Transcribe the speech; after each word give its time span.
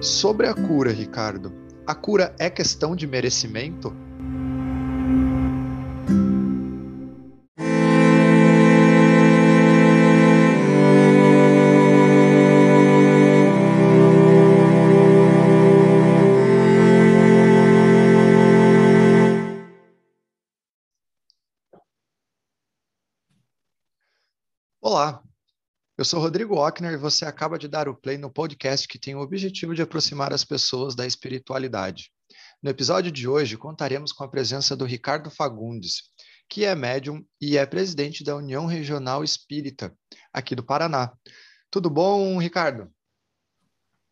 Sobre 0.00 0.46
a 0.46 0.54
cura, 0.54 0.90
Ricardo, 0.90 1.52
a 1.86 1.94
cura 1.94 2.34
é 2.38 2.48
questão 2.48 2.96
de 2.96 3.06
merecimento? 3.06 3.94
Eu 26.00 26.04
sou 26.06 26.18
Rodrigo 26.18 26.54
Ockner 26.54 26.94
e 26.94 26.96
você 26.96 27.26
acaba 27.26 27.58
de 27.58 27.68
dar 27.68 27.86
o 27.86 27.94
play 27.94 28.16
no 28.16 28.32
podcast 28.32 28.88
que 28.88 28.98
tem 28.98 29.14
o 29.14 29.20
objetivo 29.20 29.74
de 29.74 29.82
aproximar 29.82 30.32
as 30.32 30.42
pessoas 30.42 30.94
da 30.94 31.06
espiritualidade. 31.06 32.10
No 32.62 32.70
episódio 32.70 33.12
de 33.12 33.28
hoje, 33.28 33.58
contaremos 33.58 34.10
com 34.10 34.24
a 34.24 34.28
presença 34.30 34.74
do 34.74 34.86
Ricardo 34.86 35.30
Fagundes, 35.30 36.04
que 36.48 36.64
é 36.64 36.74
médium 36.74 37.22
e 37.38 37.58
é 37.58 37.66
presidente 37.66 38.24
da 38.24 38.34
União 38.34 38.64
Regional 38.64 39.22
Espírita, 39.22 39.94
aqui 40.32 40.56
do 40.56 40.64
Paraná. 40.64 41.12
Tudo 41.70 41.90
bom, 41.90 42.38
Ricardo? 42.38 42.90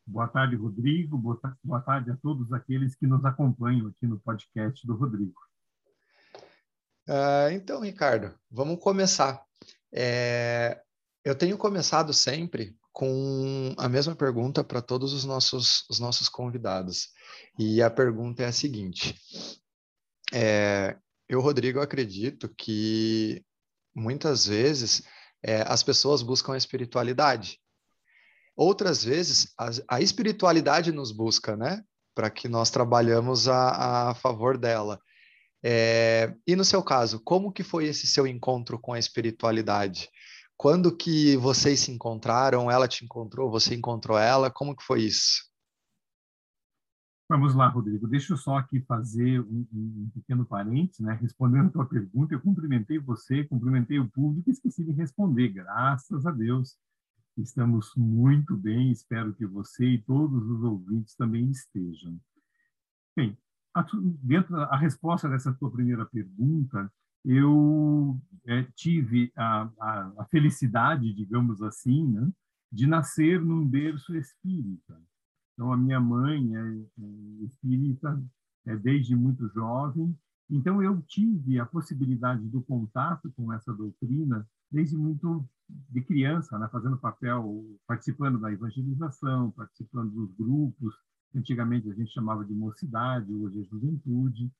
Boa 0.06 0.28
tarde, 0.28 0.56
Rodrigo. 0.56 1.16
Boa 1.64 1.80
tarde 1.80 2.10
a 2.10 2.16
todos 2.18 2.52
aqueles 2.52 2.94
que 2.96 3.06
nos 3.06 3.24
acompanham 3.24 3.86
aqui 3.86 4.06
no 4.06 4.20
podcast 4.20 4.86
do 4.86 4.94
Rodrigo. 4.94 5.40
Uh, 7.08 7.48
então, 7.52 7.80
Ricardo, 7.80 8.38
vamos 8.50 8.78
começar. 8.78 9.42
É, 9.90 10.82
eu 11.28 11.34
tenho 11.34 11.58
começado 11.58 12.14
sempre 12.14 12.74
com 12.90 13.74
a 13.76 13.86
mesma 13.86 14.16
pergunta 14.16 14.64
para 14.64 14.80
todos 14.80 15.12
os 15.12 15.26
nossos, 15.26 15.84
os 15.90 16.00
nossos 16.00 16.26
convidados. 16.26 17.10
E 17.58 17.82
a 17.82 17.90
pergunta 17.90 18.42
é 18.42 18.46
a 18.46 18.52
seguinte: 18.52 19.14
é, 20.32 20.96
eu, 21.28 21.42
Rodrigo, 21.42 21.80
acredito 21.80 22.48
que 22.56 23.44
muitas 23.94 24.46
vezes 24.46 25.02
é, 25.42 25.62
as 25.66 25.82
pessoas 25.82 26.22
buscam 26.22 26.54
a 26.54 26.56
espiritualidade. 26.56 27.60
Outras 28.56 29.04
vezes, 29.04 29.52
a, 29.58 29.68
a 29.96 30.00
espiritualidade 30.00 30.92
nos 30.92 31.12
busca, 31.12 31.54
né? 31.58 31.84
Para 32.14 32.30
que 32.30 32.48
nós 32.48 32.70
trabalhamos 32.70 33.48
a, 33.48 34.08
a 34.08 34.14
favor 34.14 34.56
dela. 34.56 34.98
É, 35.62 36.32
e 36.46 36.56
no 36.56 36.64
seu 36.64 36.82
caso, 36.82 37.20
como 37.20 37.52
que 37.52 37.62
foi 37.62 37.84
esse 37.84 38.06
seu 38.06 38.26
encontro 38.26 38.78
com 38.78 38.94
a 38.94 38.98
espiritualidade? 38.98 40.08
Quando 40.58 40.90
que 40.94 41.36
vocês 41.36 41.78
se 41.78 41.92
encontraram? 41.92 42.68
Ela 42.68 42.88
te 42.88 43.04
encontrou? 43.04 43.48
Você 43.48 43.76
encontrou 43.76 44.18
ela? 44.18 44.50
Como 44.50 44.74
que 44.74 44.82
foi 44.82 45.02
isso? 45.02 45.48
Vamos 47.28 47.54
lá, 47.54 47.68
Rodrigo. 47.68 48.08
Deixa 48.08 48.32
eu 48.32 48.36
só 48.36 48.56
aqui 48.56 48.80
fazer 48.80 49.40
um, 49.40 49.64
um 49.72 50.10
pequeno 50.12 50.44
parênteses, 50.44 50.98
né? 50.98 51.16
Respondendo 51.22 51.68
a 51.68 51.70
tua 51.70 51.86
pergunta, 51.86 52.34
eu 52.34 52.40
cumprimentei 52.40 52.98
você, 52.98 53.44
cumprimentei 53.44 54.00
o 54.00 54.10
público 54.10 54.50
e 54.50 54.52
esqueci 54.52 54.82
de 54.82 54.90
responder. 54.90 55.50
Graças 55.50 56.26
a 56.26 56.32
Deus, 56.32 56.76
estamos 57.36 57.92
muito 57.96 58.56
bem. 58.56 58.90
Espero 58.90 59.32
que 59.34 59.46
você 59.46 59.84
e 59.84 60.02
todos 60.02 60.42
os 60.42 60.64
ouvintes 60.64 61.14
também 61.14 61.48
estejam. 61.50 62.18
Bem, 63.14 63.38
a, 63.72 63.86
dentro 64.24 64.56
da 64.56 64.76
resposta 64.76 65.28
dessa 65.28 65.54
tua 65.54 65.70
primeira 65.70 66.04
pergunta, 66.04 66.90
eu 67.28 68.18
é, 68.46 68.62
tive 68.74 69.30
a, 69.36 69.70
a, 69.78 70.12
a, 70.18 70.24
felicidade, 70.30 71.12
digamos 71.12 71.62
assim, 71.62 72.08
né, 72.08 72.32
de 72.72 72.86
nascer 72.86 73.38
num 73.44 73.66
berço 73.66 74.16
espírita. 74.16 74.98
Então, 75.52 75.70
a 75.70 75.76
minha 75.76 76.00
mãe 76.00 76.56
é, 76.56 76.60
é 76.60 77.44
espírita 77.44 78.18
é, 78.64 78.76
desde 78.76 79.14
muito 79.14 79.46
jovem, 79.48 80.16
então 80.48 80.82
eu 80.82 81.02
tive 81.02 81.60
a 81.60 81.66
possibilidade 81.66 82.48
do 82.48 82.62
contato 82.62 83.30
com 83.36 83.52
essa 83.52 83.74
doutrina 83.74 84.48
desde 84.70 84.96
muito 84.96 85.46
de 85.90 86.00
criança, 86.00 86.58
né, 86.58 86.66
fazendo 86.72 86.96
papel, 86.96 87.62
participando 87.86 88.40
da 88.40 88.50
evangelização, 88.50 89.50
participando 89.50 90.10
dos 90.10 90.32
grupos. 90.34 90.94
Antigamente 91.34 91.90
a 91.90 91.94
gente 91.94 92.10
chamava 92.10 92.42
de 92.42 92.54
mocidade, 92.54 93.30
hoje 93.34 93.60
é 93.60 93.64
juventude. 93.64 94.50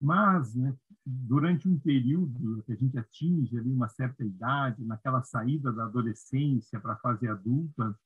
Mas, 0.00 0.54
né, 0.54 0.74
durante 1.04 1.68
um 1.68 1.78
período 1.78 2.62
que 2.64 2.72
a 2.72 2.76
gente 2.76 2.98
atinge 2.98 3.56
ali 3.58 3.70
uma 3.70 3.88
certa 3.88 4.24
idade, 4.24 4.84
naquela 4.84 5.22
saída 5.22 5.72
da 5.72 5.84
adolescência 5.84 6.80
para 6.80 6.94
a 6.94 6.98
fase 6.98 7.26
adulta, 7.28 7.98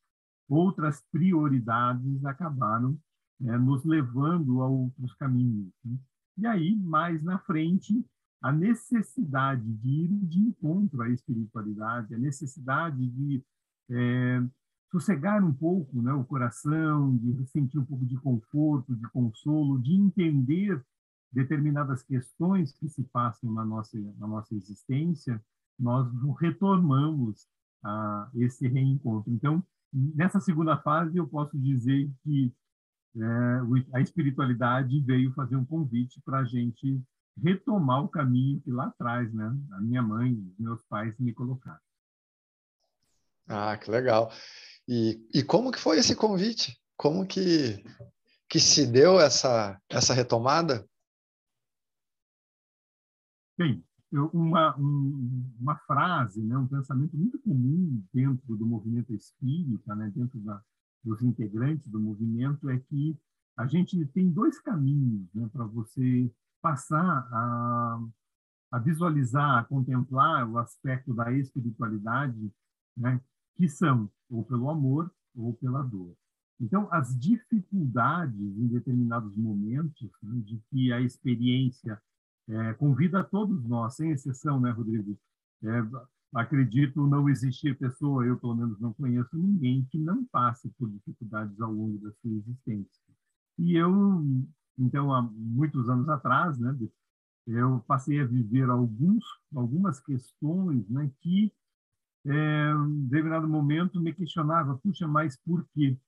outras 0.49 1.03
prioridades 1.11 2.25
acabaram 2.25 2.99
né, 3.41 3.57
nos 3.57 3.85
levando 3.85 4.61
a 4.61 4.69
outros 4.69 5.15
caminhos. 5.15 5.73
Né? 5.85 5.97
E 6.39 6.47
aí, 6.47 6.77
mais 6.77 7.23
na 7.23 7.39
frente, 7.39 8.05
a 8.43 8.53
necessidade 8.53 9.63
de 9.63 9.89
ir 9.89 10.09
de 10.09 10.41
encontro 10.41 11.03
à 11.03 11.09
espiritualidade, 11.11 12.15
a 12.15 12.19
necessidade 12.19 13.07
de 13.07 13.45
é, 13.91 14.43
sossegar 14.91 15.45
um 15.45 15.53
pouco 15.53 16.01
né, 16.03 16.13
o 16.13 16.25
coração, 16.25 17.17
de 17.17 17.47
sentir 17.47 17.79
um 17.79 17.85
pouco 17.85 18.05
de 18.05 18.17
conforto, 18.17 18.95
de 18.95 19.09
consolo, 19.09 19.81
de 19.81 19.95
entender 19.95 20.83
determinadas 21.33 22.03
questões 22.03 22.73
que 22.73 22.89
se 22.89 23.05
passam 23.05 23.53
na 23.53 23.65
nossa, 23.65 23.99
na 24.19 24.27
nossa 24.27 24.55
existência, 24.55 25.43
nós 25.79 26.07
retornamos 26.39 27.47
a 27.83 28.29
esse 28.35 28.67
reencontro. 28.69 29.33
Então, 29.33 29.65
nessa 29.93 30.41
segunda 30.41 30.77
fase, 30.79 31.17
eu 31.17 31.27
posso 31.27 31.59
dizer 31.59 32.11
que 32.23 32.53
é, 33.17 33.97
a 33.97 34.01
espiritualidade 34.01 35.01
veio 35.01 35.33
fazer 35.33 35.57
um 35.57 35.65
convite 35.65 36.21
para 36.25 36.41
a 36.41 36.45
gente 36.45 37.03
retomar 37.43 38.05
o 38.05 38.09
caminho 38.09 38.61
que 38.61 38.71
lá 38.71 38.87
atrás, 38.87 39.33
né, 39.33 39.57
a 39.73 39.81
minha 39.81 40.03
mãe, 40.03 40.37
meus 40.59 40.83
pais 40.85 41.15
me 41.19 41.33
colocaram. 41.33 41.81
Ah, 43.49 43.77
que 43.77 43.91
legal. 43.91 44.31
E, 44.87 45.21
e 45.35 45.43
como 45.43 45.73
que 45.73 45.79
foi 45.79 45.99
esse 45.99 46.15
convite? 46.15 46.79
Como 46.97 47.27
que, 47.27 47.83
que 48.49 48.61
se 48.61 48.87
deu 48.87 49.19
essa, 49.19 49.81
essa 49.89 50.15
retomada? 50.15 50.87
Bem, 53.61 53.85
uma, 54.33 54.75
um, 54.79 55.53
uma 55.61 55.77
frase, 55.81 56.43
né, 56.43 56.57
um 56.57 56.67
pensamento 56.67 57.15
muito 57.15 57.39
comum 57.41 58.03
dentro 58.11 58.57
do 58.57 58.65
movimento 58.65 59.13
espírita, 59.13 59.95
né, 59.95 60.11
dentro 60.17 60.41
da, 60.41 60.63
dos 61.05 61.21
integrantes 61.21 61.87
do 61.87 62.01
movimento, 62.01 62.71
é 62.71 62.79
que 62.79 63.19
a 63.59 63.67
gente 63.67 64.03
tem 64.15 64.31
dois 64.31 64.59
caminhos 64.63 65.29
né, 65.35 65.47
para 65.53 65.67
você 65.67 66.33
passar 66.63 67.29
a, 67.31 68.03
a 68.73 68.79
visualizar, 68.79 69.59
a 69.59 69.65
contemplar 69.65 70.49
o 70.49 70.57
aspecto 70.57 71.13
da 71.13 71.31
espiritualidade, 71.31 72.51
né, 72.97 73.21
que 73.57 73.69
são 73.69 74.11
ou 74.31 74.43
pelo 74.43 74.71
amor 74.71 75.13
ou 75.37 75.53
pela 75.53 75.83
dor. 75.83 76.17
Então, 76.59 76.89
as 76.91 77.15
dificuldades 77.15 78.57
em 78.57 78.69
determinados 78.69 79.37
momentos 79.37 80.11
né, 80.23 80.41
de 80.47 80.59
que 80.71 80.91
a 80.95 81.03
experiência 81.03 82.01
é, 82.49 82.75
convida 82.75 83.21
a 83.21 83.25
todos 83.25 83.65
nós, 83.65 83.95
sem 83.97 84.11
exceção, 84.11 84.61
né, 84.61 84.71
Rodrigo? 84.71 85.19
É, 85.63 85.69
acredito 86.35 87.07
não 87.07 87.29
existir 87.29 87.77
pessoa, 87.77 88.25
eu 88.25 88.39
pelo 88.39 88.55
menos 88.55 88.79
não 88.81 88.93
conheço 88.93 89.37
ninguém 89.37 89.87
que 89.91 89.99
não 89.99 90.25
passe 90.27 90.71
por 90.79 90.89
dificuldades 90.91 91.61
ao 91.61 91.73
longo 91.73 91.99
da 91.99 92.13
sua 92.13 92.31
existência. 92.31 93.03
E 93.59 93.77
eu, 93.77 94.25
então, 94.79 95.13
há 95.13 95.23
muitos 95.23 95.89
anos 95.89 96.09
atrás, 96.09 96.59
né, 96.59 96.77
eu 97.47 97.81
passei 97.87 98.21
a 98.21 98.27
viver 98.27 98.69
alguns, 98.71 99.25
algumas 99.55 100.01
questões 100.01 100.89
né, 100.89 101.11
que, 101.21 101.53
é, 102.27 102.73
em 102.73 103.07
determinado 103.07 103.49
momento, 103.49 104.01
me 104.01 104.15
questionava, 104.15 104.79
puxa, 104.79 105.07
mas 105.09 105.37
por 105.37 105.67
quê? 105.75 105.99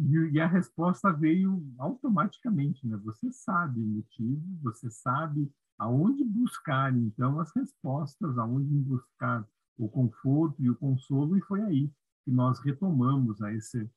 E, 0.00 0.40
a 0.40 0.46
resposta 0.46 1.12
veio 1.12 1.66
automaticamente, 1.76 2.86
né? 2.86 2.96
Você 2.98 3.32
sabe 3.32 3.80
o 3.80 3.86
motivo, 3.86 4.42
você 4.62 4.88
sabe 4.88 5.50
aonde 5.76 6.24
buscar 6.24 6.96
então 6.96 7.40
as 7.40 7.52
respostas, 7.54 8.38
aonde 8.38 8.72
buscar 8.78 9.44
o 9.76 9.88
conforto 9.88 10.62
e 10.62 10.70
o 10.70 10.76
consolo 10.76 11.36
e 11.36 11.40
foi 11.42 11.62
aí 11.62 11.90
que 12.24 12.30
nós 12.30 12.60
retomamos 12.60 13.42
a 13.42 13.52
esse 13.52 13.90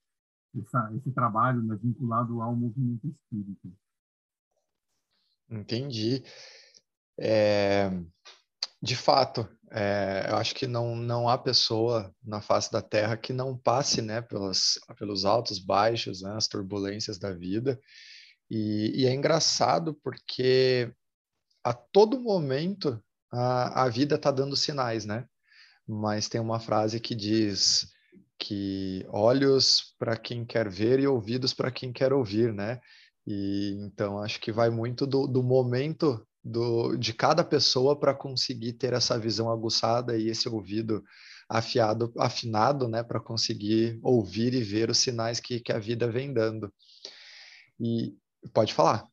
essa, 0.59 0.91
esse 0.95 1.11
trabalho 1.11 1.61
né, 1.63 1.77
vinculado 1.81 2.41
ao 2.41 2.55
movimento 2.55 3.07
espírita. 3.07 3.69
Entendi. 5.49 6.23
É, 7.17 7.89
de 8.81 8.95
fato, 8.95 9.47
é, 9.71 10.25
eu 10.29 10.35
acho 10.35 10.53
que 10.53 10.67
não, 10.67 10.95
não 10.95 11.29
há 11.29 11.37
pessoa 11.37 12.13
na 12.21 12.41
face 12.41 12.69
da 12.69 12.81
Terra 12.81 13.15
que 13.15 13.31
não 13.31 13.57
passe 13.57 14.01
né, 14.01 14.21
pelos, 14.21 14.77
pelos 14.99 15.23
altos, 15.23 15.59
baixos, 15.59 16.21
né, 16.21 16.33
as 16.35 16.47
turbulências 16.47 17.17
da 17.17 17.31
vida. 17.31 17.79
E, 18.49 18.91
e 18.93 19.05
é 19.05 19.13
engraçado 19.13 19.93
porque 20.03 20.93
a 21.63 21.73
todo 21.73 22.19
momento 22.19 23.01
a, 23.31 23.83
a 23.83 23.89
vida 23.89 24.15
está 24.15 24.29
dando 24.29 24.57
sinais, 24.57 25.05
né? 25.05 25.25
Mas 25.87 26.27
tem 26.27 26.41
uma 26.41 26.59
frase 26.59 26.99
que 26.99 27.15
diz 27.15 27.87
que 28.37 29.05
olhos 29.09 29.95
para 29.97 30.17
quem 30.17 30.43
quer 30.43 30.69
ver 30.69 30.99
e 30.99 31.07
ouvidos 31.07 31.53
para 31.53 31.71
quem 31.71 31.93
quer 31.93 32.11
ouvir, 32.11 32.53
né? 32.53 32.81
E 33.25 33.77
então 33.79 34.21
acho 34.21 34.39
que 34.41 34.51
vai 34.51 34.69
muito 34.69 35.07
do, 35.07 35.27
do 35.27 35.41
momento 35.41 36.27
do, 36.43 36.95
de 36.95 37.13
cada 37.13 37.43
pessoa 37.43 37.99
para 37.99 38.13
conseguir 38.13 38.73
ter 38.73 38.93
essa 38.93 39.17
visão 39.17 39.49
aguçada 39.49 40.17
e 40.17 40.27
esse 40.27 40.49
ouvido 40.49 41.03
afiado, 41.47 42.11
afinado, 42.17 42.87
né, 42.87 43.03
para 43.03 43.19
conseguir 43.19 43.99
ouvir 44.01 44.53
e 44.53 44.63
ver 44.63 44.89
os 44.89 44.97
sinais 44.97 45.39
que, 45.39 45.59
que 45.59 45.71
a 45.71 45.79
vida 45.79 46.09
vem 46.09 46.33
dando. 46.33 46.73
E 47.79 48.15
pode 48.53 48.73
falar. 48.73 49.05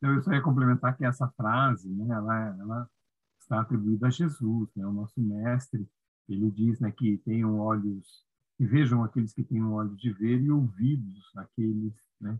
Eu 0.00 0.20
só 0.22 0.32
ia 0.32 0.42
complementar 0.42 0.96
que 0.96 1.04
essa 1.04 1.28
frase, 1.36 1.88
né, 1.88 2.14
ela, 2.14 2.56
ela 2.58 2.90
está 3.40 3.60
atribuída 3.60 4.08
a 4.08 4.10
Jesus, 4.10 4.68
né, 4.74 4.84
o 4.86 4.92
nosso 4.92 5.20
mestre. 5.20 5.88
Ele 6.28 6.50
diz, 6.50 6.80
né, 6.80 6.90
que 6.90 7.18
tenham 7.18 7.58
olhos 7.58 8.24
que 8.56 8.66
vejam 8.66 9.02
aqueles 9.02 9.32
que 9.32 9.42
tenham 9.42 9.72
olhos 9.72 9.96
de 10.00 10.12
ver 10.12 10.40
e 10.40 10.50
ouvidos 10.50 11.24
aqueles, 11.36 11.94
né, 12.20 12.38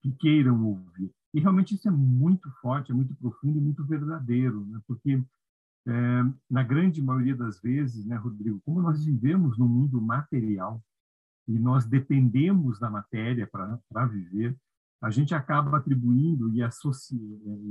que 0.00 0.12
queiram 0.12 0.64
ouvir. 0.64 1.12
E 1.34 1.40
realmente 1.40 1.74
isso 1.74 1.88
é 1.88 1.90
muito 1.90 2.50
forte, 2.60 2.92
é 2.92 2.94
muito 2.94 3.14
profundo 3.14 3.58
e 3.58 3.62
muito 3.62 3.84
verdadeiro, 3.84 4.64
né? 4.66 4.80
porque 4.86 5.22
é, 5.86 5.92
na 6.48 6.62
grande 6.62 7.02
maioria 7.02 7.34
das 7.34 7.60
vezes, 7.60 8.06
né, 8.06 8.16
Rodrigo, 8.16 8.60
como 8.64 8.80
nós 8.80 9.04
vivemos 9.04 9.58
no 9.58 9.66
mundo 9.66 10.00
material 10.00 10.82
e 11.48 11.58
nós 11.58 11.84
dependemos 11.86 12.78
da 12.78 12.90
matéria 12.90 13.46
para 13.46 14.06
viver, 14.06 14.56
a 15.00 15.10
gente 15.10 15.34
acaba 15.34 15.76
atribuindo 15.76 16.48
e 16.54 16.60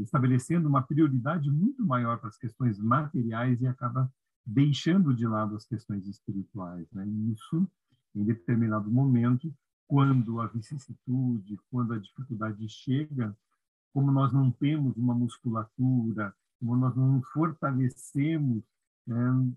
estabelecendo 0.02 0.68
uma 0.68 0.82
prioridade 0.82 1.50
muito 1.50 1.86
maior 1.86 2.20
para 2.20 2.28
as 2.28 2.38
questões 2.38 2.78
materiais 2.78 3.62
e 3.62 3.68
acaba 3.68 4.12
deixando 4.46 5.16
de 5.16 5.26
lado 5.26 5.56
as 5.56 5.66
questões 5.66 6.06
espirituais. 6.08 6.92
Né? 6.92 7.08
E 7.08 7.32
isso, 7.32 7.66
em 8.14 8.26
determinado 8.26 8.92
momento, 8.92 9.54
quando 9.88 10.42
a 10.42 10.48
vicissitude, 10.48 11.58
quando 11.70 11.94
a 11.94 12.00
dificuldade 12.00 12.68
chega, 12.68 13.36
como 13.94 14.12
nós 14.12 14.34
não 14.34 14.52
temos 14.52 14.96
uma 14.96 15.14
musculatura, 15.14 16.34
como 16.60 16.76
nós 16.76 16.96
não 16.96 17.22
fortalecemos, 17.34 18.64
né, 19.06 19.54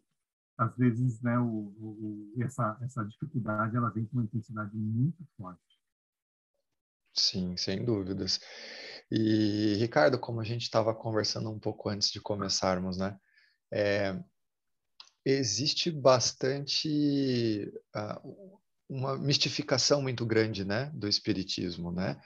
às 0.56 0.76
vezes, 0.76 1.20
né, 1.20 1.38
o, 1.38 1.74
o, 1.78 2.34
essa, 2.40 2.78
essa 2.82 3.04
dificuldade 3.04 3.76
ela 3.76 3.90
vem 3.90 4.06
com 4.06 4.18
uma 4.18 4.24
intensidade 4.24 4.76
muito 4.76 5.24
forte. 5.36 5.60
Sim, 7.12 7.56
sem 7.56 7.84
dúvidas. 7.84 8.40
E, 9.10 9.74
Ricardo, 9.74 10.18
como 10.18 10.40
a 10.40 10.44
gente 10.44 10.62
estava 10.62 10.94
conversando 10.94 11.50
um 11.50 11.58
pouco 11.58 11.88
antes 11.88 12.10
de 12.10 12.20
começarmos, 12.20 12.98
né? 12.98 13.18
É, 13.72 14.20
existe 15.24 15.90
bastante 15.90 17.72
uh, 17.94 18.58
uma 18.88 19.16
mistificação 19.16 20.02
muito 20.02 20.26
grande, 20.26 20.64
né, 20.64 20.90
do 20.94 21.08
espiritismo, 21.08 21.92
né? 21.92 22.20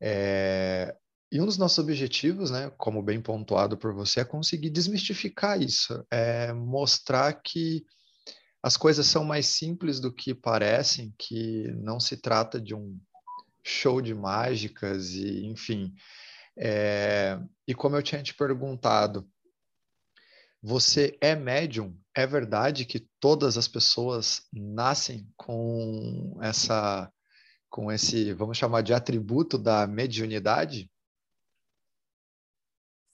É, 0.00 0.96
e 1.30 1.40
um 1.40 1.46
dos 1.46 1.58
nossos 1.58 1.78
objetivos, 1.78 2.50
né, 2.50 2.70
como 2.76 3.02
bem 3.02 3.20
pontuado 3.20 3.76
por 3.76 3.92
você, 3.92 4.20
é 4.20 4.24
conseguir 4.24 4.70
desmistificar 4.70 5.60
isso, 5.60 6.04
é 6.10 6.52
mostrar 6.52 7.32
que 7.32 7.84
as 8.62 8.76
coisas 8.76 9.06
são 9.06 9.24
mais 9.24 9.46
simples 9.46 10.00
do 10.00 10.12
que 10.12 10.34
parecem, 10.34 11.14
que 11.18 11.68
não 11.74 12.00
se 12.00 12.16
trata 12.16 12.60
de 12.60 12.74
um 12.74 12.98
show 13.62 14.00
de 14.00 14.14
mágicas 14.14 15.12
e, 15.14 15.44
enfim. 15.46 15.92
É, 16.56 17.38
e 17.66 17.74
como 17.74 17.96
eu 17.96 18.02
tinha 18.02 18.22
te 18.22 18.34
perguntado, 18.34 19.28
você 20.62 21.16
é 21.20 21.34
médium? 21.36 21.96
É 22.14 22.26
verdade 22.26 22.84
que 22.84 23.06
todas 23.20 23.58
as 23.58 23.68
pessoas 23.68 24.42
nascem 24.52 25.28
com 25.36 26.38
essa 26.40 27.12
com 27.68 27.92
esse, 27.92 28.32
vamos 28.32 28.56
chamar 28.56 28.80
de 28.80 28.94
atributo 28.94 29.58
da 29.58 29.86
mediunidade? 29.86 30.90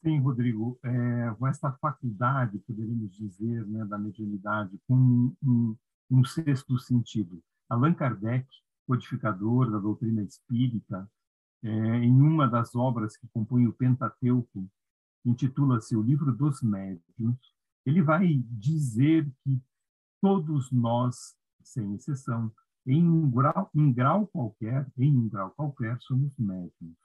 Sim, 0.02 0.19
Rodrigo, 0.19 0.76
é, 0.82 1.34
com 1.38 1.46
essa 1.46 1.70
faculdade, 1.75 2.58
poderíamos 2.58 3.14
dizer, 3.14 3.64
né, 3.69 3.84
da 3.84 3.96
mediunidade, 3.96 4.76
com 4.88 4.96
um, 4.96 5.37
um, 5.40 5.76
um 6.10 6.25
sexto 6.25 6.76
sentido. 6.76 7.40
Allan 7.69 7.94
Kardec, 7.94 8.44
codificador 8.84 9.70
da 9.70 9.78
doutrina 9.78 10.22
espírita, 10.25 11.08
é, 11.62 11.69
em 11.69 12.20
uma 12.20 12.49
das 12.49 12.75
obras 12.75 13.16
que 13.16 13.28
compõem 13.28 13.69
o 13.69 13.72
Pentateuco, 13.72 14.69
intitula-se 15.25 15.94
O 15.94 16.02
Livro 16.02 16.32
dos 16.32 16.60
Médiuns, 16.62 17.55
ele 17.87 18.02
vai 18.02 18.43
dizer 18.50 19.31
que 19.44 19.62
todos 20.20 20.72
nós, 20.72 21.37
sem 21.62 21.94
exceção, 21.94 22.52
em 22.84 23.08
um 23.08 23.31
grau, 23.31 23.70
em 23.72 23.93
grau 23.93 24.26
qualquer, 24.26 24.84
em 24.98 25.16
um 25.16 25.28
grau 25.28 25.52
qualquer, 25.52 25.96
somos 26.00 26.37
médiums. 26.37 27.01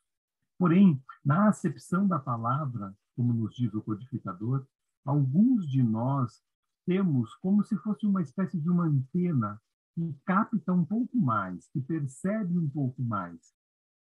Porém, 0.57 1.01
na 1.23 1.49
acepção 1.49 2.07
da 2.07 2.19
palavra, 2.19 2.95
como 3.15 3.33
nos 3.33 3.55
diz 3.55 3.73
o 3.73 3.81
codificador, 3.81 4.65
alguns 5.05 5.69
de 5.69 5.83
nós 5.83 6.41
temos 6.85 7.35
como 7.35 7.63
se 7.63 7.75
fosse 7.77 8.05
uma 8.05 8.21
espécie 8.21 8.59
de 8.59 8.69
uma 8.69 8.85
antena 8.85 9.61
que 9.93 10.15
capta 10.25 10.73
um 10.73 10.85
pouco 10.85 11.17
mais, 11.17 11.67
que 11.69 11.81
percebe 11.81 12.57
um 12.57 12.69
pouco 12.69 13.01
mais, 13.01 13.57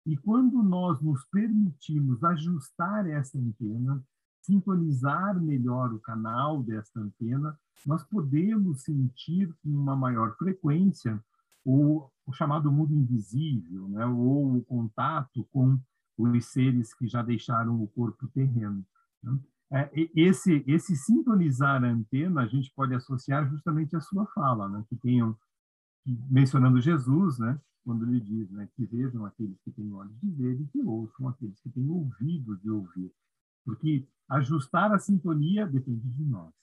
e 0.05 0.17
quando 0.17 0.63
nós 0.63 0.99
nos 1.01 1.23
permitimos 1.25 2.23
ajustar 2.23 3.07
essa 3.07 3.37
antena, 3.37 4.03
sintonizar 4.41 5.39
melhor 5.39 5.93
o 5.93 5.99
canal 5.99 6.63
desta 6.63 6.99
antena, 6.99 7.57
nós 7.85 8.03
podemos 8.03 8.81
sentir 8.81 9.53
com 9.61 9.69
uma 9.69 9.95
maior 9.95 10.35
frequência 10.37 11.23
o, 11.63 12.09
o 12.25 12.33
chamado 12.33 12.71
mundo 12.71 12.95
invisível, 12.95 13.87
né? 13.89 14.05
ou 14.05 14.57
o 14.57 14.63
contato 14.63 15.47
com 15.51 15.79
os 16.21 16.45
seres 16.45 16.93
que 16.93 17.07
já 17.07 17.21
deixaram 17.21 17.81
o 17.81 17.87
corpo 17.87 18.27
terreno. 18.27 18.85
Né? 19.23 19.39
É, 19.73 19.89
esse, 20.15 20.63
esse 20.67 20.95
sintonizar 20.95 21.83
a 21.83 21.87
antena 21.87 22.41
a 22.41 22.47
gente 22.47 22.71
pode 22.75 22.93
associar 22.93 23.49
justamente 23.49 23.95
à 23.95 24.01
sua 24.01 24.25
fala, 24.27 24.67
né? 24.67 24.83
que 24.89 24.95
tenham, 24.97 25.37
mencionando 26.05 26.81
Jesus, 26.81 27.39
né? 27.39 27.59
quando 27.83 28.05
ele 28.07 28.19
diz 28.19 28.49
né, 28.51 28.67
que 28.75 28.85
vejam 28.85 29.25
aqueles 29.25 29.59
que 29.61 29.71
têm 29.71 29.91
olhos 29.93 30.19
de 30.19 30.29
ver 30.31 30.59
e 30.59 30.67
que 30.67 30.81
ouçam 30.81 31.27
aqueles 31.27 31.59
que 31.61 31.69
têm 31.69 31.87
ouvidos 31.89 32.61
de 32.61 32.69
ouvir. 32.69 33.11
Porque 33.63 34.07
ajustar 34.29 34.93
a 34.93 34.99
sintonia 34.99 35.65
depende 35.65 36.07
de 36.09 36.23
nós. 36.25 36.53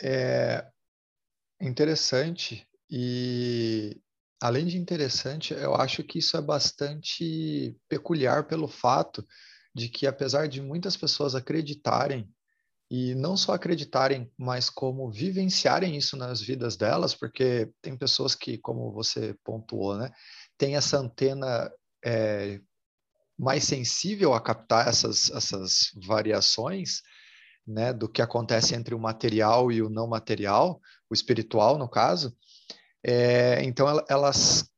É 0.00 0.70
interessante 1.60 2.68
e 2.88 4.00
além 4.40 4.66
de 4.66 4.78
interessante, 4.78 5.52
eu 5.54 5.74
acho 5.74 6.02
que 6.02 6.18
isso 6.18 6.36
é 6.36 6.40
bastante 6.40 7.76
peculiar 7.88 8.46
pelo 8.46 8.68
fato 8.68 9.26
de 9.74 9.88
que 9.88 10.06
apesar 10.06 10.48
de 10.48 10.60
muitas 10.60 10.96
pessoas 10.96 11.34
acreditarem 11.34 12.28
e 12.90 13.14
não 13.14 13.36
só 13.36 13.52
acreditarem, 13.52 14.30
mas 14.36 14.70
como 14.70 15.10
vivenciarem 15.10 15.96
isso 15.96 16.16
nas 16.16 16.40
vidas 16.40 16.76
delas, 16.76 17.14
porque 17.14 17.70
tem 17.82 17.96
pessoas 17.96 18.34
que, 18.34 18.56
como 18.56 18.90
você 18.90 19.36
pontuou, 19.44 19.96
né, 19.98 20.10
tem 20.56 20.74
essa 20.74 20.96
antena 20.96 21.70
é, 22.04 22.60
mais 23.38 23.64
sensível 23.64 24.32
a 24.32 24.40
captar 24.40 24.88
essas, 24.88 25.30
essas 25.30 25.90
variações, 26.02 27.02
né, 27.66 27.92
do 27.92 28.08
que 28.08 28.22
acontece 28.22 28.74
entre 28.74 28.94
o 28.94 28.98
material 28.98 29.70
e 29.70 29.82
o 29.82 29.90
não 29.90 30.08
material, 30.08 30.80
o 31.10 31.14
espiritual, 31.14 31.76
no 31.76 31.88
caso. 31.88 32.34
É, 33.04 33.62
então, 33.62 33.86
elas 34.08 34.68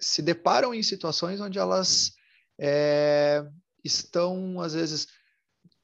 se 0.00 0.22
deparam 0.22 0.74
em 0.74 0.82
situações 0.82 1.40
onde 1.40 1.58
elas 1.58 2.12
é, 2.60 3.44
estão, 3.82 4.60
às 4.60 4.74
vezes, 4.74 5.08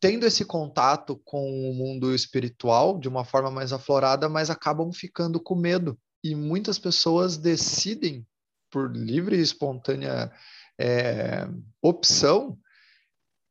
tendo 0.00 0.26
esse 0.26 0.44
contato 0.44 1.20
com 1.24 1.70
o 1.70 1.74
mundo 1.74 2.14
espiritual 2.14 2.98
de 2.98 3.08
uma 3.08 3.24
forma 3.24 3.50
mais 3.50 3.72
aflorada, 3.72 4.28
mas 4.28 4.50
acabam 4.50 4.92
ficando 4.92 5.40
com 5.40 5.54
medo. 5.54 5.98
E 6.22 6.34
muitas 6.34 6.78
pessoas 6.78 7.36
decidem, 7.36 8.26
por 8.70 8.94
livre 8.94 9.36
e 9.36 9.42
espontânea 9.42 10.32
é, 10.78 11.46
opção, 11.82 12.58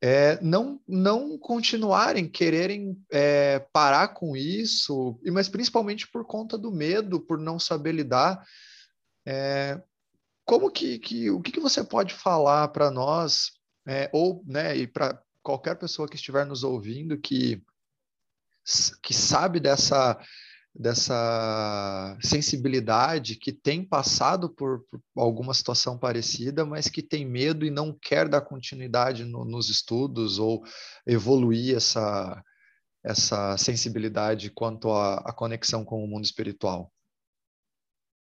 é, 0.02 0.42
não, 0.42 0.80
não 0.88 1.38
continuarem, 1.38 2.28
quererem 2.28 2.98
é, 3.12 3.60
parar 3.74 4.10
com 4.10 4.36
isso, 4.36 5.20
mas 5.26 5.50
principalmente 5.50 6.08
por 6.08 6.26
conta 6.26 6.58
do 6.58 6.72
medo, 6.72 7.20
por 7.20 7.38
não 7.38 7.60
saber 7.60 7.92
lidar. 7.92 8.46
É, 9.26 9.82
como 10.46 10.72
que, 10.72 10.98
que 11.00 11.30
o 11.30 11.42
que, 11.42 11.52
que 11.52 11.60
você 11.60 11.84
pode 11.84 12.14
falar 12.14 12.70
para 12.70 12.90
nós, 12.90 13.52
é, 13.86 14.10
ou 14.14 14.42
né, 14.48 14.76
e 14.76 14.88
para 14.88 15.22
qualquer 15.44 15.76
pessoa 15.76 16.08
que 16.08 16.16
estiver 16.16 16.46
nos 16.46 16.64
ouvindo 16.64 17.20
que, 17.20 17.62
que 19.04 19.14
sabe 19.14 19.60
dessa, 19.60 20.18
dessa 20.80 22.18
sensibilidade, 22.22 23.36
que 23.36 23.52
tem 23.52 23.84
passado 23.84 24.50
por, 24.50 24.86
por, 24.86 25.02
alguma 25.18 25.54
situação 25.54 26.00
parecida, 26.00 26.66
mas 26.66 26.88
que 26.88 27.04
tem 27.04 27.26
medo 27.26 27.66
e 27.66 27.70
não 27.70 27.92
quer 27.92 28.30
dar 28.30 28.40
continuidade 28.40 29.26
no, 29.26 29.44
nos 29.44 29.70
estudos 29.70 30.40
ou 30.40 30.64
evoluir 31.06 31.76
essa, 31.76 32.42
essa 33.04 33.58
sensibilidade 33.58 34.50
quanto 34.52 34.90
à, 34.94 35.34
conexão 35.34 35.84
com 35.84 36.02
o 36.02 36.08
mundo 36.08 36.24
espiritual? 36.24 36.90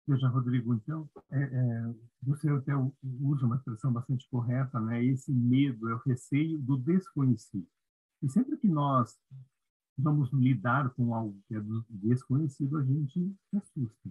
Veja, 0.07 0.27
Rodrigo, 0.29 0.73
então, 0.73 1.07
é, 1.31 1.43
é, 1.43 1.95
você 2.23 2.49
até 2.49 2.73
usa 3.21 3.45
uma 3.45 3.57
expressão 3.57 3.93
bastante 3.93 4.27
correta, 4.31 4.81
né? 4.81 5.05
Esse 5.05 5.31
medo 5.31 5.91
é 5.91 5.95
o 5.95 6.03
receio 6.07 6.59
do 6.59 6.79
desconhecido. 6.79 7.69
E 8.23 8.29
sempre 8.31 8.57
que 8.57 8.67
nós 8.67 9.19
vamos 9.99 10.33
lidar 10.33 10.91
com 10.91 11.15
algo 11.15 11.37
que 11.47 11.57
é 11.57 11.61
desconhecido, 11.91 12.79
a 12.79 12.85
gente 12.85 13.35
assusta. 13.55 14.11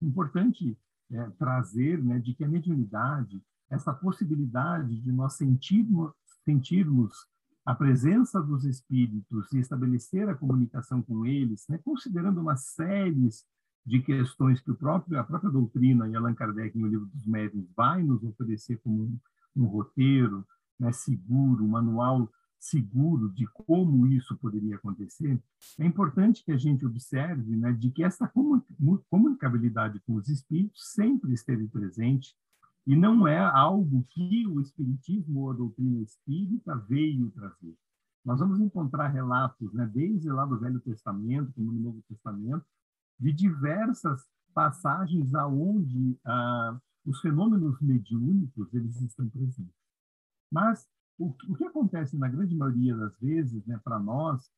Importante 0.00 0.78
é, 1.10 1.30
trazer 1.30 2.02
né, 2.02 2.18
de 2.18 2.34
que 2.34 2.44
a 2.44 2.48
mediunidade, 2.48 3.42
essa 3.68 3.92
possibilidade 3.92 5.00
de 5.00 5.12
nós 5.12 5.34
sentirmos, 5.34 6.12
sentirmos 6.44 7.26
a 7.66 7.74
presença 7.74 8.40
dos 8.40 8.64
espíritos 8.64 9.52
e 9.52 9.58
estabelecer 9.58 10.28
a 10.28 10.34
comunicação 10.34 11.02
com 11.02 11.26
eles, 11.26 11.66
né, 11.68 11.78
considerando 11.84 12.40
uma 12.40 12.56
série 12.56 13.28
de 13.84 14.00
questões 14.00 14.60
que 14.60 14.70
o 14.70 14.74
próprio, 14.74 15.18
a 15.18 15.24
própria 15.24 15.50
doutrina 15.50 16.08
e 16.08 16.14
Allan 16.14 16.34
Kardec, 16.34 16.78
no 16.78 16.86
livro 16.86 17.06
dos 17.06 17.26
médiuns, 17.26 17.66
vai 17.76 18.02
nos 18.02 18.22
oferecer 18.22 18.78
como 18.82 19.02
um, 19.02 19.18
um 19.56 19.64
roteiro 19.66 20.46
né, 20.78 20.92
seguro, 20.92 21.64
um 21.64 21.68
manual 21.68 22.30
seguro 22.60 23.30
de 23.30 23.46
como 23.46 24.06
isso 24.06 24.36
poderia 24.36 24.76
acontecer, 24.76 25.42
é 25.78 25.86
importante 25.86 26.44
que 26.44 26.52
a 26.52 26.58
gente 26.58 26.84
observe 26.84 27.56
né, 27.56 27.72
de 27.72 27.90
que 27.90 28.04
essa 28.04 28.30
comunicabilidade 29.08 29.98
com 30.00 30.14
os 30.14 30.28
espíritos 30.28 30.92
sempre 30.92 31.32
esteve 31.32 31.66
presente 31.68 32.36
e 32.86 32.94
não 32.94 33.26
é 33.26 33.38
algo 33.38 34.04
que 34.10 34.46
o 34.46 34.60
espiritismo 34.60 35.40
ou 35.40 35.50
a 35.50 35.54
doutrina 35.54 36.00
espírita 36.02 36.76
veio 36.76 37.30
trazer. 37.30 37.74
Nós 38.22 38.38
vamos 38.38 38.60
encontrar 38.60 39.08
relatos, 39.08 39.72
né, 39.72 39.90
desde 39.92 40.30
lá 40.30 40.44
do 40.44 40.58
Velho 40.58 40.80
Testamento, 40.80 41.52
como 41.54 41.72
no 41.72 41.80
Novo 41.80 42.02
Testamento, 42.08 42.64
de 43.18 43.32
diversas 43.32 44.28
passagens 44.52 45.34
aonde 45.34 46.18
ah, 46.26 46.78
os 47.06 47.20
fenômenos 47.20 47.80
mediúnicos 47.80 48.72
eles 48.74 49.00
estão 49.00 49.28
presentes. 49.28 49.74
Mas 50.50 50.86
o, 51.20 51.36
o 51.48 51.54
que 51.54 51.64
acontece 51.64 52.16
na 52.16 52.28
grande 52.28 52.56
maioria 52.56 52.96
das 52.96 53.14
vezes, 53.20 53.64
né, 53.66 53.78
para 53.84 53.98
nós, 53.98 54.50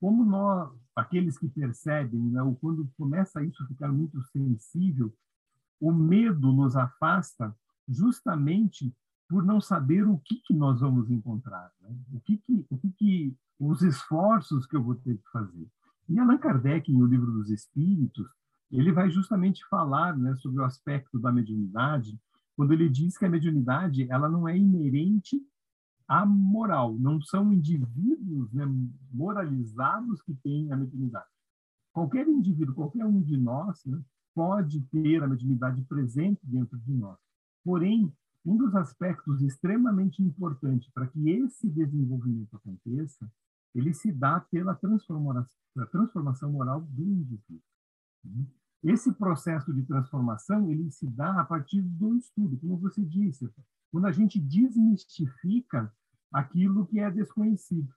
como 0.00 0.24
nós, 0.24 0.72
aqueles 0.94 1.38
que 1.38 1.46
percebem, 1.46 2.20
né, 2.30 2.42
ou 2.42 2.56
quando 2.56 2.90
começa 2.96 3.44
isso 3.44 3.62
a 3.62 3.66
ficar 3.66 3.92
muito 3.92 4.20
sensível, 4.24 5.14
o 5.78 5.92
medo 5.92 6.52
nos 6.52 6.74
afasta 6.74 7.54
justamente 7.86 8.94
por 9.28 9.44
não 9.44 9.60
saber 9.60 10.08
o 10.08 10.18
que, 10.18 10.36
que 10.36 10.54
nós 10.54 10.80
vamos 10.80 11.10
encontrar, 11.10 11.70
né? 11.82 11.94
o 12.12 12.20
que, 12.20 12.38
que, 12.38 12.66
o 12.70 12.78
que, 12.78 12.90
que 12.92 13.36
os 13.58 13.82
esforços 13.82 14.66
que 14.66 14.76
eu 14.76 14.82
vou 14.82 14.94
ter 14.94 15.16
que 15.16 15.30
fazer. 15.30 15.66
E 16.08 16.18
Allan 16.18 16.38
Kardec, 16.38 16.90
no 16.92 17.04
livro 17.04 17.30
dos 17.32 17.50
Espíritos, 17.50 18.26
ele 18.70 18.92
vai 18.92 19.10
justamente 19.10 19.66
falar 19.68 20.16
né, 20.16 20.34
sobre 20.36 20.60
o 20.60 20.64
aspecto 20.64 21.18
da 21.18 21.32
mediunidade, 21.32 22.18
quando 22.56 22.72
ele 22.72 22.88
diz 22.88 23.18
que 23.18 23.24
a 23.24 23.28
mediunidade 23.28 24.10
ela 24.10 24.28
não 24.28 24.48
é 24.48 24.56
inerente 24.56 25.42
à 26.08 26.24
moral, 26.24 26.96
não 26.98 27.20
são 27.20 27.52
indivíduos 27.52 28.52
né, 28.52 28.64
moralizados 29.12 30.22
que 30.22 30.34
têm 30.34 30.72
a 30.72 30.76
mediunidade. 30.76 31.26
Qualquer 31.92 32.28
indivíduo, 32.28 32.74
qualquer 32.74 33.04
um 33.04 33.20
de 33.20 33.36
nós, 33.36 33.84
né, 33.84 34.00
pode 34.34 34.80
ter 34.82 35.22
a 35.22 35.26
mediunidade 35.26 35.82
presente 35.84 36.40
dentro 36.44 36.78
de 36.78 36.92
nós. 36.92 37.18
Porém, 37.64 38.12
um 38.44 38.56
dos 38.56 38.74
aspectos 38.76 39.42
extremamente 39.42 40.22
importantes 40.22 40.88
para 40.92 41.06
que 41.08 41.30
esse 41.30 41.68
desenvolvimento 41.68 42.54
aconteça, 42.54 43.28
ele 43.74 43.92
se 43.92 44.12
dá 44.12 44.40
pela 44.40 44.74
transformação, 44.74 45.58
pela 45.74 45.86
transformação 45.86 46.52
moral 46.52 46.80
do 46.82 47.02
indivíduo. 47.02 47.60
Né? 48.24 48.46
Esse 48.84 49.12
processo 49.12 49.72
de 49.74 49.82
transformação 49.82 50.70
ele 50.70 50.90
se 50.90 51.06
dá 51.06 51.40
a 51.40 51.44
partir 51.44 51.82
do 51.82 52.14
estudo, 52.14 52.56
como 52.58 52.76
você 52.76 53.04
disse, 53.04 53.50
quando 53.90 54.06
a 54.06 54.12
gente 54.12 54.40
desmistifica 54.40 55.92
aquilo 56.32 56.86
que 56.86 57.00
é 57.00 57.10
desconhecido. 57.10 57.92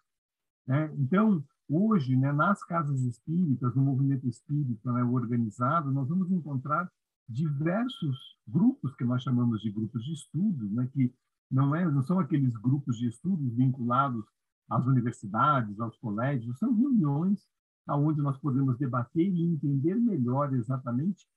Né? 0.67 0.93
Então, 0.97 1.43
hoje, 1.67 2.15
né, 2.15 2.31
nas 2.31 2.63
casas 2.63 3.01
espíritas, 3.01 3.75
no 3.75 3.83
movimento 3.83 4.27
espírita 4.27 4.91
né, 4.93 5.03
organizado, 5.03 5.91
nós 5.91 6.07
vamos 6.07 6.31
encontrar 6.31 6.91
diversos 7.27 8.17
grupos 8.47 8.95
que 8.95 9.03
nós 9.03 9.21
chamamos 9.21 9.61
de 9.61 9.71
grupos 9.71 10.03
de 10.03 10.13
estudo, 10.13 10.69
né, 10.71 10.89
que 10.93 11.13
não, 11.51 11.75
é, 11.75 11.89
não 11.89 12.03
são 12.03 12.19
aqueles 12.19 12.55
grupos 12.57 12.97
de 12.97 13.07
estudos 13.07 13.53
vinculados 13.55 14.25
às 14.69 14.85
universidades, 14.85 15.79
aos 15.79 15.97
colégios, 15.97 16.57
são 16.59 16.73
reuniões 16.73 17.47
onde 17.87 18.21
nós 18.21 18.37
podemos 18.37 18.77
debater 18.77 19.27
e 19.27 19.41
entender 19.41 19.95
melhor 19.95 20.53
exatamente 20.53 21.27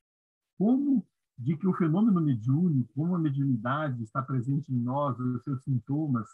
como 0.59 1.07
de 1.43 1.57
que 1.57 1.67
o 1.67 1.75
fenômeno 1.75 2.21
mediúnico, 2.21 2.95
como 2.95 3.17
a 3.17 3.19
mediunidade 3.19 4.03
está 4.05 4.23
presente 4.23 4.73
em 4.73 4.79
nós, 4.79 5.19
os 5.19 5.43
seus 5.43 5.63
sintomas, 5.65 6.29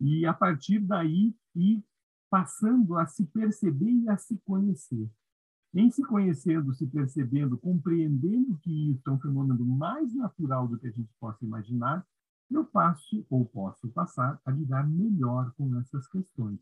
e 0.00 0.26
a 0.26 0.34
partir 0.34 0.80
daí 0.80 1.32
ir 1.54 1.84
passando 2.28 2.98
a 2.98 3.06
se 3.06 3.24
perceber 3.26 3.90
e 3.90 4.08
a 4.08 4.16
se 4.16 4.36
conhecer. 4.44 5.08
Em 5.72 5.90
se 5.90 6.02
conhecendo, 6.02 6.74
se 6.74 6.86
percebendo, 6.86 7.56
compreendendo 7.56 8.58
que 8.58 8.90
isso 8.90 9.08
é 9.08 9.12
um 9.12 9.20
fenômeno 9.20 9.64
mais 9.64 10.12
natural 10.12 10.66
do 10.66 10.76
que 10.76 10.88
a 10.88 10.90
gente 10.90 11.10
possa 11.20 11.44
imaginar, 11.44 12.04
eu 12.50 12.64
passo 12.64 13.24
ou 13.30 13.46
posso 13.46 13.88
passar 13.90 14.40
a 14.44 14.50
lidar 14.50 14.88
melhor 14.88 15.52
com 15.56 15.78
essas 15.78 16.06
questões. 16.08 16.58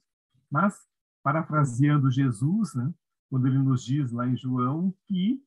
Mas, 0.51 0.87
parafraseando 1.23 2.11
Jesus, 2.11 2.75
né, 2.75 2.93
quando 3.31 3.47
ele 3.47 3.59
nos 3.59 3.83
diz 3.83 4.13
lá 4.13 4.29
em 4.29 4.37
João 4.37 4.95
que 5.07 5.43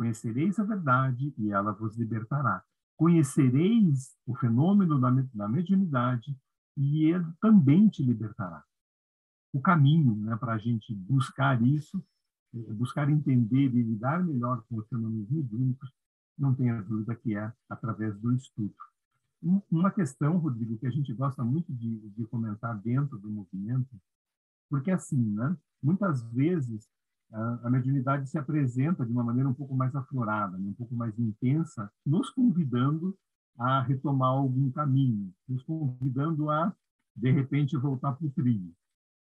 conhecereis 0.00 0.58
a 0.58 0.64
verdade 0.64 1.34
e 1.36 1.52
ela 1.52 1.72
vos 1.72 1.94
libertará. 1.98 2.64
Conhecereis 2.96 4.16
o 4.26 4.34
fenômeno 4.34 4.98
da, 4.98 5.10
da 5.34 5.46
mediunidade 5.46 6.34
e 6.74 7.04
ele 7.04 7.26
também 7.38 7.86
te 7.86 8.02
libertará. 8.02 8.64
O 9.52 9.60
caminho 9.60 10.16
né, 10.16 10.34
para 10.36 10.54
a 10.54 10.58
gente 10.58 10.94
buscar 10.94 11.60
isso 11.60 12.02
buscar 12.72 13.10
entender 13.10 13.74
e 13.74 13.82
lidar 13.82 14.24
melhor 14.24 14.64
com 14.68 14.78
os 14.78 14.88
fenômenos 14.88 15.30
mediúnicos, 15.30 15.92
não 16.36 16.54
tenha 16.54 16.82
dúvida 16.82 17.14
que 17.14 17.36
é 17.36 17.52
através 17.68 18.18
do 18.18 18.34
estudo. 18.34 18.74
Uma 19.70 19.90
questão, 19.90 20.38
Rodrigo, 20.38 20.78
que 20.78 20.86
a 20.86 20.90
gente 20.90 21.12
gosta 21.12 21.44
muito 21.44 21.72
de, 21.72 22.08
de 22.10 22.26
comentar 22.26 22.76
dentro 22.78 23.18
do 23.18 23.30
movimento, 23.30 24.00
porque 24.68 24.90
assim, 24.90 25.22
né? 25.34 25.56
Muitas 25.82 26.22
vezes 26.32 26.88
a, 27.32 27.70
mediunidade 27.70 28.28
se 28.28 28.38
apresenta 28.38 29.04
de 29.06 29.12
uma 29.12 29.22
maneira 29.22 29.48
um 29.48 29.54
pouco 29.54 29.74
mais 29.74 29.94
aflorada, 29.94 30.58
né? 30.58 30.68
um 30.68 30.74
pouco 30.74 30.94
mais 30.94 31.16
intensa, 31.18 31.90
nos 32.04 32.30
convidando 32.30 33.16
a 33.58 33.82
retomar 33.82 34.30
algum 34.30 34.70
caminho, 34.70 35.32
nos 35.48 35.62
convidando 35.62 36.50
a, 36.50 36.74
de 37.14 37.30
repente, 37.30 37.76
voltar 37.76 38.12
para 38.12 38.26
o 38.26 38.30
trilho. 38.30 38.74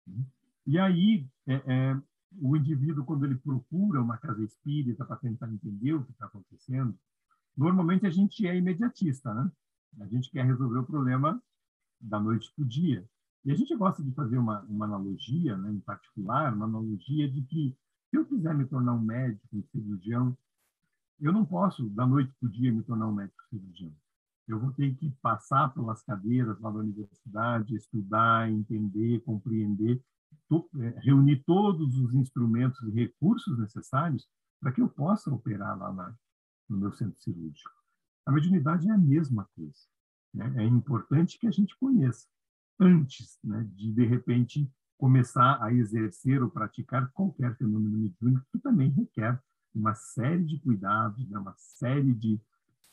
Né. 0.07 0.23
E 0.65 0.79
aí, 0.79 1.27
é, 1.47 1.53
é, 1.65 2.01
o 2.41 2.55
indivíduo, 2.55 3.05
quando 3.05 3.25
ele 3.25 3.35
procura 3.35 4.01
uma 4.01 4.17
casa 4.17 4.43
espírita 4.43 5.05
para 5.05 5.17
tentar 5.17 5.51
entender 5.51 5.93
o 5.93 6.03
que 6.03 6.11
está 6.11 6.25
acontecendo, 6.25 6.97
normalmente 7.55 8.05
a 8.05 8.09
gente 8.09 8.47
é 8.47 8.55
imediatista, 8.55 9.33
né? 9.33 9.51
A 9.99 10.05
gente 10.07 10.29
quer 10.29 10.45
resolver 10.45 10.79
o 10.79 10.85
problema 10.85 11.41
da 11.99 12.19
noite 12.19 12.51
para 12.55 12.63
o 12.63 12.67
dia. 12.67 13.03
E 13.43 13.51
a 13.51 13.55
gente 13.55 13.75
gosta 13.75 14.03
de 14.03 14.11
fazer 14.13 14.37
uma, 14.37 14.61
uma 14.63 14.85
analogia, 14.85 15.57
né, 15.57 15.71
em 15.71 15.79
particular, 15.79 16.53
uma 16.53 16.65
analogia 16.65 17.29
de 17.29 17.41
que 17.41 17.75
se 18.09 18.17
eu 18.17 18.25
quiser 18.25 18.53
me 18.55 18.65
tornar 18.65 18.93
um 18.93 19.01
médico, 19.01 19.47
um 19.53 19.63
cirurgião, 19.71 20.37
eu 21.19 21.31
não 21.31 21.45
posso, 21.45 21.87
da 21.89 22.05
noite 22.05 22.33
para 22.39 22.47
o 22.47 22.51
dia, 22.51 22.71
me 22.71 22.83
tornar 22.83 23.07
um 23.07 23.13
médico 23.13 23.43
cirurgião. 23.49 23.93
Eu 24.47 24.59
vou 24.59 24.71
ter 24.71 24.95
que 24.95 25.11
passar 25.21 25.73
pelas 25.73 26.01
cadeiras 26.01 26.59
lá 26.59 26.71
da 26.71 26.79
universidade, 26.79 27.75
estudar, 27.75 28.49
entender, 28.49 29.19
compreender 29.21 30.01
é, 30.79 30.99
reunir 31.01 31.43
todos 31.45 31.97
os 31.99 32.13
instrumentos 32.15 32.81
e 32.81 32.91
recursos 32.91 33.57
necessários 33.59 34.27
para 34.59 34.71
que 34.71 34.81
eu 34.81 34.89
possa 34.89 35.31
operar 35.31 35.77
lá 35.77 35.93
na, 35.93 36.15
no 36.67 36.77
meu 36.77 36.91
centro 36.91 37.19
cirúrgico. 37.21 37.69
A 38.25 38.31
mediunidade 38.31 38.89
é 38.89 38.91
a 38.91 38.97
mesma 38.97 39.47
coisa. 39.55 39.79
Né? 40.33 40.63
É 40.63 40.65
importante 40.65 41.37
que 41.37 41.45
a 41.45 41.51
gente 41.51 41.77
conheça 41.77 42.27
antes 42.79 43.37
né, 43.43 43.63
de, 43.75 43.91
de 43.91 44.05
repente, 44.05 44.71
começar 44.99 45.57
a 45.63 45.73
exercer 45.73 46.43
ou 46.43 46.49
praticar 46.49 47.09
qualquer 47.13 47.55
fenômeno 47.55 47.97
mediúnico, 47.97 48.45
que 48.51 48.59
também 48.59 48.89
requer 48.89 49.41
uma 49.73 49.95
série 49.95 50.43
de 50.43 50.59
cuidados, 50.59 51.25
né, 51.29 51.39
uma 51.39 51.55
série 51.55 52.13
de, 52.13 52.39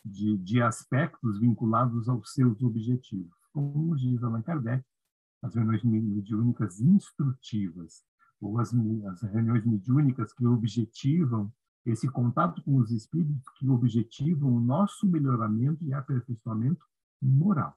de, 0.05 0.39
de 0.39 0.63
aspectos 0.63 1.41
vinculados 1.41 2.09
aos 2.09 2.33
seus 2.33 2.63
objetivos. 2.63 3.37
Como 3.53 3.97
diz 3.97 4.23
Allan 4.23 4.41
Kardec, 4.41 4.85
as 5.43 5.57
reuniões 5.57 5.83
mediúnicas 5.83 6.81
instrutivas, 6.81 8.05
ou 8.41 8.61
as, 8.61 8.73
as 8.73 9.23
reuniões 9.23 9.67
mediúnicas 9.67 10.33
que 10.33 10.47
objetivam 10.47 11.53
esse 11.85 12.09
contato 12.09 12.63
com 12.63 12.77
os 12.77 12.93
espíritos, 12.93 13.49
que 13.59 13.69
objetivam 13.69 14.55
o 14.55 14.61
nosso 14.61 15.09
melhoramento 15.09 15.85
e 15.85 15.93
aperfeiçoamento 15.93 16.85
moral. 17.21 17.77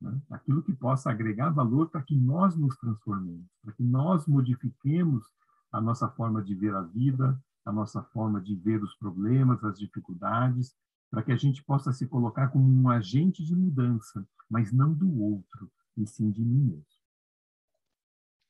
Né? 0.00 0.20
aquilo 0.30 0.62
que 0.62 0.72
possa 0.72 1.10
agregar 1.10 1.50
valor 1.50 1.90
para 1.90 2.02
que 2.02 2.16
nós 2.16 2.56
nos 2.56 2.76
transformemos, 2.76 3.46
para 3.62 3.72
que 3.72 3.82
nós 3.82 4.26
modifiquemos 4.26 5.24
a 5.72 5.80
nossa 5.80 6.08
forma 6.08 6.42
de 6.42 6.54
ver 6.54 6.74
a 6.74 6.82
vida, 6.82 7.38
a 7.64 7.72
nossa 7.72 8.02
forma 8.02 8.40
de 8.40 8.56
ver 8.56 8.82
os 8.82 8.94
problemas, 8.96 9.62
as 9.62 9.78
dificuldades, 9.78 10.74
para 11.10 11.22
que 11.22 11.32
a 11.32 11.36
gente 11.36 11.62
possa 11.64 11.92
se 11.92 12.06
colocar 12.06 12.48
como 12.48 12.66
um 12.66 12.88
agente 12.88 13.44
de 13.44 13.54
mudança, 13.54 14.26
mas 14.48 14.72
não 14.72 14.94
do 14.94 15.20
outro, 15.20 15.70
e 15.96 16.06
sim 16.06 16.30
de 16.30 16.44
mim 16.44 16.62
mesmo. 16.62 16.84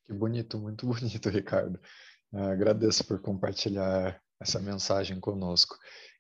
Que 0.05 0.13
bonito, 0.13 0.59
muito 0.59 0.87
bonito, 0.87 1.29
Ricardo. 1.29 1.81
Uh, 2.33 2.51
agradeço 2.51 3.05
por 3.05 3.21
compartilhar 3.21 4.21
essa 4.39 4.61
mensagem 4.61 5.19
conosco. 5.19 5.77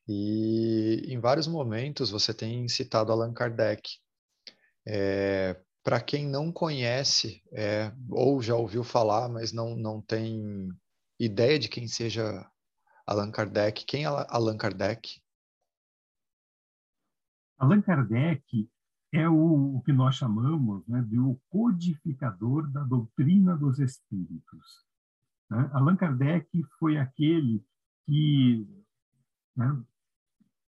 E 0.08 1.04
em 1.08 1.20
vários 1.20 1.46
momentos 1.46 2.10
você 2.10 2.34
tem 2.34 2.68
citado 2.68 3.12
Allan 3.12 3.32
Kardec. 3.32 3.88
É, 4.86 5.60
Para 5.82 6.00
quem 6.00 6.26
não 6.26 6.52
conhece, 6.52 7.42
é, 7.52 7.92
ou 8.08 8.42
já 8.42 8.54
ouviu 8.54 8.84
falar, 8.84 9.28
mas 9.28 9.52
não, 9.52 9.76
não 9.76 10.00
tem 10.00 10.68
ideia 11.18 11.58
de 11.58 11.68
quem 11.68 11.86
seja 11.86 12.50
Allan 13.06 13.30
Kardec, 13.30 13.84
quem 13.84 14.04
é 14.04 14.06
Allan 14.06 14.56
Kardec? 14.56 15.20
Allan 17.58 17.82
Kardec 17.82 18.70
é 19.12 19.28
o, 19.28 19.76
o 19.76 19.82
que 19.82 19.92
nós 19.92 20.16
chamamos 20.16 20.86
né, 20.86 21.02
de 21.02 21.18
o 21.18 21.38
codificador 21.50 22.70
da 22.70 22.82
doutrina 22.84 23.56
dos 23.56 23.78
espíritos. 23.78 24.86
Né? 25.50 25.68
Allan 25.72 25.96
Kardec 25.96 26.48
foi 26.78 26.96
aquele 26.96 27.64
que, 28.06 28.66
né, 29.56 29.82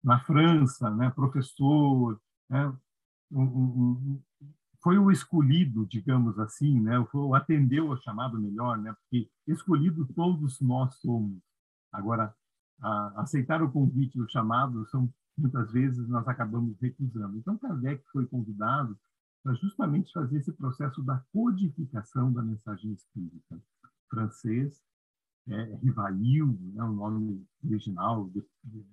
na 0.02 0.20
França, 0.20 0.88
né, 0.90 1.10
professor, 1.10 2.20
né, 2.48 2.72
foi 4.82 4.98
o 4.98 5.10
escolhido, 5.10 5.86
digamos 5.86 6.38
assim, 6.38 6.80
né, 6.80 6.98
o 7.12 7.34
atendeu 7.34 7.90
ao 7.90 8.00
chamado 8.00 8.40
melhor, 8.40 8.78
né, 8.78 8.94
porque 8.94 9.30
escolhido 9.46 10.06
todos 10.14 10.60
nós 10.60 10.94
somos. 10.96 11.40
Agora, 11.92 12.34
a, 12.80 13.22
aceitar 13.22 13.62
o 13.62 13.70
convite 13.70 14.16
e 14.18 14.22
o 14.22 14.28
chamado 14.28 14.86
são 14.86 15.12
muitas 15.36 15.70
vezes 15.72 16.06
nós 16.08 16.26
acabamos 16.28 16.78
recusando. 16.80 17.38
Então, 17.38 17.56
Kardec 17.56 18.04
foi 18.12 18.26
convidado 18.26 18.98
para 19.42 19.54
justamente 19.54 20.12
fazer 20.12 20.38
esse 20.38 20.52
processo 20.52 21.02
da 21.02 21.18
codificação 21.32 22.32
da 22.32 22.42
mensagem 22.42 22.92
espírita. 22.92 23.62
Francês, 24.08 24.82
é, 25.48 25.76
Rivail, 25.82 26.58
né, 26.74 26.82
o 26.82 26.92
nome 26.92 27.46
original. 27.64 28.28
De, 28.28 28.44
de, 28.64 28.84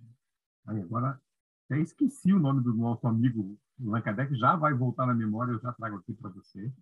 aí 0.67 0.81
agora, 0.81 1.19
até 1.65 1.81
esqueci 1.81 2.31
o 2.31 2.39
nome 2.39 2.61
do 2.61 2.73
nosso 2.73 3.07
amigo 3.07 3.57
Allan 3.79 4.01
Kardec, 4.01 4.35
já 4.35 4.55
vai 4.55 4.73
voltar 4.73 5.05
na 5.05 5.13
memória, 5.13 5.51
eu 5.51 5.59
já 5.59 5.71
trago 5.73 5.97
aqui 5.97 6.13
para 6.13 6.29
você. 6.29 6.73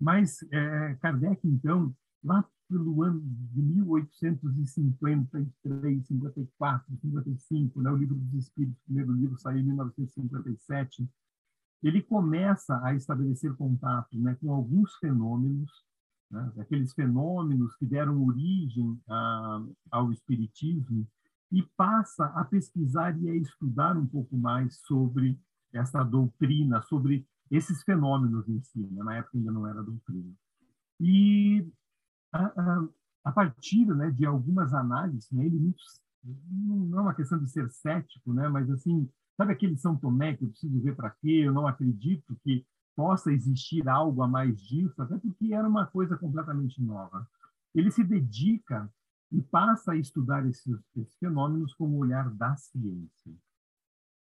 Mas 0.00 0.42
é, 0.50 0.96
Kardec, 1.00 1.46
então, 1.46 1.94
lá 2.22 2.44
pelo 2.68 3.02
ano 3.02 3.20
de 3.20 3.62
1853, 3.62 6.06
54, 6.06 6.96
55, 7.00 7.80
né, 7.80 7.90
o 7.90 7.96
Livro 7.96 8.16
dos 8.16 8.34
Espíritos, 8.34 8.78
o 8.80 8.84
primeiro 8.84 9.12
livro 9.12 9.38
saiu 9.38 9.60
em 9.60 9.64
1957, 9.64 11.08
ele 11.82 12.02
começa 12.02 12.78
a 12.84 12.94
estabelecer 12.94 13.54
contato 13.54 14.18
né, 14.18 14.36
com 14.40 14.52
alguns 14.52 14.94
fenômenos, 14.96 15.70
né, 16.30 16.52
aqueles 16.58 16.92
fenômenos 16.92 17.74
que 17.76 17.86
deram 17.86 18.26
origem 18.26 19.00
a, 19.08 19.62
ao 19.90 20.12
Espiritismo, 20.12 21.08
e 21.52 21.62
passa 21.76 22.26
a 22.26 22.44
pesquisar 22.44 23.16
e 23.20 23.30
a 23.30 23.36
estudar 23.36 23.96
um 23.96 24.06
pouco 24.06 24.36
mais 24.36 24.80
sobre 24.80 25.40
essa 25.72 26.02
doutrina, 26.02 26.82
sobre 26.82 27.26
esses 27.50 27.82
fenômenos 27.82 28.48
em 28.48 28.60
si. 28.62 28.80
Né? 28.80 29.02
Na 29.02 29.16
época 29.16 29.38
ainda 29.38 29.52
não 29.52 29.66
era 29.66 29.82
doutrina. 29.82 30.32
E 31.00 31.68
a, 32.32 32.84
a, 33.24 33.32
partir 33.32 33.86
né, 33.86 34.10
de 34.10 34.24
algumas 34.24 34.72
análises, 34.72 35.30
né, 35.30 35.44
ele 35.44 35.74
não 36.24 36.98
é 36.98 37.02
uma 37.02 37.14
questão 37.14 37.38
de 37.38 37.48
ser 37.50 37.70
cético, 37.70 38.32
né, 38.32 38.48
mas 38.48 38.68
assim, 38.70 39.08
sabe 39.36 39.52
aquele 39.52 39.76
São 39.76 39.96
Tomé 39.96 40.36
que 40.36 40.44
eu 40.44 40.48
preciso 40.48 40.80
ver 40.80 40.96
para 40.96 41.10
quê? 41.10 41.42
Eu 41.44 41.52
não 41.52 41.66
acredito 41.66 42.36
que 42.42 42.66
possa 42.96 43.30
existir 43.30 43.86
algo 43.88 44.22
a 44.22 44.28
mais 44.28 44.58
disso, 44.62 45.00
até 45.02 45.18
porque 45.18 45.52
era 45.52 45.68
uma 45.68 45.86
coisa 45.86 46.16
completamente 46.16 46.82
nova. 46.82 47.28
Ele 47.74 47.90
se 47.90 48.02
dedica 48.02 48.90
e 49.30 49.42
passa 49.42 49.92
a 49.92 49.96
estudar 49.96 50.46
esses, 50.46 50.74
esses 50.96 51.14
fenômenos 51.18 51.74
com 51.74 51.84
o 51.84 51.98
olhar 51.98 52.30
da 52.30 52.56
ciência, 52.56 53.34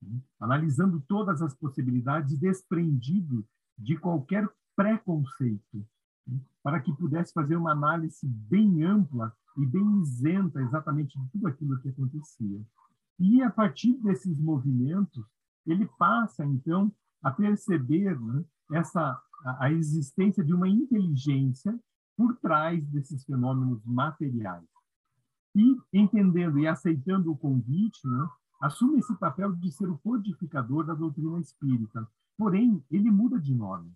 né? 0.08 0.20
analisando 0.40 1.04
todas 1.08 1.42
as 1.42 1.54
possibilidades, 1.54 2.38
desprendido 2.38 3.46
de 3.78 3.98
qualquer 3.98 4.48
preconceito 4.76 5.86
para 6.64 6.80
que 6.80 6.94
pudesse 6.94 7.34
fazer 7.34 7.56
uma 7.56 7.72
análise 7.72 8.26
bem 8.26 8.84
ampla 8.84 9.34
e 9.58 9.66
bem 9.66 10.02
isenta 10.02 10.62
exatamente 10.62 11.20
de 11.20 11.30
tudo 11.30 11.48
aquilo 11.48 11.80
que 11.80 11.90
acontecia. 11.90 12.62
E 13.20 13.42
a 13.42 13.50
partir 13.50 13.94
desses 14.02 14.40
movimentos, 14.40 15.26
ele 15.66 15.86
passa 15.98 16.46
então 16.46 16.92
a 17.22 17.32
perceber 17.32 18.20
né, 18.20 18.44
essa 18.72 19.22
a, 19.44 19.66
a 19.66 19.72
existência 19.72 20.44
de 20.44 20.54
uma 20.54 20.68
inteligência 20.68 21.78
por 22.16 22.36
trás 22.38 22.86
desses 22.88 23.24
fenômenos 23.26 23.84
materiais. 23.86 24.64
E 25.56 25.78
entendendo 25.92 26.60
e 26.60 26.68
aceitando 26.68 27.32
o 27.32 27.38
convite, 27.38 28.08
né, 28.08 28.28
assume 28.64 29.00
esse 29.00 29.14
papel 29.16 29.52
de 29.54 29.70
ser 29.72 29.90
o 29.90 29.98
codificador 29.98 30.86
da 30.86 30.94
doutrina 30.94 31.38
espírita. 31.40 32.08
Porém, 32.38 32.82
ele 32.90 33.12
muda 33.12 33.38
de 33.38 33.54
nome. 33.54 33.92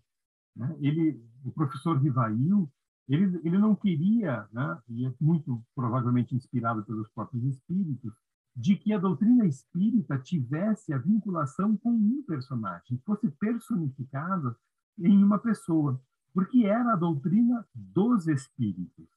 Né? 0.53 0.75
Ele, 0.81 1.23
o 1.45 1.51
professor 1.51 1.97
Rivail, 1.97 2.69
ele, 3.07 3.39
ele 3.45 3.57
não 3.57 3.73
queria, 3.73 4.45
né, 4.51 4.77
e 4.89 5.05
é 5.05 5.13
muito 5.21 5.63
provavelmente 5.73 6.35
inspirado 6.35 6.83
pelos 6.83 7.07
próprios 7.11 7.45
espíritos, 7.45 8.13
de 8.53 8.75
que 8.75 8.91
a 8.91 8.99
doutrina 8.99 9.45
espírita 9.45 10.17
tivesse 10.17 10.91
a 10.91 10.97
vinculação 10.97 11.77
com 11.77 11.91
um 11.91 12.21
personagem, 12.27 13.01
fosse 13.05 13.29
personificada 13.29 14.53
em 14.99 15.23
uma 15.23 15.39
pessoa, 15.39 16.01
porque 16.33 16.65
era 16.65 16.91
a 16.91 16.97
doutrina 16.97 17.65
dos 17.73 18.27
espíritos. 18.27 19.07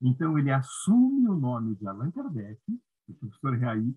Então, 0.00 0.38
ele 0.38 0.52
assume 0.52 1.28
o 1.28 1.34
nome 1.34 1.74
de 1.74 1.88
Allan 1.88 2.12
Kardec, 2.12 2.60
o 3.08 3.14
professor 3.14 3.54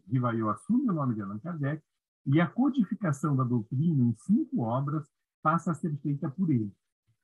Rivail 0.07 0.49
assume 0.49 0.89
o 0.89 0.93
nome 0.93 1.15
de 1.15 1.21
Allan 1.21 1.39
Kardec, 1.39 1.83
e 2.25 2.41
a 2.41 2.47
codificação 2.47 3.35
da 3.35 3.43
doutrina 3.43 4.03
em 4.03 4.13
cinco 4.17 4.61
obras 4.61 5.07
passa 5.41 5.71
a 5.71 5.73
ser 5.73 5.95
feita 5.97 6.29
por 6.29 6.49
ele. 6.49 6.71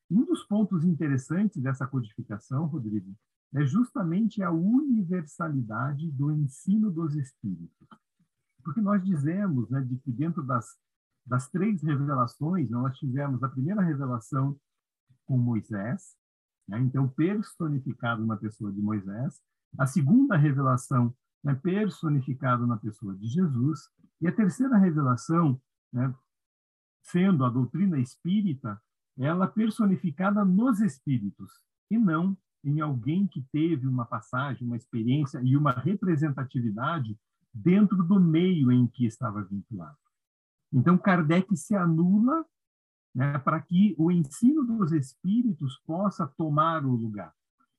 Um 0.10 0.26
dos 0.26 0.44
pontos 0.44 0.86
interessantes 0.86 1.62
dessa 1.62 1.86
codificação, 1.86 2.66
Rodrigo, 2.68 3.14
é 3.54 3.66
justamente 3.66 4.42
a 4.42 4.52
universalidade 4.52 6.10
do 6.12 6.32
ensino 6.32 6.90
dos 6.90 7.16
espíritos. 7.16 7.88
Porque 8.64 8.80
nós 8.80 9.04
dizemos 9.04 9.70
né, 9.70 9.82
de 9.82 9.98
que 9.98 10.12
dentro 10.12 10.42
das, 10.42 10.78
das 11.26 11.50
três 11.50 11.84
revelações, 11.84 12.70
nós 12.70 12.98
tivemos 12.98 13.44
a 13.44 13.50
primeira 13.50 13.82
revelação 13.82 14.58
com 15.26 15.38
Moisés, 15.38 16.16
né, 16.68 16.80
então 16.80 17.08
personificado 17.10 18.26
na 18.26 18.38
pessoa 18.38 18.72
de 18.72 18.82
Moisés, 18.82 19.42
a 19.78 19.86
segunda 19.86 20.38
revelação 20.38 21.14
né, 21.44 21.54
personificado 21.56 22.66
na 22.66 22.78
pessoa 22.78 23.16
de 23.16 23.28
Jesus, 23.28 23.90
e 24.22 24.28
a 24.28 24.32
terceira 24.32 24.78
revelação 24.78 25.60
né, 25.92 26.14
sendo 27.02 27.44
a 27.44 27.50
doutrina 27.50 28.00
espírita, 28.00 28.82
ela 29.18 29.48
personificada 29.48 30.44
nos 30.46 30.80
espíritos, 30.80 31.52
e 31.92 31.98
não 31.98 32.36
em 32.64 32.80
alguém 32.80 33.28
que 33.28 33.42
teve 33.52 33.86
uma 33.88 34.06
passagem, 34.06 34.66
uma 34.66 34.78
experiência 34.78 35.42
e 35.44 35.58
uma 35.58 35.74
representatividade 35.74 37.20
dentro 37.54 38.04
do 38.04 38.20
meio 38.20 38.72
em 38.72 38.88
que 38.88 39.06
estava 39.06 39.44
vinculado. 39.44 39.98
Então, 40.72 40.98
Kardec 40.98 41.56
se 41.58 41.76
anula 41.76 42.46
né, 43.14 43.38
para 43.40 43.62
que 43.62 43.94
o 43.98 44.10
ensino 44.12 44.64
dos 44.64 44.92
espíritos 44.92 45.78
possa 45.86 46.26
tomar 46.26 46.86
o 46.86 46.96
lugar. 46.96 47.34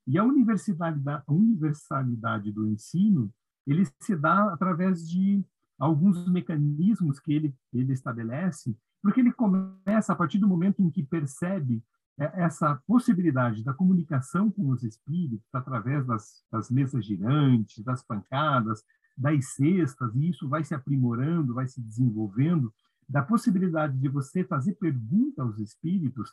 E 0.06 0.18
a 0.18 0.22
universalidade, 0.22 1.24
a 1.26 1.32
universalidade 1.32 2.52
do 2.52 2.68
ensino, 2.68 3.32
ele 3.66 3.86
se 4.00 4.16
dá 4.16 4.52
através 4.52 5.08
de 5.08 5.44
alguns 5.78 6.26
mecanismos 6.28 7.18
que 7.18 7.32
ele, 7.32 7.54
ele 7.72 7.92
estabelece 7.92 8.76
porque 9.04 9.20
ele 9.20 9.32
começa, 9.32 10.14
a 10.14 10.16
partir 10.16 10.38
do 10.38 10.48
momento 10.48 10.80
em 10.80 10.88
que 10.88 11.02
percebe 11.02 11.84
é, 12.16 12.42
essa 12.42 12.76
possibilidade 12.86 13.62
da 13.62 13.74
comunicação 13.74 14.50
com 14.50 14.70
os 14.70 14.82
espíritos 14.82 15.46
através 15.52 16.06
das, 16.06 16.42
das 16.50 16.70
mesas 16.70 17.04
girantes, 17.04 17.84
das 17.84 18.02
pancadas, 18.02 18.82
das 19.14 19.44
cestas, 19.52 20.14
e 20.16 20.30
isso 20.30 20.48
vai 20.48 20.64
se 20.64 20.74
aprimorando, 20.74 21.52
vai 21.52 21.66
se 21.66 21.82
desenvolvendo, 21.82 22.72
da 23.06 23.22
possibilidade 23.22 23.98
de 23.98 24.08
você 24.08 24.42
fazer 24.42 24.72
pergunta 24.76 25.42
aos 25.42 25.58
espíritos, 25.58 26.32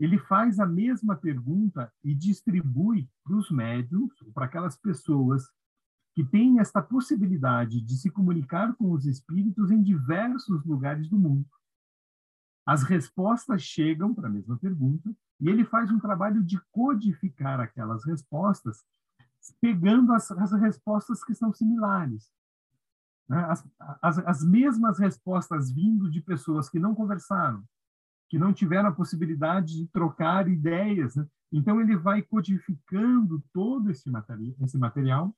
ele 0.00 0.16
faz 0.16 0.58
a 0.58 0.66
mesma 0.66 1.14
pergunta 1.14 1.92
e 2.02 2.14
distribui 2.14 3.06
para 3.22 3.36
os 3.36 3.50
médiums, 3.50 4.14
para 4.32 4.46
aquelas 4.46 4.78
pessoas 4.78 5.50
que 6.18 6.24
têm 6.24 6.58
esta 6.58 6.82
possibilidade 6.82 7.80
de 7.80 7.96
se 7.96 8.10
comunicar 8.10 8.74
com 8.74 8.90
os 8.90 9.06
espíritos 9.06 9.70
em 9.70 9.80
diversos 9.80 10.64
lugares 10.64 11.08
do 11.08 11.16
mundo 11.16 11.46
as 12.68 12.82
respostas 12.82 13.62
chegam 13.62 14.14
para 14.14 14.28
a 14.28 14.30
mesma 14.30 14.58
pergunta 14.58 15.10
e 15.40 15.48
ele 15.48 15.64
faz 15.64 15.90
um 15.90 15.98
trabalho 15.98 16.42
de 16.44 16.60
codificar 16.70 17.58
aquelas 17.60 18.04
respostas, 18.04 18.84
pegando 19.58 20.12
as, 20.12 20.30
as 20.32 20.52
respostas 20.52 21.24
que 21.24 21.34
são 21.34 21.50
similares. 21.50 22.30
Né? 23.26 23.42
As, 23.44 23.66
as, 24.02 24.18
as 24.18 24.44
mesmas 24.44 24.98
respostas 24.98 25.72
vindo 25.72 26.10
de 26.10 26.20
pessoas 26.20 26.68
que 26.68 26.78
não 26.78 26.94
conversaram, 26.94 27.64
que 28.28 28.38
não 28.38 28.52
tiveram 28.52 28.90
a 28.90 28.94
possibilidade 28.94 29.74
de 29.74 29.88
trocar 29.88 30.46
ideias. 30.46 31.16
Né? 31.16 31.26
Então, 31.50 31.80
ele 31.80 31.96
vai 31.96 32.20
codificando 32.20 33.42
todo 33.50 33.90
esse 33.90 34.10
esse 34.60 34.76
material 34.76 35.34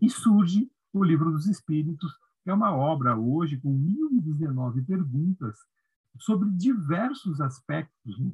e 0.00 0.08
surge 0.08 0.70
o 0.92 1.02
Livro 1.02 1.30
dos 1.30 1.46
Espíritos, 1.46 2.12
que 2.42 2.50
é 2.50 2.54
uma 2.54 2.74
obra 2.74 3.16
hoje 3.16 3.58
com 3.58 3.72
1.019 3.72 4.84
perguntas 4.84 5.56
sobre 6.18 6.50
diversos 6.50 7.40
aspectos, 7.40 8.18
né? 8.18 8.32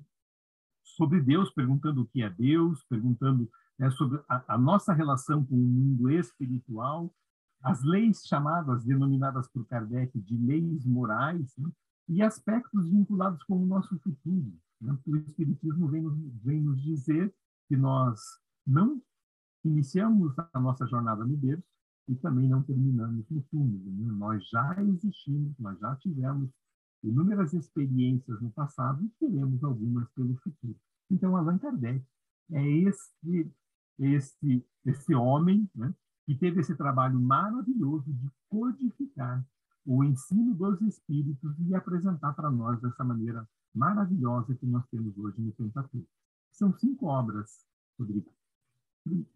sobre 0.82 1.20
Deus, 1.20 1.50
perguntando 1.50 2.02
o 2.02 2.06
que 2.06 2.22
é 2.22 2.30
Deus, 2.30 2.82
perguntando 2.84 3.48
né, 3.78 3.90
sobre 3.90 4.20
a, 4.28 4.54
a, 4.54 4.58
nossa 4.58 4.92
relação 4.92 5.44
com 5.44 5.54
o 5.54 5.58
mundo 5.58 6.10
espiritual, 6.10 7.14
as 7.62 7.82
leis 7.84 8.24
chamadas, 8.26 8.84
denominadas 8.84 9.48
por 9.48 9.66
Kardec 9.66 10.18
de 10.20 10.36
leis 10.36 10.84
morais, 10.84 11.54
né, 11.56 11.70
e 12.08 12.22
aspectos 12.22 12.88
vinculados 12.88 13.42
com 13.44 13.62
o 13.62 13.66
nosso 13.66 13.98
futuro. 14.00 14.52
Né? 14.80 14.96
O 15.06 15.16
Espiritismo 15.16 15.88
vem 15.88 16.02
nos, 16.02 16.18
vem 16.42 16.60
nos 16.60 16.82
dizer 16.82 17.32
que 17.68 17.76
nós 17.76 18.20
não 18.66 19.00
iniciamos 19.64 20.34
a 20.52 20.60
nossa 20.60 20.86
jornada 20.86 21.24
no 21.24 21.36
berço 21.36 21.64
e 22.08 22.14
também 22.16 22.48
não 22.48 22.62
terminamos 22.62 23.24
no 23.28 23.42
túmulo. 23.50 23.90
Né? 23.92 24.12
Nós 24.12 24.48
já 24.48 24.76
existimos, 24.82 25.54
nós 25.58 25.78
já 25.78 25.94
tivemos 25.96 26.50
inúmeras 27.02 27.52
experiências 27.52 28.40
no 28.40 28.50
passado 28.50 29.04
e 29.04 29.08
teremos 29.20 29.62
algumas 29.62 30.08
pelo 30.10 30.34
futuro. 30.36 30.76
Então, 31.10 31.36
Allan 31.36 31.58
Kardec 31.58 32.04
é 32.50 32.66
esse, 32.66 33.52
esse, 33.98 34.66
esse 34.84 35.14
homem 35.14 35.68
né, 35.74 35.94
que 36.26 36.34
teve 36.34 36.60
esse 36.60 36.74
trabalho 36.74 37.18
maravilhoso 37.20 38.12
de 38.12 38.30
codificar 38.48 39.44
o 39.86 40.04
ensino 40.04 40.54
dos 40.54 40.80
espíritos 40.82 41.54
e 41.60 41.74
apresentar 41.74 42.34
para 42.34 42.50
nós 42.50 42.80
dessa 42.80 43.04
maneira 43.04 43.48
maravilhosa 43.74 44.54
que 44.54 44.66
nós 44.66 44.84
temos 44.90 45.16
hoje 45.16 45.40
no 45.40 45.52
Pentateuco. 45.52 46.08
São 46.52 46.76
cinco 46.76 47.06
obras, 47.06 47.64
Rodrigo. 47.98 48.37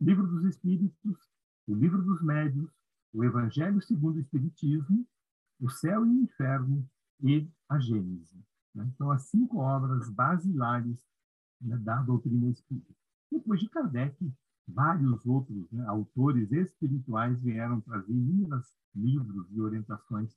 Livro 0.01 0.27
dos 0.27 0.45
Espíritos, 0.45 1.31
o 1.67 1.75
Livro 1.75 2.03
dos 2.03 2.23
Médios, 2.23 2.71
o 3.13 3.25
Evangelho 3.25 3.81
segundo 3.83 4.17
o 4.17 4.21
Espiritismo, 4.21 5.07
o 5.61 5.71
Céu 5.71 6.05
e 6.07 6.09
o 6.09 6.23
Inferno, 6.23 6.89
e 7.23 7.49
a 7.69 7.79
Gênese. 7.79 8.37
Né? 8.75 8.91
Então, 8.95 9.11
as 9.11 9.23
cinco 9.29 9.59
obras 9.59 10.11
basilares 10.11 10.99
né, 11.61 11.77
da 11.79 12.03
doutrina 12.03 12.51
espírita. 12.51 12.93
Depois 13.31 13.61
de 13.61 13.69
Kardec, 13.69 14.17
vários 14.67 15.25
outros 15.25 15.71
né, 15.71 15.87
autores 15.87 16.51
espirituais 16.53 17.41
vieram 17.41 17.81
trazer 17.81 18.13
inúmeros 18.13 18.67
livros 18.95 19.47
e 19.51 19.61
orientações 19.61 20.37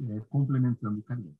é, 0.00 0.20
complementando 0.28 1.02
Kardec. 1.02 1.36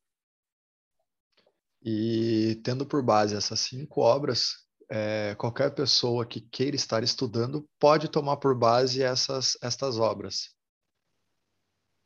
E 1.82 2.60
tendo 2.64 2.84
por 2.84 3.04
base 3.04 3.36
essas 3.36 3.60
cinco 3.60 4.00
obras, 4.00 4.67
é, 4.90 5.34
qualquer 5.34 5.74
pessoa 5.74 6.24
que 6.24 6.40
queira 6.40 6.76
estar 6.76 7.02
estudando 7.02 7.68
pode 7.78 8.08
tomar 8.08 8.38
por 8.38 8.56
base 8.56 9.02
essas 9.02 9.56
estas 9.62 9.98
obras. 9.98 10.54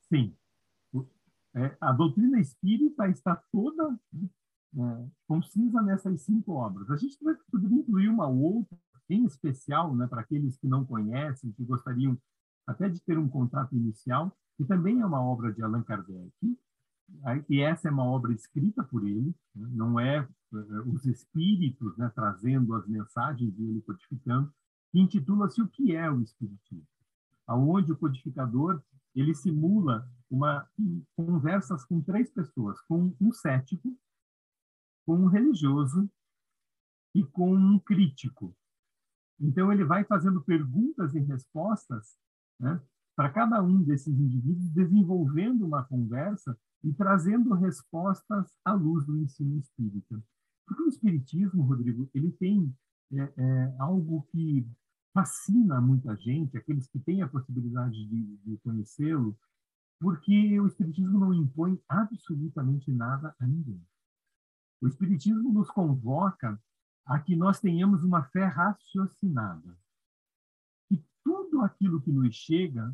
Sim, 0.09 0.37
é, 1.55 1.77
a 1.81 1.92
doutrina 1.92 2.40
espírita 2.40 3.09
está 3.09 3.37
toda 3.53 3.99
é, 4.75 5.09
concisa 5.27 5.83
nessas 5.83 6.23
cinco 6.23 6.53
obras. 6.53 6.90
A 6.90 6.97
gente 6.97 7.18
poderia 7.51 7.77
incluir 7.77 8.09
uma 8.09 8.27
outra, 8.27 8.77
em 9.09 9.25
especial, 9.27 9.95
né, 9.95 10.07
para 10.07 10.23
aqueles 10.23 10.57
que 10.57 10.66
não 10.66 10.85
conhecem, 10.85 11.53
que 11.53 11.64
gostariam 11.64 12.18
até 12.66 12.88
de 12.88 13.01
ter 13.03 13.18
um 13.18 13.29
contato 13.29 13.75
inicial, 13.77 14.35
que 14.57 14.64
também 14.64 15.01
é 15.01 15.07
uma 15.07 15.23
obra 15.23 15.53
de 15.53 15.62
Allan 15.62 15.83
Kardec, 15.83 16.33
e 17.49 17.61
essa 17.61 17.88
é 17.88 17.91
uma 17.91 18.05
obra 18.05 18.33
escrita 18.33 18.83
por 18.83 19.07
ele, 19.07 19.35
né, 19.55 19.69
não 19.73 20.01
é, 20.01 20.17
é 20.19 20.81
os 20.87 21.05
espíritos 21.07 21.97
né, 21.97 22.11
trazendo 22.15 22.75
as 22.75 22.87
mensagens 22.88 23.59
e 23.59 23.62
ele 23.62 23.83
codificando, 23.83 24.53
que 24.91 25.01
intitula-se 25.01 25.61
O 25.62 25.69
que 25.69 25.95
é 25.95 26.11
o 26.11 26.21
Espiritismo? 26.21 26.87
Aonde 27.47 27.93
o 27.93 27.97
codificador 27.97 28.83
ele 29.15 29.35
simula 29.35 30.09
uma 30.31 30.67
conversas 31.15 31.85
com 31.85 32.01
três 32.01 32.31
pessoas, 32.31 32.81
com 32.83 33.15
um 33.21 33.33
cético, 33.33 33.95
com 35.05 35.17
um 35.17 35.27
religioso 35.27 36.11
e 37.15 37.23
com 37.25 37.55
um 37.55 37.79
crítico. 37.79 38.57
Então 39.38 39.71
ele 39.71 39.85
vai 39.85 40.05
fazendo 40.05 40.41
perguntas 40.43 41.15
e 41.15 41.21
respostas, 41.21 42.17
né, 42.59 42.81
para 43.15 43.31
cada 43.31 43.62
um 43.62 43.83
desses 43.83 44.19
indivíduos, 44.19 44.71
desenvolvendo 44.71 45.67
uma 45.67 45.85
conversa 45.85 46.59
e 46.85 46.92
trazendo 46.92 47.55
respostas 47.55 48.53
à 48.64 48.73
luz 48.73 49.05
do 49.07 49.16
ensino 49.18 49.59
espírita. 49.59 50.23
Porque 50.66 50.83
o 50.83 50.88
espiritismo, 50.88 51.62
Rodrigo, 51.62 52.09
ele 52.14 52.33
tem 52.33 52.75
é, 53.12 53.33
é, 53.37 53.77
algo 53.79 54.23
que 54.31 54.66
fascina 55.12 55.81
muita 55.81 56.16
gente, 56.16 56.57
aqueles 56.57 56.87
que 56.88 56.99
têm 56.99 57.23
a 57.23 57.29
possibilidade 57.29 58.07
de, 58.07 58.37
de 58.38 58.57
conhecê-lo, 58.59 59.37
porque 60.01 60.59
o 60.59 60.66
Espiritismo 60.66 61.18
não 61.18 61.33
impõe 61.33 61.81
absolutamente 61.88 62.90
nada 62.90 63.37
a 63.38 63.47
ninguém. 63.47 63.81
O 64.81 64.88
Espiritismo 64.88 65.53
nos 65.53 65.71
convoca 65.71 66.61
a 67.07 67.21
que 67.21 67.37
nós 67.37 67.61
tenhamos 67.61 68.03
uma 68.03 68.25
fé 68.25 68.47
raciocinada. 68.47 69.79
Que 70.88 71.01
tudo 71.23 71.61
aquilo 71.61 72.01
que 72.01 72.11
nos 72.11 72.35
chega, 72.35 72.92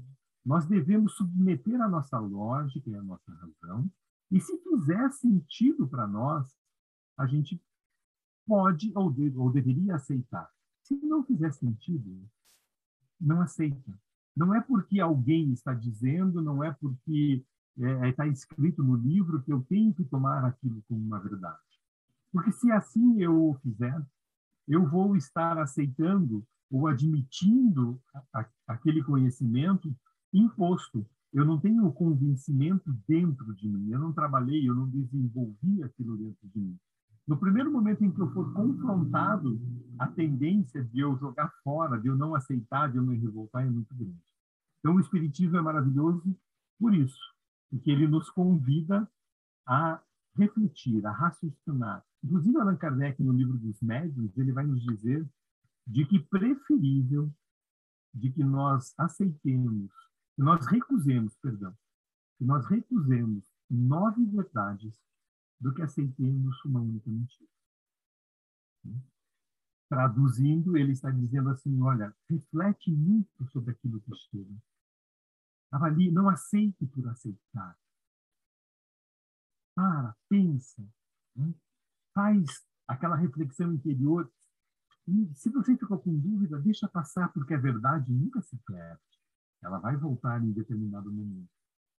nós 0.49 0.67
devemos 0.67 1.13
submeter 1.13 1.79
à 1.79 1.87
nossa 1.87 2.19
lógica 2.19 2.89
e 2.89 2.95
à 2.95 3.03
nossa 3.03 3.31
razão, 3.35 3.87
e 4.31 4.41
se 4.41 4.57
fizer 4.63 5.13
sentido 5.13 5.87
para 5.87 6.07
nós, 6.07 6.57
a 7.19 7.27
gente 7.27 7.63
pode 8.47 8.91
ou, 8.95 9.13
deve, 9.13 9.37
ou 9.37 9.53
deveria 9.53 9.97
aceitar. 9.97 10.51
Se 10.85 10.97
não 11.05 11.23
fizer 11.23 11.53
sentido, 11.53 12.27
não 13.21 13.43
aceita. 13.43 13.93
Não 14.35 14.55
é 14.55 14.61
porque 14.63 14.99
alguém 14.99 15.53
está 15.53 15.75
dizendo, 15.75 16.41
não 16.41 16.65
é 16.65 16.73
porque 16.73 17.45
é, 17.79 18.09
está 18.09 18.27
escrito 18.27 18.83
no 18.83 18.97
livro 18.97 19.43
que 19.43 19.53
eu 19.53 19.61
tenho 19.69 19.93
que 19.93 20.05
tomar 20.07 20.47
aquilo 20.47 20.83
como 20.89 20.99
uma 20.99 21.21
verdade. 21.21 21.59
Porque 22.33 22.53
se 22.53 22.73
assim 22.73 23.21
eu 23.21 23.55
fizer, 23.63 24.03
eu 24.67 24.89
vou 24.89 25.15
estar 25.15 25.59
aceitando 25.59 26.43
ou 26.71 26.87
admitindo 26.87 28.01
a, 28.15 28.41
a, 28.41 28.49
aquele 28.69 29.05
conhecimento 29.05 29.95
imposto. 30.33 31.07
Eu 31.33 31.45
não 31.45 31.61
tenho 31.61 31.87
o 31.87 31.93
convencimento 31.93 32.91
dentro 33.07 33.55
de 33.55 33.69
mim, 33.69 33.91
eu 33.91 33.99
não 33.99 34.13
trabalhei, 34.13 34.69
eu 34.69 34.75
não 34.75 34.89
desenvolvi 34.89 35.83
aquilo 35.83 36.17
dentro 36.17 36.49
de 36.49 36.59
mim. 36.59 36.79
No 37.27 37.37
primeiro 37.37 37.71
momento 37.71 38.03
em 38.03 38.11
que 38.11 38.21
eu 38.21 38.33
for 38.33 38.51
confrontado, 38.55 39.61
a 39.99 40.07
tendência 40.07 40.83
de 40.83 41.01
eu 41.01 41.15
jogar 41.19 41.53
fora, 41.63 42.01
de 42.01 42.09
eu 42.09 42.17
não 42.17 42.35
aceitar, 42.35 42.91
de 42.91 42.97
eu 42.97 43.03
me 43.03 43.19
revoltar 43.19 43.67
é 43.67 43.69
muito 43.71 43.95
grande. 43.95 44.17
Então, 44.79 44.95
o 44.95 45.01
Espiritismo 45.01 45.59
é 45.59 45.61
maravilhoso 45.61 46.35
por 46.81 46.95
isso, 46.95 47.21
porque 47.69 47.91
ele 47.91 48.09
nos 48.09 48.31
convida 48.31 49.07
a 49.67 50.01
refletir, 50.35 51.05
a 51.05 51.11
raciocinar. 51.11 52.03
Inclusive, 52.25 52.57
Allan 52.57 52.77
Kardec, 52.77 53.23
no 53.23 53.33
livro 53.33 53.59
dos 53.59 53.79
Médiuns, 53.83 54.37
ele 54.39 54.53
vai 54.53 54.67
nos 54.67 54.83
dizer 54.83 55.29
de 55.87 56.07
que 56.07 56.19
preferível 56.19 57.31
de 58.15 58.31
que 58.31 58.43
nós 58.43 58.95
aceitemos, 58.97 59.91
nós 60.43 60.67
recusemos, 60.67 61.37
perdão, 61.37 61.77
que 62.39 62.45
nós 62.45 62.65
recusemos 62.67 63.45
nove 63.69 64.25
verdades 64.27 64.97
do 65.61 65.75
que 65.75 65.83
aceitemos 65.83 66.65
uma 66.65 66.81
única 66.81 67.11
mentira. 67.11 67.51
Traduzindo, 69.89 70.77
ele 70.77 70.93
está 70.93 71.11
dizendo 71.11 71.51
assim: 71.51 71.81
olha, 71.83 72.15
reflete 72.29 72.91
muito 72.91 73.45
sobre 73.47 73.73
aquilo 73.73 74.01
que 74.01 74.15
chega. 74.15 74.55
Avalie, 75.71 76.11
não 76.11 76.29
aceite 76.29 76.87
por 76.87 77.09
aceitar. 77.09 77.77
Para, 79.75 80.17
pensa, 80.29 80.83
né? 81.35 81.53
faz 82.15 82.67
aquela 82.87 83.17
reflexão 83.17 83.73
interior. 83.73 84.31
E 85.07 85.35
se 85.35 85.51
você 85.51 85.77
ficou 85.77 85.99
com 85.99 86.19
dúvida, 86.19 86.61
deixa 86.61 86.89
passar, 86.89 87.33
porque 87.33 87.55
a 87.55 87.59
verdade 87.59 88.13
nunca 88.13 88.41
se 88.43 88.57
perde. 88.59 89.18
Ela 89.63 89.79
vai 89.79 89.97
voltar 89.97 90.43
em 90.43 90.53
determinado 90.53 91.13
momento. 91.13 91.49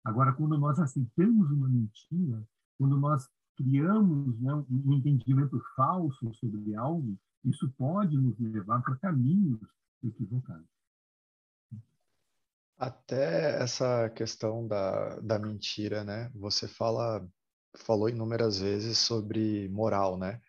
Agora, 0.03 0.33
quando 0.33 0.57
nós 0.57 0.79
aceitamos 0.79 1.51
uma 1.51 1.67
mentira, 1.67 2.41
quando 2.77 2.97
nós 2.97 3.27
criamos 3.57 4.39
né, 4.39 4.53
um 4.69 4.93
entendimento 4.93 5.61
falso 5.75 6.33
sobre 6.35 6.75
algo, 6.75 7.17
isso 7.43 7.69
pode 7.77 8.17
nos 8.17 8.39
levar 8.39 8.81
para 8.81 8.95
caminhos 8.97 9.59
equivocados. 10.03 10.65
Até 12.77 13.61
essa 13.61 14.09
questão 14.11 14.65
da, 14.65 15.19
da 15.19 15.37
mentira, 15.37 16.03
né? 16.05 16.31
Você 16.33 16.67
fala 16.67 17.27
falou 17.75 18.09
inúmeras 18.09 18.59
vezes 18.59 18.97
sobre 18.97 19.67
moral, 19.69 20.17
né? 20.17 20.41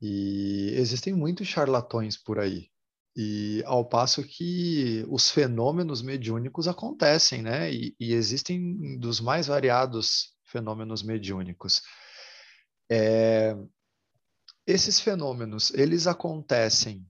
E 0.00 0.70
existem 0.74 1.14
muitos 1.14 1.48
charlatões 1.48 2.16
por 2.16 2.38
aí. 2.38 2.70
E 3.16 3.62
ao 3.64 3.84
passo 3.84 4.24
que 4.24 5.04
os 5.08 5.30
fenômenos 5.30 6.02
mediúnicos 6.02 6.66
acontecem, 6.66 7.42
né? 7.42 7.72
E, 7.72 7.94
e 7.98 8.12
existem 8.12 8.98
dos 8.98 9.20
mais 9.20 9.46
variados 9.46 10.34
fenômenos 10.44 11.02
mediúnicos. 11.02 11.82
É, 12.90 13.56
esses 14.66 14.98
fenômenos, 14.98 15.72
eles 15.74 16.06
acontecem 16.06 17.06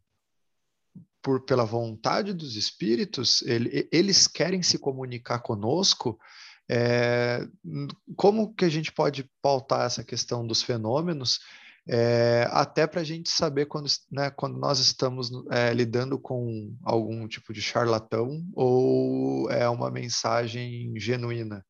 por, 1.22 1.44
pela 1.44 1.64
vontade 1.64 2.34
dos 2.34 2.54
espíritos, 2.54 3.40
ele, 3.42 3.88
eles 3.90 4.26
querem 4.26 4.62
se 4.62 4.78
comunicar 4.78 5.38
conosco. 5.38 6.18
É, 6.68 7.46
como 8.16 8.54
que 8.54 8.64
a 8.64 8.68
gente 8.68 8.92
pode 8.92 9.30
pautar 9.40 9.86
essa 9.86 10.04
questão 10.04 10.46
dos 10.46 10.62
fenômenos, 10.62 11.40
é, 11.86 12.48
até 12.50 12.86
para 12.86 13.02
a 13.02 13.04
gente 13.04 13.28
saber 13.28 13.66
quando, 13.66 13.88
né, 14.10 14.30
quando 14.30 14.58
nós 14.58 14.78
estamos 14.78 15.30
é, 15.50 15.72
lidando 15.74 16.18
com 16.18 16.74
algum 16.82 17.28
tipo 17.28 17.52
de 17.52 17.60
charlatão 17.60 18.42
ou 18.54 19.50
é 19.50 19.68
uma 19.68 19.90
mensagem 19.90 20.98
genuína? 20.98 21.64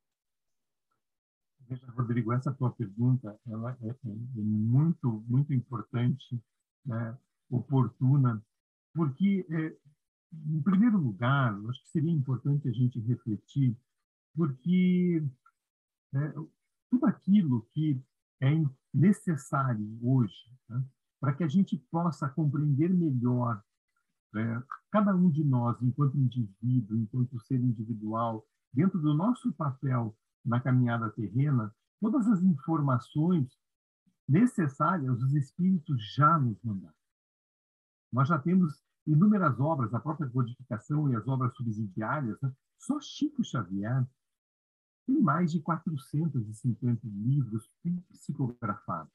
Rodrigo, 1.96 2.32
essa 2.32 2.52
tua 2.52 2.70
pergunta 2.70 3.36
ela 3.46 3.76
é, 3.82 3.88
é, 3.88 3.90
é 3.90 4.40
muito, 4.40 5.24
muito 5.26 5.52
importante, 5.52 6.40
né, 6.84 7.16
oportuna, 7.50 8.42
porque, 8.92 9.46
é, 9.50 9.76
em 10.32 10.62
primeiro 10.62 10.98
lugar, 10.98 11.58
acho 11.68 11.82
que 11.82 11.88
seria 11.88 12.12
importante 12.12 12.68
a 12.68 12.72
gente 12.72 13.00
refletir, 13.00 13.76
porque 14.36 15.24
é, 16.14 16.32
tudo 16.90 17.06
aquilo 17.06 17.66
que 17.72 18.00
é 18.44 18.64
necessário 18.92 19.98
hoje 20.02 20.50
né, 20.68 20.84
para 21.20 21.34
que 21.34 21.42
a 21.42 21.48
gente 21.48 21.76
possa 21.90 22.28
compreender 22.28 22.90
melhor 22.90 23.62
é, 24.36 24.62
cada 24.90 25.14
um 25.14 25.30
de 25.30 25.44
nós, 25.44 25.80
enquanto 25.80 26.18
indivíduo, 26.18 26.96
enquanto 26.96 27.40
ser 27.40 27.58
individual, 27.60 28.44
dentro 28.72 29.00
do 29.00 29.14
nosso 29.14 29.52
papel 29.52 30.14
na 30.44 30.60
caminhada 30.60 31.08
terrena, 31.10 31.74
todas 32.00 32.26
as 32.28 32.42
informações 32.42 33.56
necessárias 34.28 35.22
os 35.22 35.34
espíritos 35.34 36.14
já 36.14 36.38
nos 36.38 36.60
mandaram. 36.62 36.94
Nós 38.12 38.28
já 38.28 38.38
temos 38.38 38.82
inúmeras 39.06 39.58
obras, 39.60 39.94
a 39.94 40.00
própria 40.00 40.28
codificação 40.28 41.10
e 41.10 41.16
as 41.16 41.26
obras 41.28 41.54
subsidiárias, 41.54 42.40
né? 42.40 42.52
só 42.78 43.00
Chico 43.00 43.44
Xavier 43.44 44.06
tem 45.06 45.20
mais 45.20 45.52
de 45.52 45.60
450 45.60 47.00
livros 47.04 47.68
psicografados, 48.10 49.12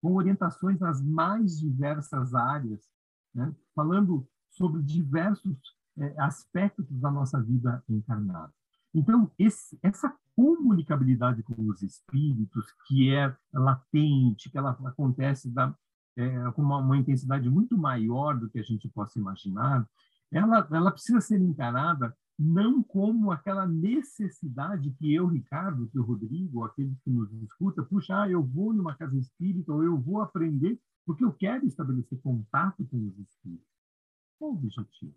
com 0.00 0.14
orientações 0.14 0.78
nas 0.80 1.02
mais 1.02 1.58
diversas 1.58 2.34
áreas, 2.34 2.88
né? 3.34 3.54
falando 3.74 4.26
sobre 4.50 4.82
diversos 4.82 5.56
é, 5.98 6.14
aspectos 6.20 6.86
da 7.00 7.10
nossa 7.10 7.40
vida 7.40 7.82
encarnada. 7.88 8.52
Então, 8.94 9.30
esse, 9.38 9.78
essa 9.82 10.14
comunicabilidade 10.34 11.42
com 11.42 11.54
os 11.68 11.82
espíritos, 11.82 12.66
que 12.86 13.12
é 13.12 13.34
latente, 13.52 14.50
que 14.50 14.56
ela 14.56 14.70
acontece 14.84 15.50
da, 15.50 15.74
é, 16.16 16.50
com 16.52 16.62
uma, 16.62 16.78
uma, 16.78 16.96
intensidade 16.96 17.48
muito 17.48 17.76
maior 17.76 18.38
do 18.38 18.48
que 18.48 18.58
a 18.58 18.62
gente 18.62 18.88
possa 18.88 19.18
imaginar, 19.18 19.86
ela, 20.30 20.66
ela 20.70 20.90
precisa 20.90 21.20
ser 21.20 21.40
encarada 21.40 22.14
não 22.38 22.82
como 22.82 23.30
aquela 23.30 23.66
necessidade 23.66 24.90
que 24.92 25.12
eu, 25.14 25.26
Ricardo, 25.26 25.88
que 25.88 25.98
o 25.98 26.02
Rodrigo, 26.02 26.64
aquele 26.64 26.94
que 27.02 27.10
nos 27.10 27.32
escuta, 27.42 27.82
puxa, 27.82 28.22
ah, 28.22 28.30
eu 28.30 28.42
vou 28.42 28.72
numa 28.72 28.94
casa 28.94 29.16
espírita 29.16 29.72
ou 29.72 29.82
eu 29.82 29.98
vou 29.98 30.20
aprender 30.20 30.78
porque 31.06 31.24
eu 31.24 31.32
quero 31.32 31.64
estabelecer 31.66 32.20
contato 32.20 32.84
com 32.86 33.06
os 33.06 33.18
espíritos. 33.18 33.66
Qual 34.38 34.50
o 34.50 34.54
objetivo? 34.54 35.14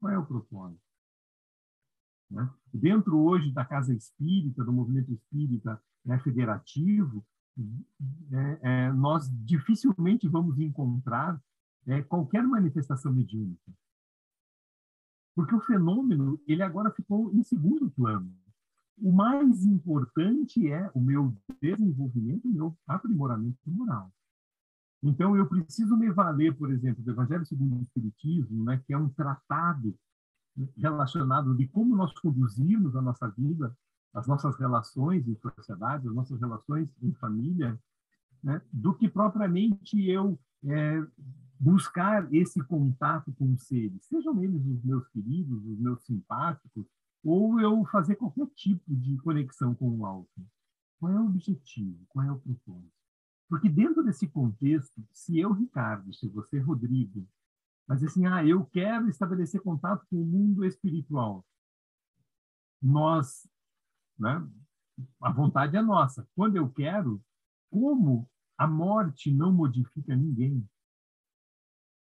Qual 0.00 0.12
é 0.12 0.18
o 0.18 0.26
propósito? 0.26 0.82
Né? 2.30 2.50
Dentro 2.72 3.18
hoje 3.18 3.52
da 3.52 3.64
casa 3.64 3.94
espírita, 3.94 4.64
do 4.64 4.72
movimento 4.72 5.12
espírita 5.12 5.80
né, 6.04 6.18
federativo, 6.20 7.24
é, 8.32 8.58
é, 8.62 8.92
nós 8.92 9.28
dificilmente 9.44 10.26
vamos 10.28 10.58
encontrar 10.58 11.40
é, 11.86 12.02
qualquer 12.02 12.42
manifestação 12.42 13.12
mediúnica. 13.12 13.72
Porque 15.38 15.54
o 15.54 15.60
fenômeno, 15.60 16.40
ele 16.48 16.64
agora 16.64 16.90
ficou 16.90 17.32
em 17.32 17.44
segundo 17.44 17.88
plano. 17.92 18.28
O 19.00 19.12
mais 19.12 19.64
importante 19.64 20.68
é 20.68 20.90
o 20.92 21.00
meu 21.00 21.32
desenvolvimento, 21.62 22.48
o 22.48 22.52
meu 22.52 22.76
aprimoramento 22.84 23.56
moral. 23.64 24.12
Então, 25.00 25.36
eu 25.36 25.46
preciso 25.46 25.96
me 25.96 26.10
valer, 26.10 26.56
por 26.56 26.72
exemplo, 26.72 27.04
do 27.04 27.12
Evangelho 27.12 27.46
segundo 27.46 27.76
o 27.76 27.82
Espiritismo, 27.82 28.64
né, 28.64 28.82
que 28.84 28.92
é 28.92 28.98
um 28.98 29.08
tratado 29.10 29.96
relacionado 30.76 31.54
de 31.54 31.68
como 31.68 31.94
nós 31.94 32.12
conduzimos 32.18 32.96
a 32.96 33.00
nossa 33.00 33.28
vida, 33.28 33.72
as 34.12 34.26
nossas 34.26 34.58
relações 34.58 35.28
em 35.28 35.36
sociedade, 35.36 36.08
as 36.08 36.14
nossas 36.16 36.40
relações 36.40 36.88
em 37.00 37.12
família, 37.12 37.78
né, 38.42 38.60
do 38.72 38.92
que 38.92 39.08
propriamente 39.08 40.04
eu 40.04 40.36
é, 40.64 41.00
buscar 41.58 42.32
esse 42.32 42.62
contato 42.64 43.32
com 43.32 43.52
os 43.52 43.62
seres, 43.62 44.04
sejam 44.04 44.42
eles 44.42 44.64
os 44.64 44.82
meus 44.84 45.08
queridos, 45.08 45.64
os 45.64 45.78
meus 45.78 46.04
simpáticos, 46.04 46.86
ou 47.24 47.60
eu 47.60 47.84
fazer 47.86 48.16
qualquer 48.16 48.46
tipo 48.54 48.94
de 48.94 49.16
conexão 49.18 49.74
com 49.74 49.90
o 49.90 50.06
alto. 50.06 50.46
Qual 51.00 51.12
é 51.12 51.20
o 51.20 51.26
objetivo? 51.26 51.98
Qual 52.08 52.24
é 52.24 52.30
o 52.30 52.38
propósito? 52.38 52.92
Porque 53.48 53.68
dentro 53.68 54.04
desse 54.04 54.28
contexto, 54.28 55.02
se 55.12 55.38
eu, 55.38 55.52
Ricardo, 55.52 56.12
se 56.14 56.28
você, 56.28 56.58
Rodrigo, 56.58 57.26
mas 57.86 58.04
assim, 58.04 58.26
ah, 58.26 58.44
eu 58.44 58.64
quero 58.66 59.08
estabelecer 59.08 59.62
contato 59.62 60.06
com 60.10 60.16
o 60.16 60.26
mundo 60.26 60.64
espiritual, 60.64 61.44
nós 62.80 63.48
né? 64.18 64.46
A 65.22 65.30
vontade 65.30 65.76
é 65.76 65.82
nossa. 65.82 66.28
Quando 66.34 66.56
eu 66.56 66.68
quero, 66.68 67.22
como 67.70 68.28
a 68.56 68.66
morte 68.66 69.32
não 69.32 69.52
modifica 69.52 70.16
ninguém. 70.16 70.68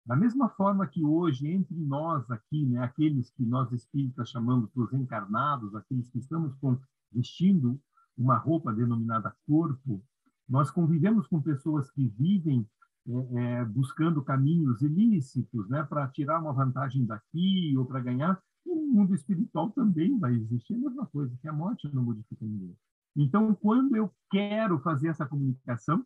Da 0.07 0.15
mesma 0.15 0.49
forma 0.51 0.87
que 0.87 1.05
hoje, 1.05 1.49
entre 1.49 1.75
nós 1.75 2.31
aqui, 2.31 2.65
né, 2.65 2.79
aqueles 2.85 3.31
que 3.31 3.45
nós 3.45 3.73
espíritas 3.73 4.31
chamamos 4.31 4.71
os 4.77 4.93
encarnados, 4.93 5.75
aqueles 5.75 6.09
que 6.09 6.19
estamos 6.19 6.55
com, 6.57 6.79
vestindo 7.11 7.81
uma 8.17 8.37
roupa 8.37 8.73
denominada 8.73 9.35
corpo, 9.47 10.01
nós 10.49 10.71
convivemos 10.71 11.27
com 11.27 11.43
pessoas 11.43 11.91
que 11.91 12.07
vivem 12.07 12.65
é, 13.09 13.13
é, 13.35 13.65
buscando 13.65 14.23
caminhos 14.23 14.81
ilícitos 14.81 15.69
né, 15.69 15.83
para 15.83 16.07
tirar 16.09 16.41
uma 16.41 16.53
vantagem 16.53 17.05
daqui 17.05 17.75
ou 17.77 17.85
para 17.85 18.01
ganhar, 18.01 18.41
no 18.65 18.75
mundo 18.75 19.13
espiritual 19.13 19.71
também 19.71 20.17
vai 20.19 20.35
existir 20.35 20.75
a 20.75 20.79
mesma 20.79 21.07
coisa, 21.07 21.37
que 21.41 21.49
a 21.49 21.53
morte 21.53 21.93
não 21.93 22.05
modifica 22.05 22.45
ninguém. 22.45 22.77
Então, 23.17 23.55
quando 23.55 23.97
eu 23.97 24.13
quero 24.31 24.79
fazer 24.81 25.09
essa 25.09 25.27
comunicação, 25.27 26.05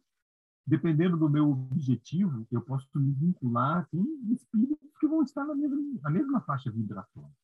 dependendo 0.67 1.17
do 1.17 1.29
meu 1.29 1.51
objetivo, 1.51 2.47
eu 2.51 2.61
posso 2.63 2.87
me 2.95 3.13
vincular 3.13 3.89
com 3.91 4.05
espíritos 4.33 4.91
que 4.99 5.07
vão 5.07 5.23
estar 5.23 5.45
na 5.45 5.55
mesma, 5.55 6.01
na 6.03 6.11
mesma 6.11 6.41
faixa 6.43 6.71
vibratória. 6.71 7.35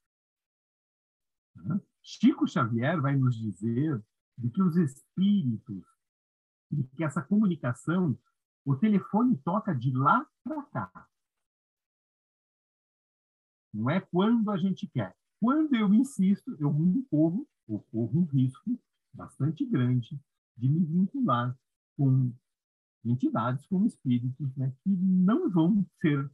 Chico 2.02 2.46
Xavier 2.46 3.00
vai 3.00 3.16
nos 3.16 3.36
dizer 3.36 4.02
de 4.38 4.50
que 4.50 4.62
os 4.62 4.76
espíritos, 4.76 5.84
de 6.70 6.84
que 6.84 7.02
essa 7.02 7.22
comunicação, 7.22 8.16
o 8.64 8.76
telefone 8.76 9.36
toca 9.38 9.74
de 9.74 9.90
lá 9.92 10.26
para 10.44 10.62
cá. 10.64 11.08
Não 13.72 13.90
é 13.90 14.00
quando 14.00 14.50
a 14.50 14.56
gente 14.56 14.86
quer. 14.86 15.14
Quando 15.40 15.74
eu 15.74 15.92
insisto, 15.92 16.56
eu 16.58 16.72
me 16.72 17.02
corro, 17.04 17.46
ou 17.68 17.80
corro 17.90 18.20
um 18.20 18.24
risco 18.24 18.78
bastante 19.12 19.64
grande 19.66 20.20
de 20.56 20.68
me 20.68 20.84
vincular 20.84 21.56
com 21.96 22.32
entidades, 23.10 23.64
com 23.66 23.84
espíritos, 23.84 24.54
né, 24.56 24.72
que 24.82 24.90
não 24.90 25.50
vão 25.50 25.86
ser, 26.00 26.30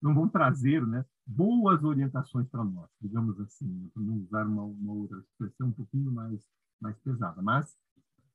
não 0.00 0.14
vão 0.14 0.28
trazer, 0.28 0.86
né, 0.86 1.04
boas 1.26 1.82
orientações 1.82 2.48
para 2.48 2.64
nós, 2.64 2.90
digamos 3.00 3.38
assim, 3.40 3.90
para 3.94 4.02
não 4.02 4.18
usar 4.18 4.46
uma, 4.46 4.62
uma, 4.64 4.92
outra 4.92 5.18
expressão 5.18 5.68
um 5.68 5.72
pouquinho 5.72 6.10
mais 6.12 6.40
mais 6.80 6.98
pesada. 6.98 7.40
Mas 7.40 7.76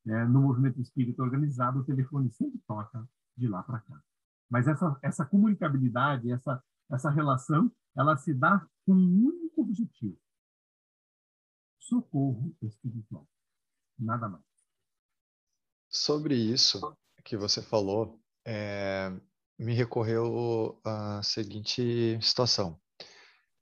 é, 0.05 0.25
no 0.25 0.41
movimento 0.41 0.79
espírita 0.79 1.21
organizado, 1.21 1.79
o 1.79 1.83
telefone 1.83 2.31
sempre 2.31 2.59
toca 2.65 3.07
de 3.35 3.47
lá 3.47 3.61
para 3.61 3.81
cá. 3.81 4.01
Mas 4.49 4.67
essa 4.67 4.97
essa 5.01 5.25
comunicabilidade, 5.25 6.31
essa 6.31 6.63
essa 6.89 7.09
relação, 7.09 7.69
ela 7.95 8.15
se 8.15 8.33
dá 8.33 8.65
com 8.85 8.93
um 8.93 9.25
único 9.27 9.61
objetivo: 9.61 10.17
socorro 11.77 12.55
espiritual. 12.61 13.27
Nada 13.99 14.29
mais. 14.29 14.45
Sobre 15.89 16.35
isso 16.35 16.95
que 17.27 17.35
você 17.35 17.61
falou, 17.61 18.17
é, 18.45 19.11
me 19.59 19.73
recorreu 19.73 20.79
a 20.85 21.21
seguinte 21.21 22.17
situação. 22.21 22.79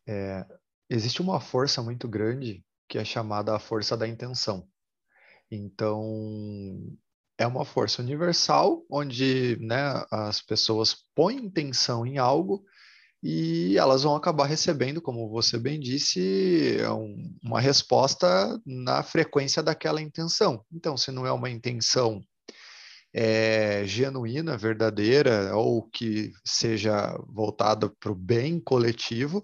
É, 0.08 0.45
existe 0.88 1.19
uma 1.19 1.39
força 1.39 1.82
muito 1.82 2.08
grande 2.08 2.63
que 2.88 2.99
é 2.99 3.04
chamada 3.04 3.56
a 3.56 3.60
força 3.60 3.97
da 3.97 4.08
intenção. 4.08 4.67
Então, 5.49 6.95
é 7.39 7.47
uma 7.47 7.65
força 7.65 8.04
universal, 8.04 8.86
onde 8.88 9.58
né, 9.60 10.06
as 10.12 10.43
pessoas 10.43 10.95
põem 11.15 11.38
intenção 11.38 12.06
em 12.06 12.19
algo 12.19 12.63
e 13.23 13.80
elas 13.80 14.04
vão 14.04 14.15
acabar 14.15 14.45
recebendo, 14.45 15.01
como 15.01 15.28
você 15.28 15.58
bem 15.58 15.80
disse, 15.80 16.78
um, 16.88 17.36
uma 17.41 17.60
resposta 17.60 18.62
na 18.63 19.01
frequência 19.01 19.63
daquela 19.63 19.99
intenção. 19.99 20.63
Então, 20.71 20.95
se 20.95 21.12
não 21.12 21.25
é 21.25 21.32
uma 21.32 21.49
intenção 21.49 22.23
é, 23.17 23.88
genuína, 23.88 24.58
verdadeira, 24.58 25.56
ou 25.56 25.84
que 25.84 26.34
seja 26.43 27.17
voltada 27.30 27.89
para 27.89 28.12
o 28.12 28.15
bem 28.15 28.60
coletivo, 28.60 29.41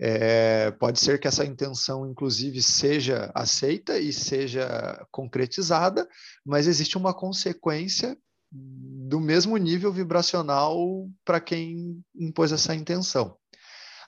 é, 0.00 0.72
pode 0.72 0.98
ser 0.98 1.20
que 1.20 1.28
essa 1.28 1.44
intenção, 1.44 2.10
inclusive, 2.10 2.60
seja 2.60 3.30
aceita 3.32 4.00
e 4.00 4.12
seja 4.12 5.06
concretizada, 5.12 6.08
mas 6.44 6.66
existe 6.66 6.98
uma 6.98 7.14
consequência 7.14 8.18
do 8.50 9.20
mesmo 9.20 9.56
nível 9.58 9.92
vibracional 9.92 11.08
para 11.24 11.40
quem 11.40 12.02
impôs 12.16 12.50
essa 12.50 12.74
intenção. 12.74 13.36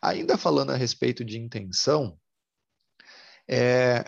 Ainda 0.02 0.36
falando 0.36 0.70
a 0.70 0.76
respeito 0.76 1.24
de 1.24 1.38
intenção, 1.38 2.18
é, 3.48 4.04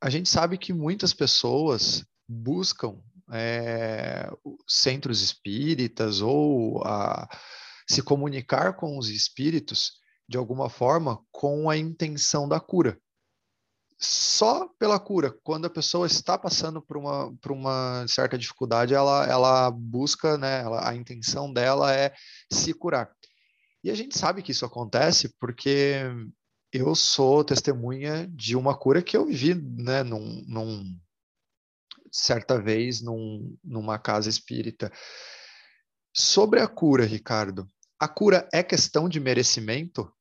a 0.00 0.08
gente 0.08 0.28
sabe 0.28 0.56
que 0.56 0.72
muitas 0.72 1.12
pessoas 1.12 2.04
buscam 2.28 3.02
é, 3.32 4.30
centros 4.66 5.22
espíritas 5.22 6.20
ou 6.20 6.82
a, 6.84 7.28
se 7.88 8.02
comunicar 8.02 8.74
com 8.74 8.98
os 8.98 9.08
espíritos 9.08 9.92
de 10.28 10.36
alguma 10.36 10.70
forma, 10.70 11.20
com 11.32 11.68
a 11.68 11.76
intenção 11.76 12.48
da 12.48 12.60
cura. 12.60 12.96
Só 13.98 14.68
pela 14.78 14.98
cura, 14.98 15.36
quando 15.42 15.66
a 15.66 15.70
pessoa 15.70 16.06
está 16.06 16.38
passando 16.38 16.80
por 16.80 16.96
uma, 16.96 17.36
por 17.38 17.50
uma 17.52 18.06
certa 18.08 18.38
dificuldade, 18.38 18.94
ela, 18.94 19.26
ela 19.26 19.70
busca, 19.70 20.38
né, 20.38 20.60
ela, 20.62 20.88
a 20.88 20.94
intenção 20.94 21.52
dela 21.52 21.92
é 21.92 22.14
se 22.50 22.72
curar. 22.72 23.10
E 23.82 23.90
a 23.90 23.94
gente 23.94 24.16
sabe 24.16 24.40
que 24.42 24.52
isso 24.52 24.64
acontece 24.64 25.34
porque 25.40 26.04
eu 26.72 26.94
sou 26.94 27.42
testemunha 27.42 28.26
de 28.28 28.56
uma 28.56 28.76
cura 28.76 29.02
que 29.02 29.16
eu 29.16 29.26
vivi, 29.26 29.54
né, 29.54 30.04
num, 30.04 30.44
num 30.46 30.98
certa 32.10 32.60
vez 32.60 33.00
num, 33.00 33.56
numa 33.62 33.98
casa 33.98 34.28
espírita. 34.28 34.90
Sobre 36.12 36.60
a 36.60 36.66
cura, 36.66 37.04
Ricardo, 37.04 37.66
a 37.98 38.08
cura 38.08 38.48
é 38.52 38.62
questão 38.62 39.08
de 39.08 39.20
merecimento? 39.20 40.12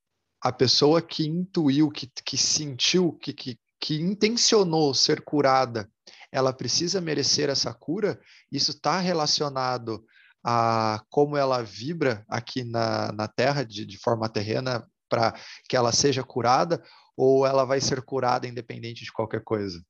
a 0.42 0.52
pessoa 0.52 1.02
que 1.02 1.28
intuiu, 1.28 1.92
que, 1.92 2.10
que 2.24 2.38
sentiu, 2.38 3.14
que, 3.14 3.34
que, 3.34 3.60
que 3.80 3.96
intencionou 3.96 4.94
ser 4.94 5.22
curada, 5.22 5.90
ela 6.32 6.54
precisa 6.54 7.02
merecer 7.02 7.50
essa 7.50 7.74
cura? 7.74 8.20
Isso 8.52 8.72
está 8.72 9.00
relacionado 9.00 10.04
a 10.44 11.04
como 11.10 11.36
ela 11.36 11.62
vibra 11.62 12.24
aqui 12.30 12.64
na, 12.64 13.12
na 13.12 13.28
Terra, 13.28 13.64
de, 13.66 13.86
de 13.86 13.98
forma 13.98 14.30
terrena, 14.30 14.88
para 15.10 15.34
que 15.68 15.76
ela 15.76 15.92
seja 15.92 16.24
curada, 16.24 16.82
ou 17.18 17.46
ela 17.46 17.66
vai 17.66 17.82
ser 17.82 18.02
curada 18.02 18.48
independente 18.48 19.04
de 19.04 19.12
qualquer 19.12 19.44
coisa? 19.44 19.84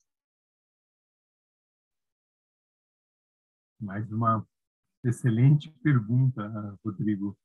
Mais 3.80 4.12
uma 4.12 4.46
excelente 5.04 5.70
pergunta, 5.82 6.78
Rodrigo. 6.84 7.38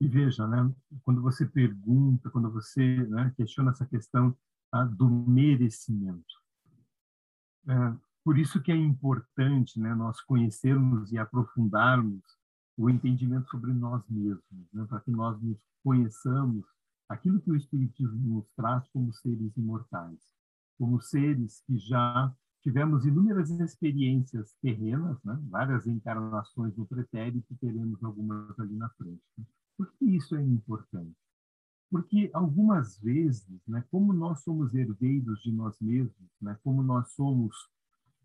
E 0.00 0.06
veja, 0.06 0.46
né, 0.46 0.70
quando 1.02 1.22
você 1.22 1.46
pergunta, 1.46 2.30
quando 2.30 2.50
você 2.50 2.98
né, 3.06 3.32
questiona 3.36 3.70
essa 3.70 3.86
questão 3.86 4.36
ah, 4.72 4.84
do 4.84 5.08
merecimento, 5.08 6.34
é, 7.66 7.96
por 8.22 8.38
isso 8.38 8.60
que 8.60 8.72
é 8.72 8.76
importante 8.76 9.80
né, 9.80 9.94
nós 9.94 10.20
conhecermos 10.20 11.12
e 11.12 11.18
aprofundarmos 11.18 12.22
o 12.76 12.90
entendimento 12.90 13.48
sobre 13.50 13.72
nós 13.72 14.02
mesmos, 14.08 14.72
né, 14.72 14.84
para 14.86 15.00
que 15.00 15.10
nós 15.10 15.40
nos 15.40 15.58
conheçamos 15.82 16.66
aquilo 17.08 17.40
que 17.40 17.50
o 17.50 17.56
Espiritismo 17.56 18.34
nos 18.34 18.50
traz 18.56 18.86
como 18.88 19.12
seres 19.12 19.56
imortais, 19.56 20.18
como 20.76 21.00
seres 21.00 21.62
que 21.66 21.78
já 21.78 22.34
tivemos 22.64 23.04
inúmeras 23.04 23.50
experiências 23.50 24.54
terrenas, 24.62 25.22
né, 25.22 25.38
várias 25.50 25.86
encarnações 25.86 26.74
no 26.74 26.86
pretérito 26.86 27.54
teremos 27.60 28.02
algumas 28.02 28.58
ali 28.58 28.74
na 28.74 28.88
frente. 28.88 29.22
Né. 29.36 29.44
Por 29.76 29.92
que 29.92 30.06
isso 30.06 30.34
é 30.34 30.42
importante? 30.42 31.14
Porque 31.90 32.30
algumas 32.32 32.98
vezes, 32.98 33.60
né, 33.68 33.84
como 33.90 34.14
nós 34.14 34.40
somos 34.40 34.74
herdeiros 34.74 35.42
de 35.42 35.52
nós 35.52 35.78
mesmos, 35.78 36.30
né, 36.40 36.58
como 36.64 36.82
nós 36.82 37.10
somos 37.12 37.54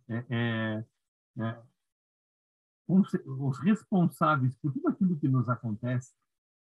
é, 0.07 0.25
é, 0.29 0.85
é, 1.37 1.61
os 2.87 3.59
responsáveis 3.59 4.55
por 4.55 4.71
tudo 4.71 4.87
aquilo 4.87 5.19
que 5.19 5.27
nos 5.27 5.49
acontece, 5.49 6.13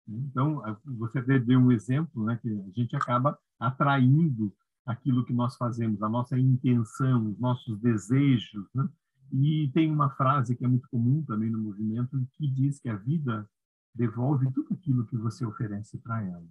né? 0.06 0.18
então 0.26 0.62
você 0.84 1.20
deu 1.38 1.60
um 1.60 1.70
exemplo, 1.70 2.24
né, 2.24 2.38
que 2.40 2.48
a 2.48 2.70
gente 2.70 2.96
acaba 2.96 3.38
atraindo 3.60 4.52
aquilo 4.88 5.24
que 5.24 5.34
nós 5.34 5.56
fazemos, 5.56 6.02
a 6.02 6.08
nossa 6.08 6.38
intenção, 6.38 7.30
os 7.30 7.38
nossos 7.38 7.78
desejos, 7.78 8.66
né? 8.74 8.88
E 9.30 9.70
tem 9.74 9.92
uma 9.92 10.08
frase 10.08 10.56
que 10.56 10.64
é 10.64 10.68
muito 10.68 10.88
comum 10.88 11.22
também 11.22 11.50
no 11.50 11.60
movimento 11.60 12.26
que 12.34 12.48
diz 12.48 12.80
que 12.80 12.88
a 12.88 12.96
vida 12.96 13.48
devolve 13.94 14.50
tudo 14.52 14.72
aquilo 14.72 15.04
que 15.04 15.16
você 15.18 15.44
oferece 15.44 15.98
para 15.98 16.22
ela. 16.22 16.46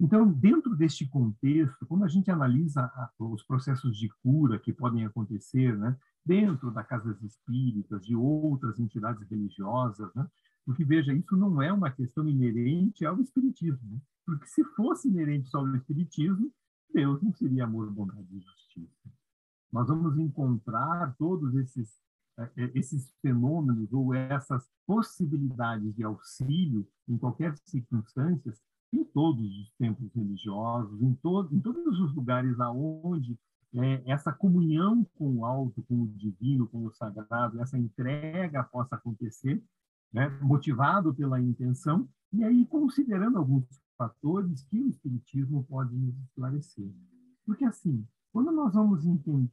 Então, 0.00 0.32
dentro 0.32 0.74
deste 0.74 1.06
contexto, 1.06 1.84
quando 1.84 2.04
a 2.04 2.08
gente 2.08 2.30
analisa 2.30 2.90
os 3.18 3.42
processos 3.42 3.98
de 3.98 4.08
cura 4.22 4.58
que 4.58 4.72
podem 4.72 5.04
acontecer, 5.04 5.76
né, 5.76 5.94
dentro 6.24 6.70
da 6.70 6.82
casas 6.82 7.22
espíritas, 7.22 8.06
de 8.06 8.16
outras 8.16 8.80
entidades 8.80 9.28
religiosas, 9.28 10.10
né, 10.14 10.26
porque 10.64 10.84
veja, 10.84 11.12
isso 11.12 11.36
não 11.36 11.60
é 11.60 11.70
uma 11.70 11.90
questão 11.90 12.26
inerente 12.26 13.04
ao 13.04 13.20
espiritismo, 13.20 13.80
né? 13.90 14.00
porque 14.24 14.46
se 14.46 14.64
fosse 14.64 15.08
inerente 15.08 15.50
só 15.50 15.58
ao 15.58 15.76
espiritismo, 15.76 16.50
Deus 16.92 17.22
não 17.22 17.32
seria 17.32 17.64
amor, 17.64 17.90
bondade 17.90 18.26
e 18.30 18.40
justiça. 18.40 19.10
Nós 19.72 19.86
vamos 19.86 20.18
encontrar 20.18 21.14
todos 21.16 21.54
esses 21.54 22.00
é, 22.40 22.50
é, 22.56 22.70
esses 22.74 23.12
fenômenos 23.20 23.92
ou 23.92 24.14
essas 24.14 24.66
possibilidades 24.86 25.94
de 25.94 26.02
auxílio 26.02 26.88
em 27.06 27.18
qualquer 27.18 27.54
circunstância 27.66 28.54
em 28.92 29.04
todos 29.04 29.44
os 29.44 29.70
templos 29.78 30.10
religiosos, 30.14 31.02
em, 31.02 31.14
todo, 31.14 31.54
em 31.54 31.60
todos 31.60 32.00
os 32.00 32.14
lugares 32.14 32.58
aonde 32.58 33.38
é, 33.74 34.02
essa 34.10 34.32
comunhão 34.32 35.06
com 35.16 35.36
o 35.36 35.44
alto, 35.44 35.82
com 35.82 36.02
o 36.02 36.08
divino, 36.08 36.66
com 36.66 36.86
o 36.86 36.92
sagrado, 36.92 37.60
essa 37.60 37.78
entrega 37.78 38.64
possa 38.64 38.96
acontecer, 38.96 39.62
né, 40.12 40.28
motivado 40.40 41.14
pela 41.14 41.40
intenção, 41.40 42.08
e 42.32 42.42
aí 42.42 42.66
considerando 42.66 43.38
alguns 43.38 43.64
fatores 44.00 44.62
que 44.62 44.80
o 44.80 44.88
Espiritismo 44.88 45.62
pode 45.64 45.94
nos 45.94 46.16
esclarecer. 46.20 46.90
Porque, 47.44 47.66
assim, 47.66 48.02
quando 48.32 48.50
nós 48.50 48.72
vamos 48.72 49.04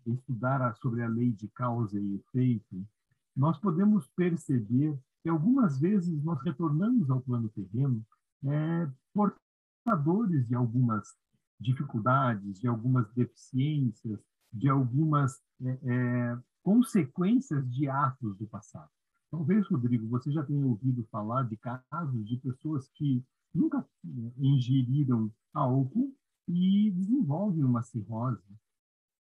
estudar 0.05 0.73
sobre 0.77 1.03
a 1.03 1.09
lei 1.09 1.33
de 1.33 1.49
causa 1.49 1.99
e 1.99 2.15
efeito, 2.15 2.87
nós 3.35 3.59
podemos 3.59 4.07
perceber 4.15 4.97
que 5.21 5.27
algumas 5.27 5.77
vezes 5.77 6.23
nós 6.23 6.41
retornamos 6.43 7.09
ao 7.09 7.19
plano 7.19 7.49
terreno 7.49 8.05
é, 8.45 8.89
portadores 9.13 10.47
de 10.47 10.55
algumas 10.55 11.13
dificuldades, 11.59 12.57
de 12.61 12.69
algumas 12.69 13.11
deficiências, 13.13 14.17
de 14.53 14.69
algumas 14.69 15.41
é, 15.61 15.79
é, 15.83 16.37
consequências 16.63 17.69
de 17.69 17.89
atos 17.89 18.37
do 18.37 18.47
passado. 18.47 18.89
Talvez, 19.29 19.67
Rodrigo, 19.67 20.07
você 20.07 20.31
já 20.31 20.41
tenha 20.41 20.65
ouvido 20.65 21.05
falar 21.11 21.43
de 21.43 21.57
casos 21.57 22.25
de 22.25 22.37
pessoas 22.37 22.87
que 22.93 23.25
nunca 23.57 23.79
é, 23.79 24.31
ingeriram 24.37 25.31
álcool 25.53 26.15
e 26.47 26.91
desenvolvem 26.91 27.63
uma 27.63 27.83
cirrose, 27.83 28.41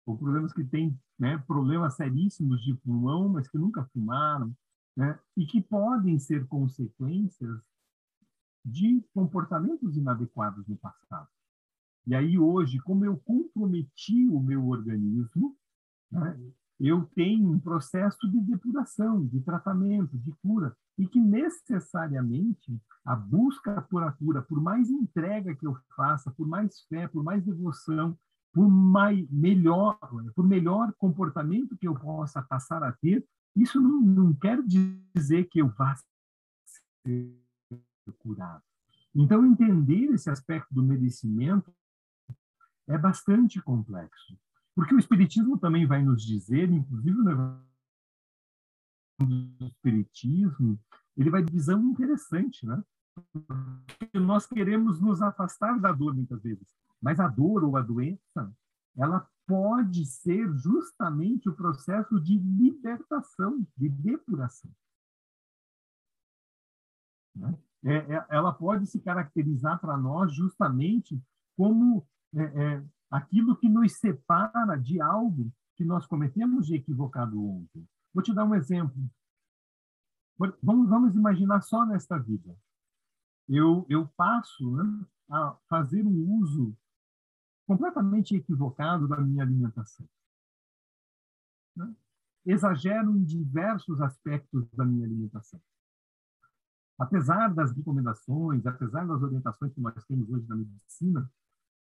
ou 0.06 0.18
problemas 0.18 0.52
que 0.52 0.64
têm 0.64 0.98
né, 1.18 1.38
problemas 1.46 1.94
seríssimos 1.94 2.62
de 2.62 2.74
pulmão, 2.74 3.28
mas 3.28 3.48
que 3.48 3.56
nunca 3.56 3.84
fumaram, 3.92 4.54
né, 4.96 5.18
e 5.36 5.46
que 5.46 5.62
podem 5.62 6.18
ser 6.18 6.46
consequências 6.46 7.60
de 8.64 9.02
comportamentos 9.12 9.96
inadequados 9.96 10.66
no 10.66 10.76
passado. 10.76 11.28
E 12.06 12.14
aí 12.14 12.38
hoje, 12.38 12.78
como 12.80 13.04
eu 13.04 13.16
comprometi 13.16 14.28
o 14.28 14.40
meu 14.40 14.68
organismo, 14.68 15.56
né, 16.10 16.38
eu 16.78 17.06
tenho 17.14 17.50
um 17.50 17.58
processo 17.58 18.28
de 18.28 18.40
depuração, 18.40 19.24
de 19.26 19.40
tratamento, 19.40 20.18
de 20.18 20.32
cura, 20.42 20.76
e 20.98 21.06
que 21.06 21.20
necessariamente 21.20 22.80
a 23.04 23.14
busca 23.14 23.82
por 23.82 24.02
a 24.02 24.12
cura, 24.12 24.40
por 24.42 24.60
mais 24.60 24.88
entrega 24.88 25.54
que 25.54 25.66
eu 25.66 25.76
faça, 25.96 26.30
por 26.30 26.46
mais 26.46 26.80
fé, 26.88 27.08
por 27.08 27.22
mais 27.22 27.44
devoção, 27.44 28.16
por 28.52 28.68
mais, 28.68 29.28
melhor, 29.30 29.98
por 30.34 30.46
melhor 30.46 30.92
comportamento 30.94 31.76
que 31.76 31.88
eu 31.88 31.94
possa 31.94 32.40
passar 32.40 32.82
a 32.84 32.92
ter, 32.92 33.26
isso 33.56 33.80
não, 33.80 34.00
não 34.00 34.34
quer 34.34 34.62
dizer 34.62 35.44
que 35.44 35.60
eu 35.60 35.68
vá 35.68 35.96
ser 37.04 37.36
curado. 38.18 38.62
Então, 39.14 39.44
entender 39.44 40.12
esse 40.12 40.30
aspecto 40.30 40.72
do 40.72 40.82
merecimento 40.82 41.72
é 42.86 42.98
bastante 42.98 43.60
complexo. 43.60 44.36
Porque 44.74 44.94
o 44.94 44.98
Espiritismo 44.98 45.58
também 45.58 45.86
vai 45.86 46.02
nos 46.02 46.22
dizer, 46.22 46.70
inclusive 46.70 47.16
no 47.16 47.60
do 49.18 49.66
espiritismo, 49.66 50.78
ele 51.16 51.30
vai 51.30 51.42
de 51.42 51.52
visão 51.52 51.80
interessante, 51.82 52.66
né? 52.66 52.82
Porque 53.32 54.18
nós 54.18 54.46
queremos 54.46 55.00
nos 55.00 55.22
afastar 55.22 55.78
da 55.78 55.92
dor 55.92 56.14
muitas 56.14 56.42
vezes, 56.42 56.74
mas 57.00 57.20
a 57.20 57.28
dor 57.28 57.62
ou 57.62 57.76
a 57.76 57.80
doença, 57.80 58.52
ela 58.96 59.28
pode 59.46 60.04
ser 60.06 60.52
justamente 60.56 61.48
o 61.48 61.54
processo 61.54 62.20
de 62.20 62.38
libertação, 62.38 63.64
de 63.76 63.88
depuração. 63.88 64.70
Né? 67.34 67.56
É, 67.84 67.96
é, 67.96 68.26
ela 68.30 68.52
pode 68.52 68.86
se 68.86 68.98
caracterizar 69.00 69.78
para 69.78 69.96
nós 69.96 70.32
justamente 70.32 71.20
como 71.56 72.06
é, 72.34 72.42
é, 72.42 72.84
aquilo 73.10 73.56
que 73.56 73.68
nos 73.68 73.92
separa 73.92 74.76
de 74.76 75.00
algo 75.00 75.52
que 75.76 75.84
nós 75.84 76.06
cometemos 76.06 76.66
de 76.66 76.76
equivocado 76.76 77.44
ontem. 77.44 77.86
Vou 78.14 78.22
te 78.22 78.32
dar 78.32 78.44
um 78.44 78.54
exemplo. 78.54 78.94
Vamos, 80.62 80.88
vamos 80.88 81.14
imaginar 81.16 81.60
só 81.62 81.84
nesta 81.84 82.16
vida. 82.16 82.56
Eu, 83.48 83.84
eu 83.88 84.06
passo 84.16 84.70
né, 84.76 85.06
a 85.28 85.56
fazer 85.68 86.06
um 86.06 86.38
uso 86.40 86.76
completamente 87.66 88.36
equivocado 88.36 89.08
da 89.08 89.16
minha 89.20 89.42
alimentação. 89.42 90.08
Né? 91.76 91.94
Exagero 92.46 93.10
em 93.16 93.24
diversos 93.24 94.00
aspectos 94.00 94.68
da 94.72 94.84
minha 94.84 95.06
alimentação. 95.06 95.60
Apesar 96.98 97.52
das 97.52 97.72
recomendações, 97.72 98.64
apesar 98.64 99.06
das 99.06 99.20
orientações 99.22 99.72
que 99.72 99.80
nós 99.80 100.04
temos 100.04 100.30
hoje 100.30 100.46
da 100.46 100.54
medicina, 100.54 101.30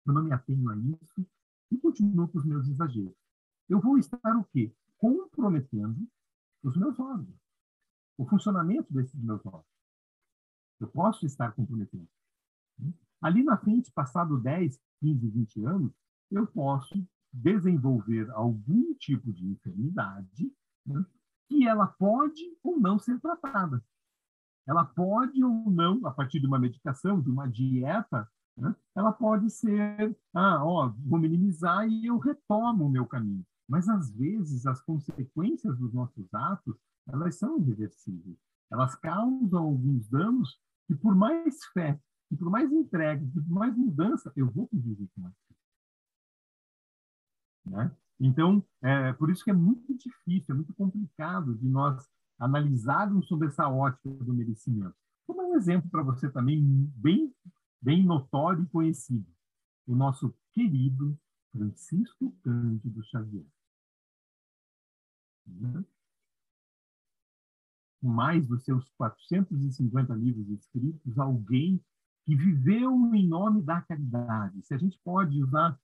eu 0.06 0.12
não 0.12 0.22
me 0.22 0.32
atenho 0.32 0.70
a 0.70 0.76
isso 0.76 1.26
e 1.70 1.78
continuo 1.78 2.28
com 2.28 2.38
os 2.38 2.44
meus 2.44 2.68
exageros. 2.68 3.16
Eu 3.68 3.80
vou 3.80 3.98
estar 3.98 4.36
o 4.36 4.44
quê? 4.44 4.72
Comprometendo 4.96 6.06
os 6.62 6.76
meus 6.76 6.98
órgãos, 6.98 7.38
o 8.18 8.26
funcionamento 8.26 8.92
desses 8.92 9.20
meus 9.22 9.44
órgãos. 9.46 9.64
Eu 10.78 10.88
posso 10.88 11.26
estar 11.26 11.52
comprometendo. 11.52 12.08
Ali 13.20 13.42
na 13.42 13.56
frente, 13.58 13.92
passado 13.92 14.38
10, 14.38 14.80
15, 15.00 15.28
20 15.28 15.64
anos, 15.64 15.92
eu 16.30 16.46
posso 16.46 17.06
desenvolver 17.32 18.30
algum 18.30 18.94
tipo 18.94 19.32
de 19.32 19.46
enfermidade 19.46 20.52
né, 20.86 21.04
que 21.48 21.66
ela 21.66 21.86
pode 21.86 22.42
ou 22.62 22.80
não 22.80 22.98
ser 22.98 23.20
tratada. 23.20 23.84
Ela 24.66 24.84
pode 24.84 25.42
ou 25.44 25.70
não, 25.70 26.06
a 26.06 26.10
partir 26.12 26.40
de 26.40 26.46
uma 26.46 26.58
medicação, 26.58 27.20
de 27.20 27.30
uma 27.30 27.46
dieta, 27.46 28.28
né, 28.56 28.74
ela 28.94 29.12
pode 29.12 29.50
ser, 29.50 30.16
ah, 30.34 30.64
ó, 30.64 30.88
vou 31.04 31.18
minimizar 31.18 31.86
e 31.86 32.06
eu 32.06 32.18
retomo 32.18 32.86
o 32.86 32.90
meu 32.90 33.06
caminho. 33.06 33.44
Mas, 33.70 33.88
às 33.88 34.10
vezes, 34.10 34.66
as 34.66 34.82
consequências 34.82 35.78
dos 35.78 35.94
nossos 35.94 36.34
atos, 36.34 36.76
elas 37.06 37.38
são 37.38 37.56
irreversíveis. 37.56 38.36
Elas 38.68 38.96
causam 38.96 39.62
alguns 39.62 40.08
danos 40.08 40.60
que, 40.88 40.94
por 40.96 41.14
mais 41.14 41.64
fé 41.66 41.96
e 42.32 42.36
por 42.36 42.50
mais 42.50 42.72
entrega, 42.72 43.24
e 43.24 43.30
por 43.30 43.48
mais 43.48 43.76
mudança, 43.76 44.32
eu 44.34 44.50
vou 44.50 44.66
conviver 44.66 45.08
com 45.14 45.24
aquilo. 45.24 45.56
Né? 47.66 47.96
Então, 48.18 48.64
é 48.82 49.12
por 49.12 49.30
isso 49.30 49.44
que 49.44 49.50
é 49.50 49.54
muito 49.54 49.96
difícil, 49.96 50.52
é 50.52 50.56
muito 50.56 50.74
complicado 50.74 51.54
de 51.54 51.68
nós 51.68 52.10
analisarmos 52.40 53.28
sobre 53.28 53.46
essa 53.46 53.68
ótica 53.68 54.10
do 54.10 54.34
merecimento. 54.34 54.96
Vou 55.28 55.36
dar 55.36 55.44
um 55.44 55.54
exemplo 55.54 55.88
para 55.88 56.02
você 56.02 56.28
também, 56.28 56.60
bem, 56.96 57.32
bem 57.80 58.04
notório 58.04 58.64
e 58.64 58.66
conhecido. 58.66 59.30
O 59.86 59.94
nosso 59.94 60.34
querido 60.52 61.16
Francisco 61.52 62.32
Cândido 62.42 63.00
Xavier. 63.04 63.46
Né? 65.46 65.84
Mais 68.02 68.46
dos 68.46 68.64
seus 68.64 68.88
450 68.96 70.14
livros 70.14 70.48
escritos, 70.50 71.18
alguém 71.18 71.82
que 72.24 72.34
viveu 72.34 73.14
em 73.14 73.26
nome 73.26 73.62
da 73.62 73.80
caridade. 73.80 74.62
Se 74.62 74.74
a 74.74 74.78
gente 74.78 74.98
pode 75.04 75.42
usar, 75.42 75.78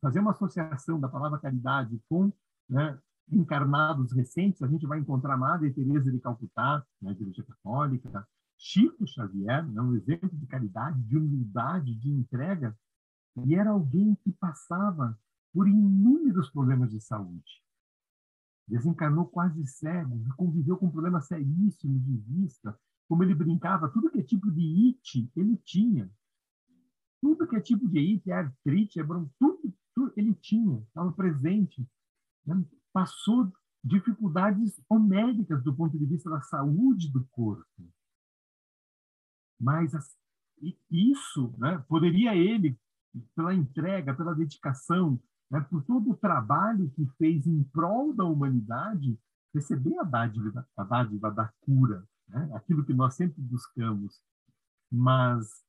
fazer 0.00 0.20
uma 0.20 0.32
associação 0.32 1.00
da 1.00 1.08
palavra 1.08 1.38
caridade 1.38 2.00
com 2.08 2.32
né, 2.68 2.98
encarnados 3.30 4.12
recentes, 4.12 4.62
a 4.62 4.68
gente 4.68 4.86
vai 4.86 4.98
encontrar 4.98 5.36
Madre 5.36 5.72
Teresa 5.72 6.10
de 6.10 6.20
Calcutá, 6.20 6.84
na 7.00 7.10
né, 7.10 7.16
Igreja 7.16 7.42
Católica, 7.42 8.26
Chico 8.58 9.06
Xavier, 9.06 9.66
né, 9.66 9.80
um 9.80 9.94
exemplo 9.94 10.28
de 10.30 10.46
caridade, 10.46 11.02
de 11.02 11.16
humildade, 11.16 11.94
de 11.94 12.10
entrega, 12.10 12.76
e 13.44 13.54
era 13.54 13.70
alguém 13.70 14.14
que 14.16 14.30
passava 14.32 15.18
por 15.52 15.68
inúmeros 15.68 16.50
problemas 16.50 16.90
de 16.90 17.00
saúde. 17.00 17.61
Desencarnou 18.66 19.26
quase 19.26 19.66
cego, 19.66 20.22
conviveu 20.36 20.76
com 20.76 20.90
problemas 20.90 21.26
seríssimos 21.26 22.02
de 22.04 22.16
vista, 22.18 22.78
como 23.08 23.22
ele 23.22 23.34
brincava, 23.34 23.90
tudo 23.90 24.10
que 24.10 24.20
é 24.20 24.22
tipo 24.22 24.50
de 24.50 24.86
it, 24.88 25.30
ele 25.36 25.56
tinha. 25.58 26.10
Tudo 27.20 27.46
que 27.46 27.56
é 27.56 27.60
tipo 27.60 27.88
de 27.88 27.98
it, 27.98 28.30
é 28.30 28.34
artrite, 28.34 29.00
é 29.00 29.04
tudo, 29.04 29.74
tudo 29.94 30.12
ele 30.16 30.34
tinha, 30.34 30.78
estava 30.82 31.12
presente. 31.12 31.86
Né? 32.46 32.64
Passou 32.92 33.52
dificuldades 33.84 34.80
homéricas 34.88 35.62
do 35.62 35.74
ponto 35.74 35.98
de 35.98 36.06
vista 36.06 36.30
da 36.30 36.40
saúde 36.40 37.12
do 37.12 37.24
corpo. 37.26 37.66
Mas 39.60 39.92
isso 40.90 41.54
né, 41.58 41.84
poderia 41.88 42.34
ele, 42.34 42.78
pela 43.34 43.54
entrega, 43.54 44.14
pela 44.14 44.34
dedicação, 44.34 45.20
né, 45.52 45.60
por 45.68 45.84
todo 45.84 46.10
o 46.10 46.16
trabalho 46.16 46.90
que 46.96 47.06
fez 47.18 47.46
em 47.46 47.62
prol 47.64 48.14
da 48.14 48.24
humanidade, 48.24 49.20
receber 49.54 49.98
a 49.98 50.02
dádiva, 50.02 50.66
a 50.74 50.82
dádiva 50.82 51.30
da 51.30 51.52
cura, 51.60 52.08
né? 52.26 52.50
aquilo 52.54 52.82
que 52.82 52.94
nós 52.94 53.14
sempre 53.14 53.42
buscamos, 53.42 54.18
mas 54.90 55.62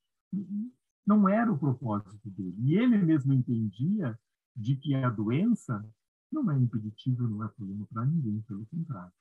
não 1.06 1.28
era 1.28 1.52
o 1.52 1.60
propósito 1.60 2.30
dele. 2.30 2.56
E 2.60 2.78
ele 2.78 2.98
mesmo 2.98 3.34
entendia 3.34 4.18
de 4.56 4.78
que 4.78 4.96
a 4.96 5.10
doença 5.10 5.86
não 6.32 6.50
é 6.50 6.58
impeditivo, 6.58 7.28
não 7.28 7.44
é 7.44 7.50
problema 7.50 7.86
para 7.92 8.06
ninguém, 8.06 8.42
pelo 8.44 8.66
contrário. 8.68 9.12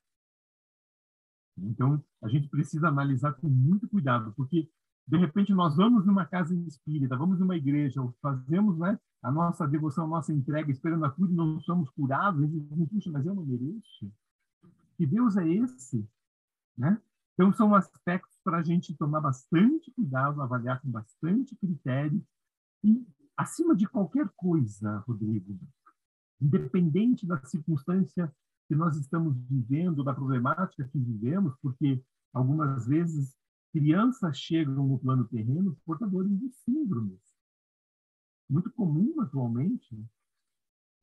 Então, 1.58 2.02
a 2.22 2.28
gente 2.28 2.48
precisa 2.48 2.86
analisar 2.86 3.32
com 3.34 3.48
muito 3.48 3.88
cuidado, 3.88 4.32
porque 4.36 4.70
de 5.08 5.18
repente 5.18 5.52
nós 5.52 5.76
vamos 5.76 6.06
numa 6.06 6.24
casa 6.24 6.54
espírita, 6.54 7.16
vamos 7.16 7.40
numa 7.40 7.56
igreja, 7.56 8.00
fazemos 8.22 8.78
né, 8.78 8.98
a 9.22 9.30
nossa 9.30 9.66
devoção, 9.68 10.04
a 10.04 10.08
nossa 10.08 10.32
entrega, 10.32 10.70
esperando 10.70 11.04
a 11.04 11.10
cura 11.10 11.30
não 11.30 11.60
somos 11.60 11.88
curados, 11.90 12.42
a 12.42 12.46
gente 12.46 12.68
diz, 12.68 12.88
puxa, 12.88 13.10
mas 13.10 13.24
eu 13.24 13.34
não 13.34 13.46
mereço. 13.46 14.12
Que 14.96 15.06
Deus 15.06 15.36
é 15.36 15.48
esse? 15.48 16.06
Né? 16.76 17.00
Então, 17.34 17.52
são 17.52 17.74
aspectos 17.74 18.38
para 18.42 18.58
a 18.58 18.62
gente 18.62 18.94
tomar 18.96 19.20
bastante 19.20 19.90
cuidado, 19.92 20.42
avaliar 20.42 20.80
com 20.82 20.90
bastante 20.90 21.54
critério. 21.56 22.22
E, 22.82 23.06
acima 23.36 23.76
de 23.76 23.86
qualquer 23.86 24.28
coisa, 24.36 24.98
Rodrigo, 25.06 25.58
independente 26.40 27.26
da 27.26 27.42
circunstância 27.44 28.34
que 28.68 28.74
nós 28.74 28.96
estamos 28.96 29.36
vivendo, 29.48 30.02
da 30.02 30.12
problemática 30.12 30.88
que 30.88 30.98
vivemos, 30.98 31.54
porque 31.62 32.02
algumas 32.32 32.86
vezes 32.86 33.36
crianças 33.72 34.36
chegam 34.36 34.86
no 34.86 34.98
plano 34.98 35.24
terreno 35.26 35.76
portadores 35.86 36.38
de 36.38 36.50
síndromes. 36.50 37.32
Muito 38.49 38.70
comum 38.72 39.20
atualmente. 39.20 39.95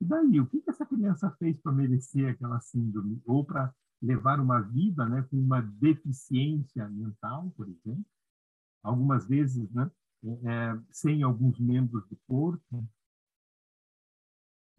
E 0.02 0.06
daí, 0.06 0.40
o 0.40 0.48
que 0.48 0.64
essa 0.68 0.86
criança 0.86 1.30
fez 1.32 1.60
para 1.60 1.72
merecer 1.72 2.30
aquela 2.30 2.60
síndrome? 2.60 3.22
Ou 3.26 3.44
para 3.44 3.74
levar 4.02 4.40
uma 4.40 4.62
vida 4.62 5.06
né, 5.08 5.24
com 5.24 5.38
uma 5.38 5.62
deficiência 5.62 6.88
mental, 6.90 7.52
por 7.56 7.68
exemplo, 7.68 8.06
algumas 8.82 9.28
vezes 9.28 9.70
né, 9.72 9.92
é, 10.24 10.30
é 10.30 10.82
sem 10.92 11.22
alguns 11.22 11.60
membros 11.60 12.08
do 12.08 12.18
corpo. 12.28 12.88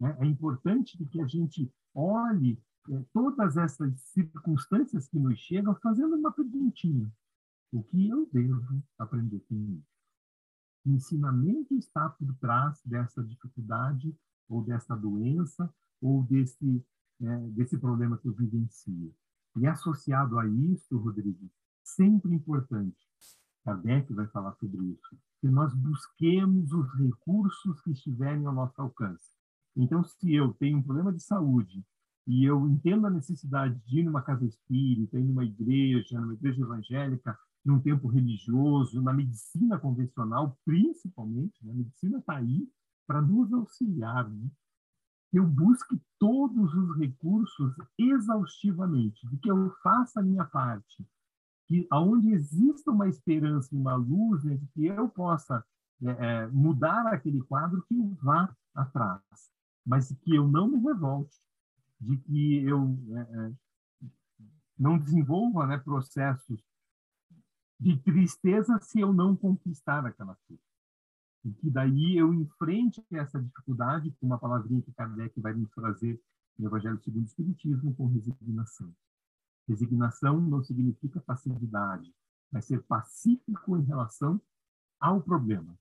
É, 0.01 0.23
é 0.23 0.25
importante 0.25 0.97
que 1.05 1.21
a 1.21 1.27
gente 1.27 1.71
olhe 1.93 2.59
é, 2.89 3.05
todas 3.13 3.57
essas 3.57 3.99
circunstâncias 4.01 5.07
que 5.07 5.19
nos 5.19 5.39
chegam 5.39 5.75
fazendo 5.75 6.15
uma 6.15 6.31
perguntinha. 6.31 7.11
O 7.71 7.83
que 7.83 8.09
eu 8.09 8.27
devo 8.33 8.83
aprender 8.97 9.39
com 9.47 9.55
isso? 9.55 9.90
Que 10.83 10.89
ensinamento 10.89 11.75
está 11.75 12.09
por 12.09 12.33
trás 12.35 12.81
dessa 12.85 13.23
dificuldade 13.23 14.15
ou 14.49 14.63
dessa 14.63 14.95
doença 14.95 15.71
ou 16.01 16.23
desse 16.23 16.83
né, 17.21 17.37
desse 17.51 17.77
problema 17.77 18.17
que 18.17 18.27
eu 18.27 18.33
vivencio. 18.33 19.13
E 19.57 19.67
associado 19.67 20.39
a 20.39 20.47
isso, 20.47 20.97
Rodrigo, 20.97 21.49
sempre 21.83 22.33
importante, 22.33 22.97
Kardec 23.63 24.11
vai 24.13 24.27
falar 24.27 24.53
sobre 24.53 24.83
isso, 24.87 25.17
que 25.39 25.47
nós 25.47 25.73
busquemos 25.75 26.71
os 26.71 26.91
recursos 26.95 27.79
que 27.81 27.91
estiverem 27.91 28.45
ao 28.45 28.53
nosso 28.53 28.81
alcance. 28.81 29.35
Então, 29.75 30.03
se 30.03 30.33
eu 30.33 30.53
tenho 30.55 30.79
um 30.79 30.83
problema 30.83 31.13
de 31.13 31.21
saúde 31.21 31.85
e 32.27 32.45
eu 32.45 32.67
entendo 32.69 33.07
a 33.07 33.09
necessidade 33.09 33.79
de 33.85 33.99
ir 33.99 34.03
numa 34.03 34.21
casa 34.21 34.45
espírita, 34.45 35.19
ir 35.19 35.23
numa 35.23 35.43
igreja, 35.43 36.19
numa 36.19 36.33
igreja 36.33 36.61
evangélica, 36.61 37.37
num 37.63 37.79
tempo 37.79 38.07
religioso, 38.07 39.01
na 39.01 39.13
medicina 39.13 39.77
convencional, 39.77 40.57
principalmente, 40.65 41.63
né? 41.65 41.71
a 41.71 41.75
medicina 41.75 42.19
está 42.19 42.37
aí 42.37 42.67
para 43.07 43.21
nos 43.21 43.51
auxiliar, 43.53 44.29
né? 44.29 44.49
eu 45.33 45.45
busque 45.47 45.99
todos 46.19 46.73
os 46.73 46.97
recursos 46.97 47.73
exaustivamente, 47.97 49.27
de 49.27 49.37
que 49.37 49.49
eu 49.49 49.71
faça 49.81 50.19
a 50.19 50.23
minha 50.23 50.45
parte, 50.45 51.05
que 51.67 51.87
aonde 51.89 52.31
exista 52.33 52.91
uma 52.91 53.07
esperança 53.07 53.73
uma 53.73 53.95
luz, 53.95 54.43
né, 54.43 54.55
de 54.55 54.67
que 54.67 54.85
eu 54.85 55.07
possa 55.07 55.63
é, 56.03 56.09
é, 56.09 56.47
mudar 56.47 57.07
aquele 57.07 57.41
quadro, 57.43 57.83
que 57.87 57.95
eu 57.95 58.09
vá 58.21 58.53
atrás, 58.75 59.21
mas 59.85 60.11
que 60.11 60.35
eu 60.35 60.47
não 60.47 60.67
me 60.67 60.79
revolte, 60.79 61.37
de 62.01 62.17
que 62.17 62.63
eu 62.65 62.97
é, 63.15 63.21
é 63.21 63.53
não 64.77 64.97
desenvolva 64.97 65.67
né, 65.67 65.77
processos 65.77 66.59
de 67.79 67.97
tristeza 67.97 68.79
se 68.81 68.99
eu 68.99 69.13
não 69.13 69.35
conquistar 69.35 70.05
aquela 70.05 70.35
coisa. 70.47 70.63
E 71.45 71.53
que 71.53 71.69
daí 71.69 72.17
eu 72.17 72.33
enfrente 72.33 73.03
essa 73.11 73.39
dificuldade 73.39 74.11
com 74.19 74.25
uma 74.25 74.39
palavrinha 74.39 74.81
que 74.81 74.91
Kardec 74.93 75.39
vai 75.39 75.53
nos 75.53 75.69
trazer 75.71 76.19
no 76.57 76.67
Evangelho 76.67 77.01
segundo 77.01 77.23
o 77.23 77.27
Espiritismo, 77.27 77.95
com 77.95 78.07
resignação. 78.07 78.93
Resignação 79.67 80.41
não 80.41 80.63
significa 80.63 81.19
passividade, 81.21 82.13
mas 82.51 82.65
ser 82.65 82.83
pacífico 82.83 83.77
em 83.77 83.83
relação 83.83 84.41
ao 84.99 85.21
problema. 85.21 85.77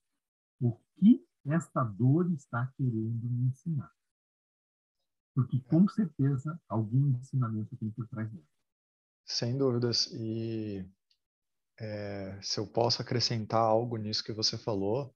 O 0.60 0.78
que 0.96 1.24
esta 1.46 1.82
dor 1.82 2.30
está 2.32 2.66
querendo 2.76 3.28
me 3.28 3.48
ensinar? 3.48 3.92
Porque, 5.40 5.58
com 5.60 5.88
certeza, 5.88 6.60
algum 6.68 7.16
ensinamento 7.16 7.74
tem 7.76 7.90
por 7.90 8.06
trás 8.08 8.30
dela. 8.30 8.44
Sem 9.24 9.56
dúvidas. 9.56 10.06
E 10.12 10.84
é, 11.78 12.38
se 12.42 12.60
eu 12.60 12.66
posso 12.66 13.00
acrescentar 13.00 13.60
algo 13.60 13.96
nisso 13.96 14.22
que 14.22 14.34
você 14.34 14.58
falou, 14.58 15.14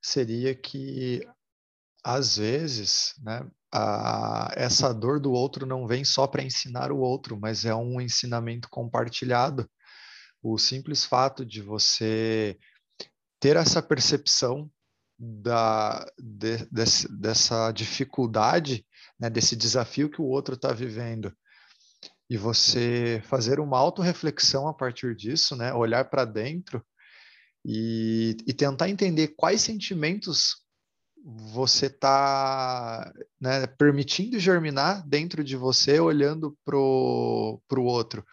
seria 0.00 0.54
que 0.54 1.26
às 2.04 2.36
vezes, 2.36 3.14
né, 3.18 3.44
a, 3.74 4.52
essa 4.54 4.94
dor 4.94 5.18
do 5.18 5.32
outro 5.32 5.66
não 5.66 5.84
vem 5.84 6.04
só 6.04 6.28
para 6.28 6.44
ensinar 6.44 6.92
o 6.92 6.98
outro, 6.98 7.36
mas 7.36 7.64
é 7.64 7.74
um 7.74 8.00
ensinamento 8.00 8.68
compartilhado. 8.70 9.68
O 10.40 10.58
simples 10.58 11.04
fato 11.04 11.44
de 11.44 11.60
você 11.60 12.56
ter 13.40 13.56
essa 13.56 13.82
percepção 13.82 14.70
da, 15.18 16.06
de, 16.18 16.66
desse, 16.70 17.08
dessa 17.18 17.72
dificuldade, 17.72 18.86
né, 19.18 19.30
desse 19.30 19.56
desafio 19.56 20.10
que 20.10 20.20
o 20.20 20.26
outro 20.26 20.54
está 20.54 20.72
vivendo, 20.72 21.32
e 22.28 22.36
você 22.36 23.22
fazer 23.26 23.60
uma 23.60 23.78
autorreflexão 23.78 24.66
a 24.68 24.74
partir 24.74 25.14
disso, 25.14 25.54
né? 25.54 25.72
olhar 25.72 26.04
para 26.06 26.24
dentro 26.24 26.84
e, 27.64 28.36
e, 28.46 28.52
tentar 28.52 28.88
entender 28.88 29.28
quais 29.36 29.60
sentimentos 29.60 30.56
você 31.24 31.86
está 31.86 33.12
né, 33.40 33.66
permitindo 33.66 34.38
germinar 34.38 35.06
dentro 35.06 35.42
de 35.42 35.56
você, 35.56 35.98
olhando 35.98 36.56
para 36.64 36.76
o 36.76 37.60
outro. 37.84 38.24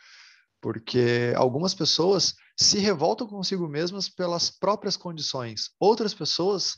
Porque 0.64 1.34
algumas 1.36 1.74
pessoas 1.74 2.36
se 2.58 2.80
revoltam 2.80 3.28
consigo 3.28 3.68
mesmas 3.68 4.08
pelas 4.08 4.50
próprias 4.50 4.96
condições, 4.96 5.72
outras 5.78 6.14
pessoas 6.14 6.78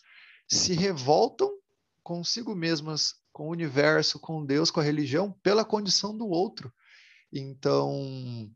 se 0.50 0.74
revoltam 0.74 1.52
consigo 2.02 2.56
mesmas, 2.56 3.14
com 3.32 3.48
o 3.48 3.52
universo, 3.52 4.20
com 4.20 4.44
Deus, 4.44 4.72
com 4.72 4.80
a 4.80 4.84
religião, 4.84 5.36
pela 5.44 5.64
condição 5.64 6.18
do 6.18 6.28
outro. 6.28 6.74
Então, 7.32 8.50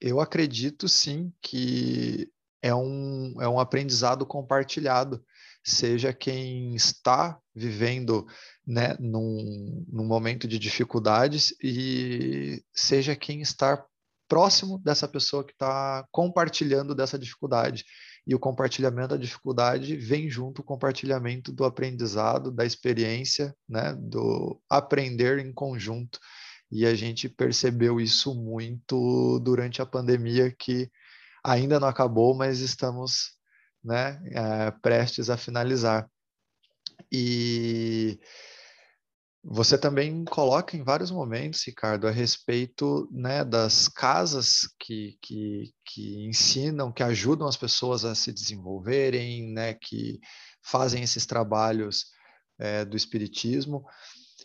eu 0.00 0.20
acredito 0.20 0.88
sim 0.88 1.32
que 1.42 2.30
é 2.62 2.72
um, 2.72 3.34
é 3.40 3.48
um 3.48 3.58
aprendizado 3.58 4.24
compartilhado, 4.24 5.24
seja 5.64 6.12
quem 6.12 6.76
está 6.76 7.36
vivendo 7.52 8.28
né, 8.64 8.96
num, 9.00 9.84
num 9.88 10.04
momento 10.04 10.46
de 10.46 10.56
dificuldades 10.56 11.52
e 11.60 12.62
seja 12.72 13.16
quem 13.16 13.40
está 13.40 13.84
próximo 14.30 14.78
dessa 14.78 15.08
pessoa 15.08 15.44
que 15.44 15.52
está 15.52 16.06
compartilhando 16.12 16.94
dessa 16.94 17.18
dificuldade. 17.18 17.84
E 18.24 18.32
o 18.32 18.38
compartilhamento 18.38 19.08
da 19.08 19.16
dificuldade 19.16 19.96
vem 19.96 20.30
junto 20.30 20.60
o 20.60 20.64
compartilhamento 20.64 21.50
do 21.50 21.64
aprendizado, 21.64 22.52
da 22.52 22.64
experiência, 22.64 23.52
né, 23.68 23.92
do 23.98 24.62
aprender 24.70 25.40
em 25.40 25.52
conjunto. 25.52 26.20
E 26.70 26.86
a 26.86 26.94
gente 26.94 27.28
percebeu 27.28 28.00
isso 28.00 28.32
muito 28.32 29.40
durante 29.40 29.82
a 29.82 29.86
pandemia, 29.86 30.54
que 30.56 30.88
ainda 31.42 31.80
não 31.80 31.88
acabou, 31.88 32.32
mas 32.32 32.60
estamos 32.60 33.32
né, 33.82 34.22
é, 34.26 34.70
prestes 34.80 35.28
a 35.28 35.36
finalizar. 35.36 36.08
E 37.10 38.20
você 39.42 39.78
também 39.78 40.24
coloca 40.24 40.76
em 40.76 40.84
vários 40.84 41.10
momentos, 41.10 41.64
Ricardo, 41.64 42.06
a 42.06 42.10
respeito 42.10 43.08
né, 43.10 43.42
das 43.42 43.88
casas 43.88 44.68
que, 44.78 45.16
que, 45.22 45.72
que 45.84 46.26
ensinam, 46.26 46.92
que 46.92 47.02
ajudam 47.02 47.48
as 47.48 47.56
pessoas 47.56 48.04
a 48.04 48.14
se 48.14 48.32
desenvolverem, 48.32 49.50
né, 49.52 49.74
que 49.74 50.20
fazem 50.62 51.02
esses 51.02 51.24
trabalhos 51.24 52.06
é, 52.58 52.84
do 52.84 52.96
Espiritismo. 52.96 53.84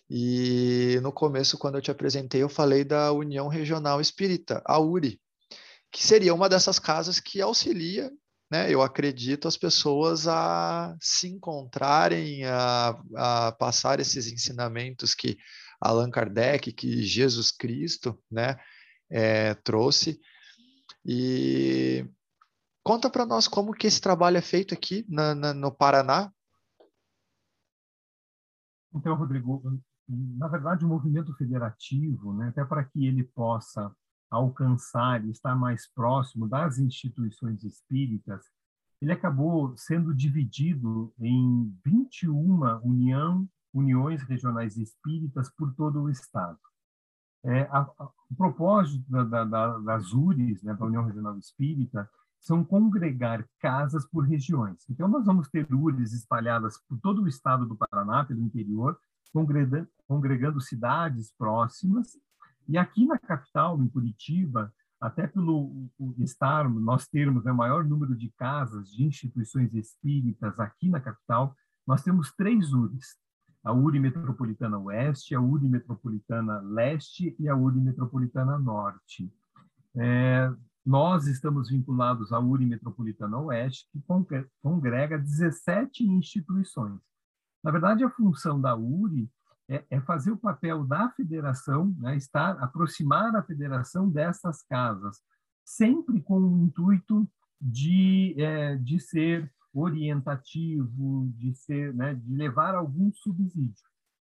E 0.10 0.98
no 1.02 1.12
começo, 1.12 1.58
quando 1.58 1.76
eu 1.76 1.82
te 1.82 1.92
apresentei, 1.92 2.42
eu 2.42 2.50
falei 2.50 2.86
da 2.86 3.12
União 3.12 3.50
Regional 3.50 4.00
Espírita, 4.00 4.62
a 4.66 4.80
URI, 4.80 5.20
que 5.92 6.04
seria 6.04 6.34
uma 6.34 6.48
dessas 6.48 6.80
casas 6.80 7.20
que 7.20 7.42
auxilia, 7.42 8.10
né, 8.52 8.72
eu 8.72 8.82
acredito, 8.82 9.48
as 9.48 9.58
pessoas 9.58 10.28
a 10.28 10.96
se 11.00 11.28
encontrarem, 11.28 12.44
a, 12.46 12.90
a 13.16 13.52
passar 13.54 14.00
esses 14.00 14.32
ensinamentos 14.32 15.16
que 15.16 15.38
Allan 15.82 16.12
Kardec, 16.12 16.72
que 16.72 17.04
Jesus 17.04 17.52
Cristo 17.52 18.22
né, 18.32 18.58
é, 19.10 19.54
trouxe. 19.56 20.20
E 21.04 22.08
conta 22.84 23.10
para 23.10 23.26
nós 23.26 23.48
como 23.48 23.74
que 23.74 23.88
esse 23.88 24.00
trabalho 24.00 24.38
é 24.38 24.42
feito 24.42 24.74
aqui 24.74 25.06
na, 25.10 25.34
na, 25.36 25.54
no 25.54 25.72
Paraná. 25.72 26.32
Então, 28.94 29.16
Rodrigo, 29.16 29.62
na 30.08 30.48
verdade, 30.48 30.86
o 30.86 30.88
movimento 30.88 31.36
federativo, 31.36 32.34
né, 32.34 32.50
até 32.50 32.64
para 32.64 32.86
que 32.86 33.06
ele 33.06 33.24
possa 33.24 33.94
alcançar 34.30 35.24
e 35.26 35.32
estar 35.32 35.56
mais 35.56 35.88
próximo 35.88 36.48
das 36.48 36.78
instituições 36.78 37.64
espíritas, 37.64 38.46
ele 39.02 39.12
acabou 39.12 39.76
sendo 39.78 40.14
dividido 40.14 41.14
em 41.20 41.74
21 41.86 42.80
união, 42.84 43.48
uniões 43.74 44.24
regionais 44.24 44.78
espíritas 44.78 45.50
por 45.50 45.74
todo 45.76 46.04
o 46.04 46.10
Estado. 46.10 46.58
É, 47.44 47.62
a, 47.64 47.82
a, 47.82 48.10
o 48.32 48.36
propósito 48.36 49.06
da, 49.10 49.44
da, 49.44 49.78
das 49.80 50.14
URIs, 50.14 50.64
né, 50.64 50.74
da 50.74 50.86
União 50.86 51.04
Regional 51.04 51.38
Espírita, 51.38 52.10
são 52.40 52.64
congregar 52.64 53.48
casas 53.60 54.06
por 54.06 54.24
regiões. 54.24 54.86
Então, 54.90 55.08
nós 55.08 55.26
vamos 55.26 55.50
ter 55.50 55.72
URIs 55.72 56.14
espalhadas 56.14 56.78
por 56.88 57.00
todo 57.00 57.24
o 57.24 57.28
estado 57.28 57.66
do 57.66 57.76
Paraná, 57.76 58.24
pelo 58.24 58.42
interior, 58.42 58.98
congregando, 59.34 59.88
congregando 60.08 60.62
cidades 60.62 61.32
próximas. 61.38 62.18
E 62.68 62.78
aqui 62.78 63.06
na 63.06 63.18
capital, 63.18 63.82
em 63.82 63.88
Curitiba, 63.88 64.74
até 65.00 65.28
pelo 65.28 65.90
estar, 66.20 66.70
nós 66.70 67.08
termos 67.08 67.44
né, 67.44 67.52
o 67.52 67.56
maior 67.56 67.84
número 67.84 68.16
de 68.16 68.30
casas, 68.32 68.92
de 68.92 69.04
instituições 69.04 69.74
espíritas 69.74 70.60
aqui 70.60 70.90
na 70.90 71.00
capital, 71.00 71.56
nós 71.86 72.04
temos 72.04 72.32
três 72.32 72.74
URIs. 72.74 73.16
A 73.64 73.74
URI 73.74 74.00
Metropolitana 74.00 74.78
Oeste, 74.78 75.36
a 75.36 75.42
URI 75.42 75.68
Metropolitana 75.68 76.60
Leste 76.62 77.36
e 77.40 77.50
a 77.50 77.56
URI 77.56 77.80
Metropolitana 77.82 78.58
Norte. 78.58 79.32
É, 79.96 80.52
nós 80.86 81.26
estamos 81.26 81.70
vinculados 81.70 82.32
à 82.32 82.40
URI 82.40 82.66
Metropolitana 82.66 83.40
Oeste, 83.40 83.88
que 83.92 84.04
congrega 84.62 85.18
17 85.18 86.04
instituições. 86.04 87.00
Na 87.64 87.72
verdade, 87.72 88.04
a 88.04 88.10
função 88.10 88.62
da 88.62 88.76
URI 88.76 89.28
é, 89.70 89.84
é 89.90 90.02
fazer 90.02 90.32
o 90.32 90.38
papel 90.38 90.84
da 90.84 91.10
federação, 91.12 91.96
né, 92.00 92.16
estar, 92.16 92.52
aproximar 92.64 93.36
a 93.36 93.44
federação 93.44 94.10
dessas 94.10 94.62
casas, 94.64 95.22
sempre 95.64 96.22
com 96.22 96.40
o 96.40 96.64
intuito 96.64 97.28
de, 97.60 98.36
é, 98.38 98.76
de 98.76 99.00
ser 99.00 99.52
orientativo, 99.74 101.30
de 101.36 101.54
ser, 101.56 101.94
né, 101.94 102.14
de 102.14 102.34
levar 102.34 102.76
algum 102.76 103.12
subsídio. 103.12 103.84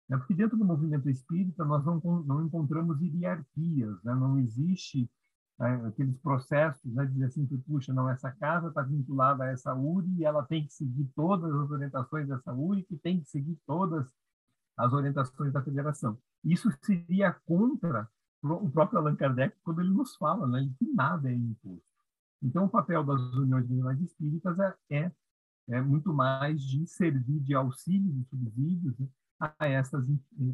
Né? 0.09 0.16
Porque 0.18 0.34
dentro 0.34 0.57
do 0.57 0.64
movimento 0.64 1.09
espírita 1.09 1.64
nós 1.64 1.84
não, 1.84 2.01
não 2.24 2.45
encontramos 2.45 3.01
hierarquias, 3.01 4.03
né? 4.05 4.14
não 4.14 4.38
existe 4.38 5.11
né, 5.59 5.86
aqueles 5.86 6.18
processos 6.18 6.93
né, 6.93 7.07
dizer 7.07 7.26
assim, 7.26 7.47
puxa, 7.66 7.93
não, 7.93 8.09
essa 8.09 8.30
casa 8.32 8.68
está 8.68 8.82
vinculada 8.82 9.45
a 9.45 9.49
essa 9.49 9.74
URI 9.74 10.18
e 10.18 10.24
ela 10.24 10.45
tem 10.45 10.66
que 10.66 10.72
seguir 10.72 11.11
todas 11.14 11.53
as 11.53 11.70
orientações 11.70 12.28
dessa 12.28 12.53
URI, 12.53 12.82
que 12.84 12.97
tem 12.97 13.20
que 13.20 13.28
seguir 13.28 13.59
todas 13.66 14.12
as 14.81 14.93
orientações 14.93 15.53
da 15.53 15.62
federação. 15.62 16.18
Isso 16.45 16.70
seria 16.83 17.33
contra 17.33 18.09
o 18.43 18.70
próprio 18.70 18.99
Allan 18.99 19.14
Kardec 19.16 19.55
quando 19.62 19.81
ele 19.81 19.91
nos 19.91 20.16
fala 20.16 20.47
né, 20.47 20.68
que 20.78 20.87
nada 20.93 21.31
é 21.31 21.35
imposto. 21.35 21.85
Então, 22.43 22.64
o 22.64 22.70
papel 22.70 23.05
das 23.05 23.20
uniões 23.35 23.68
regionais 23.68 24.01
espíritas 24.01 24.59
é, 24.59 24.74
é, 24.91 25.12
é 25.68 25.81
muito 25.83 26.12
mais 26.12 26.62
de 26.62 26.87
servir 26.87 27.41
de 27.41 27.55
auxílio, 27.55 28.11
de 28.11 28.24
subsídios, 28.24 28.99
né, 28.99 29.07
a 29.39 29.68
essas, 29.68 30.09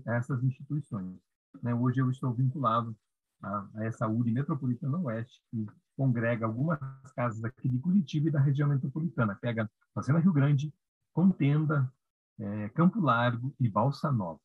a 0.04 0.14
essas 0.14 0.42
instituições. 0.42 1.16
Né? 1.62 1.72
Hoje 1.74 2.00
eu 2.00 2.10
estou 2.10 2.32
vinculado 2.32 2.96
a 3.42 3.84
essa 3.84 4.08
URI 4.08 4.32
Metropolitana 4.32 4.98
Oeste, 4.98 5.40
que 5.50 5.66
congrega 5.96 6.46
algumas 6.46 6.78
casas 7.14 7.44
aqui 7.44 7.68
de 7.68 7.78
Curitiba 7.78 8.28
e 8.28 8.32
da 8.32 8.40
região 8.40 8.68
metropolitana. 8.68 9.36
Pega 9.36 9.70
Fazenda 9.94 10.18
Rio 10.18 10.32
Grande, 10.32 10.72
Contenda, 11.12 11.90
é, 12.38 12.68
Campo 12.70 13.00
Largo 13.00 13.54
e 13.58 13.68
Balsa 13.68 14.10
Nova. 14.12 14.40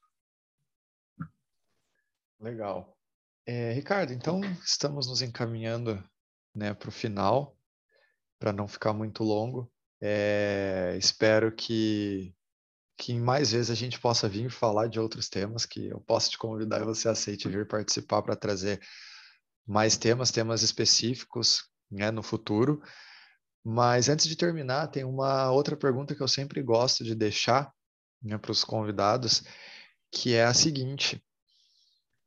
Legal. 2.40 2.98
É, 3.46 3.74
Ricardo, 3.74 4.14
então 4.14 4.42
estamos 4.64 5.08
nos 5.08 5.22
encaminhando 5.22 6.04
né, 6.56 6.74
para 6.74 6.90
o 6.90 6.92
final, 6.92 7.58
para 8.40 8.54
não 8.54 8.68
ficar 8.68 8.94
muito 8.94 9.24
longo. 9.24 9.72
É, 10.02 10.96
espero 10.98 11.52
que, 11.52 12.34
que 12.98 13.14
mais 13.14 13.52
vezes 13.52 13.70
a 13.70 13.76
gente 13.76 14.00
possa 14.00 14.28
vir 14.28 14.50
falar 14.50 14.88
de 14.88 15.00
outros 15.00 15.30
temas, 15.30 15.66
que 15.66 15.88
eu 15.88 16.00
possa 16.02 16.30
te 16.30 16.38
convidar 16.38 16.82
e 16.82 16.86
você 16.86 17.08
aceite 17.08 17.48
vir 17.48 17.68
participar 17.68 18.22
para 18.22 18.36
trazer 18.36 18.80
mais 19.68 19.98
temas, 19.98 20.32
temas 20.32 20.64
específicos 20.64 21.70
né, 21.90 22.10
no 22.10 22.24
futuro. 22.24 22.82
Mas 23.64 24.10
antes 24.10 24.26
de 24.26 24.36
terminar, 24.36 24.88
tem 24.88 25.04
uma 25.04 25.52
outra 25.52 25.78
pergunta 25.78 26.16
que 26.16 26.22
eu 26.22 26.28
sempre 26.28 26.64
gosto 26.64 27.04
de 27.04 27.14
deixar 27.14 27.72
né, 28.22 28.38
para 28.38 28.52
os 28.52 28.64
convidados, 28.64 29.44
que 30.12 30.36
é 30.36 30.46
a 30.46 30.54
seguinte: 30.54 31.24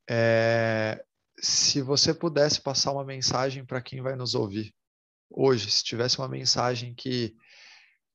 é, 0.09 1.05
se 1.39 1.81
você 1.83 2.13
pudesse 2.13 2.61
passar 2.61 2.93
uma 2.93 3.05
mensagem 3.05 3.65
para 3.65 3.83
quem 3.83 4.01
vai 4.03 4.17
nos 4.17 4.35
ouvir 4.35 4.75
hoje, 5.31 5.71
se 5.71 5.85
tivesse 5.85 6.19
uma 6.19 6.29
mensagem 6.29 6.95
que, 6.95 7.37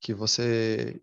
que 0.00 0.14
você 0.14 1.00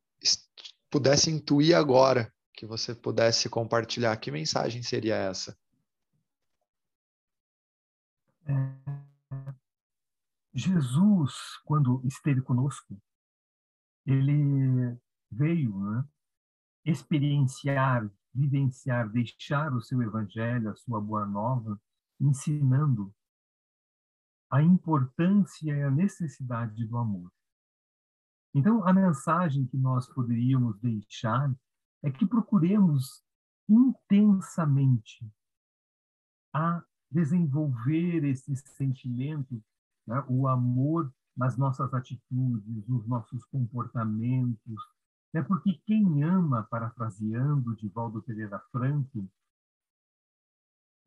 pudesse 0.90 1.30
intuir 1.30 1.76
agora, 1.76 2.34
que 2.54 2.66
você 2.66 2.96
pudesse 2.96 3.50
compartilhar, 3.50 4.18
que 4.18 4.32
mensagem 4.32 4.82
seria 4.82 5.16
essa? 5.16 5.58
É, 8.46 8.98
Jesus, 10.54 11.34
quando 11.66 12.02
esteve 12.06 12.42
conosco, 12.42 13.00
ele 14.06 14.98
veio 15.30 15.78
né, 15.78 16.06
experienciar, 16.88 18.10
vivenciar, 18.34 19.10
deixar 19.10 19.74
o 19.74 19.82
seu 19.82 20.02
evangelho, 20.02 20.70
a 20.70 20.76
sua 20.76 21.02
boa 21.02 21.26
nova, 21.26 21.80
ensinando 22.20 23.14
a 24.50 24.62
importância 24.62 25.76
e 25.76 25.84
a 25.84 25.92
necessidade 25.92 26.86
do 26.86 26.98
amor. 26.98 27.32
Então, 28.56 28.88
a 28.88 28.94
mensagem 28.94 29.68
que 29.68 29.78
nós 29.78 30.08
poderíamos 30.08 30.80
deixar 30.80 31.54
é 32.02 32.10
que 32.10 32.26
procuremos 32.26 33.22
intensamente 33.68 35.30
a 36.54 36.82
desenvolver 37.12 38.24
esse 38.24 38.56
sentimento, 38.56 39.62
né, 40.08 40.24
o 40.30 40.48
amor 40.48 41.14
nas 41.36 41.58
nossas 41.58 41.94
atitudes, 41.94 42.88
nos 42.88 43.06
nossos 43.08 43.44
comportamentos. 43.46 44.97
É 45.34 45.42
porque 45.42 45.74
quem 45.86 46.24
ama, 46.24 46.64
parafraseando 46.64 47.76
de 47.76 47.88
Valdo 47.90 48.22
Pereira 48.22 48.60
Franco, 48.72 49.30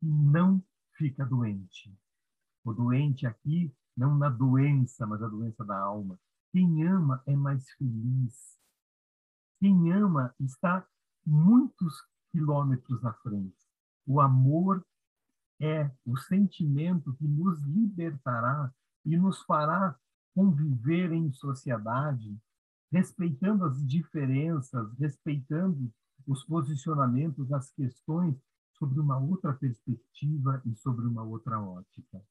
não 0.01 0.63
fica 0.93 1.25
doente. 1.25 1.93
O 2.63 2.73
doente 2.73 3.25
aqui, 3.25 3.73
não 3.95 4.15
na 4.15 4.29
doença, 4.29 5.05
mas 5.05 5.21
a 5.21 5.27
doença 5.27 5.65
da 5.65 5.77
alma. 5.77 6.19
Quem 6.51 6.87
ama 6.87 7.21
é 7.25 7.35
mais 7.35 7.69
feliz. 7.71 8.59
Quem 9.59 9.91
ama 9.91 10.33
está 10.39 10.85
muitos 11.25 12.05
quilômetros 12.31 13.03
à 13.05 13.13
frente. 13.13 13.57
O 14.05 14.19
amor 14.19 14.85
é 15.59 15.91
o 16.05 16.17
sentimento 16.17 17.13
que 17.13 17.27
nos 17.27 17.61
libertará 17.63 18.73
e 19.05 19.15
nos 19.15 19.41
fará 19.43 19.95
conviver 20.33 21.11
em 21.11 21.31
sociedade, 21.31 22.35
respeitando 22.91 23.65
as 23.65 23.85
diferenças, 23.87 24.91
respeitando 24.97 25.91
os 26.27 26.43
posicionamentos, 26.43 27.51
as 27.51 27.71
questões 27.71 28.35
sobre 28.73 28.99
uma 28.99 29.17
outra 29.17 29.53
perspectiva 29.53 30.61
e 30.65 30.75
sobre 30.75 31.05
uma 31.05 31.23
outra 31.23 31.59
ótica. 31.59 32.23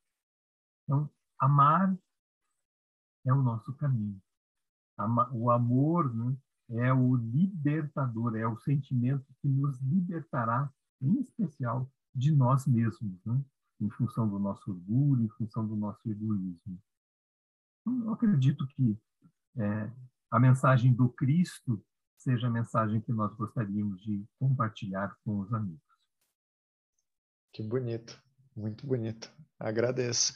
Então, 0.85 1.09
amar 1.39 1.97
é 3.25 3.33
o 3.33 3.43
nosso 3.43 3.73
caminho. 3.75 4.21
O 5.33 5.51
amor 5.51 6.13
né, 6.15 6.37
é 6.71 6.93
o 6.93 7.17
libertador, 7.17 8.37
é 8.37 8.47
o 8.47 8.59
sentimento 8.59 9.25
que 9.41 9.49
nos 9.49 9.81
libertará, 9.81 10.71
em 11.01 11.21
especial, 11.21 11.91
de 12.15 12.35
nós 12.35 12.67
mesmos, 12.67 13.25
né, 13.25 13.43
em 13.81 13.89
função 13.91 14.29
do 14.29 14.39
nosso 14.39 14.71
orgulho, 14.71 15.25
em 15.25 15.29
função 15.31 15.67
do 15.67 15.77
nosso 15.77 16.01
egoísmo. 16.11 16.79
Então, 17.81 18.05
eu 18.05 18.13
acredito 18.13 18.67
que 18.67 18.99
é, 19.57 19.91
a 20.31 20.39
mensagem 20.39 20.93
do 20.93 21.09
Cristo 21.09 21.85
seja 22.17 22.47
a 22.47 22.51
mensagem 22.51 23.01
que 23.01 23.13
nós 23.13 23.35
gostaríamos 23.35 24.01
de 24.03 24.25
compartilhar 24.39 25.17
com 25.25 25.41
os 25.41 25.53
amigos. 25.53 25.81
Que 27.53 27.63
bonito, 27.63 28.23
muito 28.55 28.87
bonito. 28.87 29.33
Agradeço. 29.59 30.35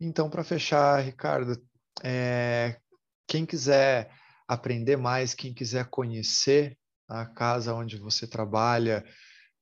Então, 0.00 0.30
para 0.30 0.44
fechar, 0.44 1.00
Ricardo, 1.00 1.60
é, 2.02 2.80
quem 3.26 3.44
quiser 3.44 4.10
aprender 4.46 4.96
mais, 4.96 5.34
quem 5.34 5.52
quiser 5.52 5.90
conhecer 5.90 6.78
a 7.08 7.26
casa 7.26 7.74
onde 7.74 7.98
você 7.98 8.26
trabalha, 8.26 9.04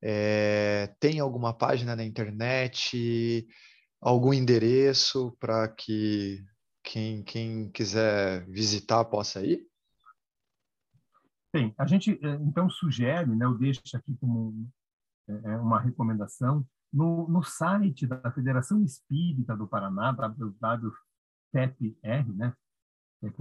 é, 0.02 0.94
tem 1.00 1.20
alguma 1.20 1.56
página 1.56 1.96
na 1.96 2.04
internet, 2.04 3.46
algum 4.00 4.32
endereço 4.32 5.36
para 5.40 5.68
que 5.68 6.44
quem, 6.86 7.22
quem 7.24 7.68
quiser 7.70 8.46
visitar 8.46 9.04
possa 9.04 9.44
ir? 9.44 9.66
Bem, 11.52 11.74
a 11.76 11.84
gente 11.84 12.18
é, 12.24 12.34
então 12.36 12.70
sugere, 12.70 13.34
né, 13.34 13.44
eu 13.44 13.58
deixo 13.58 13.80
aqui 13.94 14.16
como 14.20 14.70
é, 15.28 15.32
é, 15.32 15.56
uma 15.56 15.80
recomendação, 15.80 16.64
no, 16.92 17.26
no 17.28 17.42
site 17.42 18.06
da 18.06 18.30
Federação 18.30 18.84
Espírita 18.84 19.56
do 19.56 19.66
Paraná, 19.66 20.12
www.fepr, 20.12 20.92
né, 22.34 22.54
é, 23.22 23.32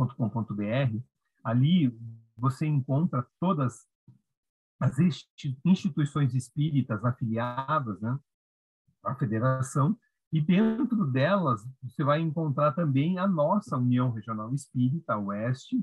ali 1.44 1.96
você 2.36 2.66
encontra 2.66 3.28
todas 3.40 3.88
as 4.80 4.98
instituições 5.64 6.34
espíritas 6.34 7.06
afiliadas 7.06 8.02
né, 8.02 8.18
à 9.04 9.16
federação, 9.16 9.98
e 10.36 10.42
dentro 10.42 11.06
delas 11.08 11.66
você 11.82 12.04
vai 12.04 12.20
encontrar 12.20 12.74
também 12.74 13.18
a 13.18 13.26
nossa 13.26 13.78
União 13.78 14.12
Regional 14.12 14.54
Espírita, 14.54 15.18
Oeste, 15.18 15.82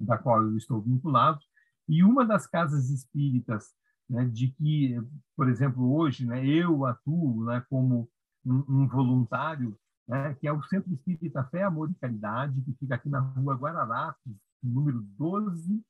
da 0.00 0.18
qual 0.18 0.42
eu 0.42 0.56
estou 0.56 0.82
vinculado, 0.82 1.38
e 1.88 2.02
uma 2.02 2.26
das 2.26 2.48
casas 2.48 2.90
espíritas 2.90 3.76
né, 4.10 4.24
de 4.24 4.50
que, 4.50 5.00
por 5.36 5.48
exemplo, 5.48 5.94
hoje 5.94 6.26
né, 6.26 6.44
eu 6.44 6.84
atuo 6.84 7.44
né, 7.44 7.64
como 7.70 8.10
um, 8.44 8.64
um 8.68 8.88
voluntário, 8.88 9.78
né, 10.08 10.34
que 10.34 10.48
é 10.48 10.52
o 10.52 10.64
Centro 10.64 10.92
Espírita 10.92 11.44
Fé, 11.44 11.62
Amor 11.62 11.88
e 11.88 11.94
Caridade, 11.94 12.60
que 12.62 12.72
fica 12.72 12.96
aqui 12.96 13.08
na 13.08 13.20
rua 13.20 13.54
Guararapes, 13.54 14.34
número 14.60 15.00
12, 15.16 15.80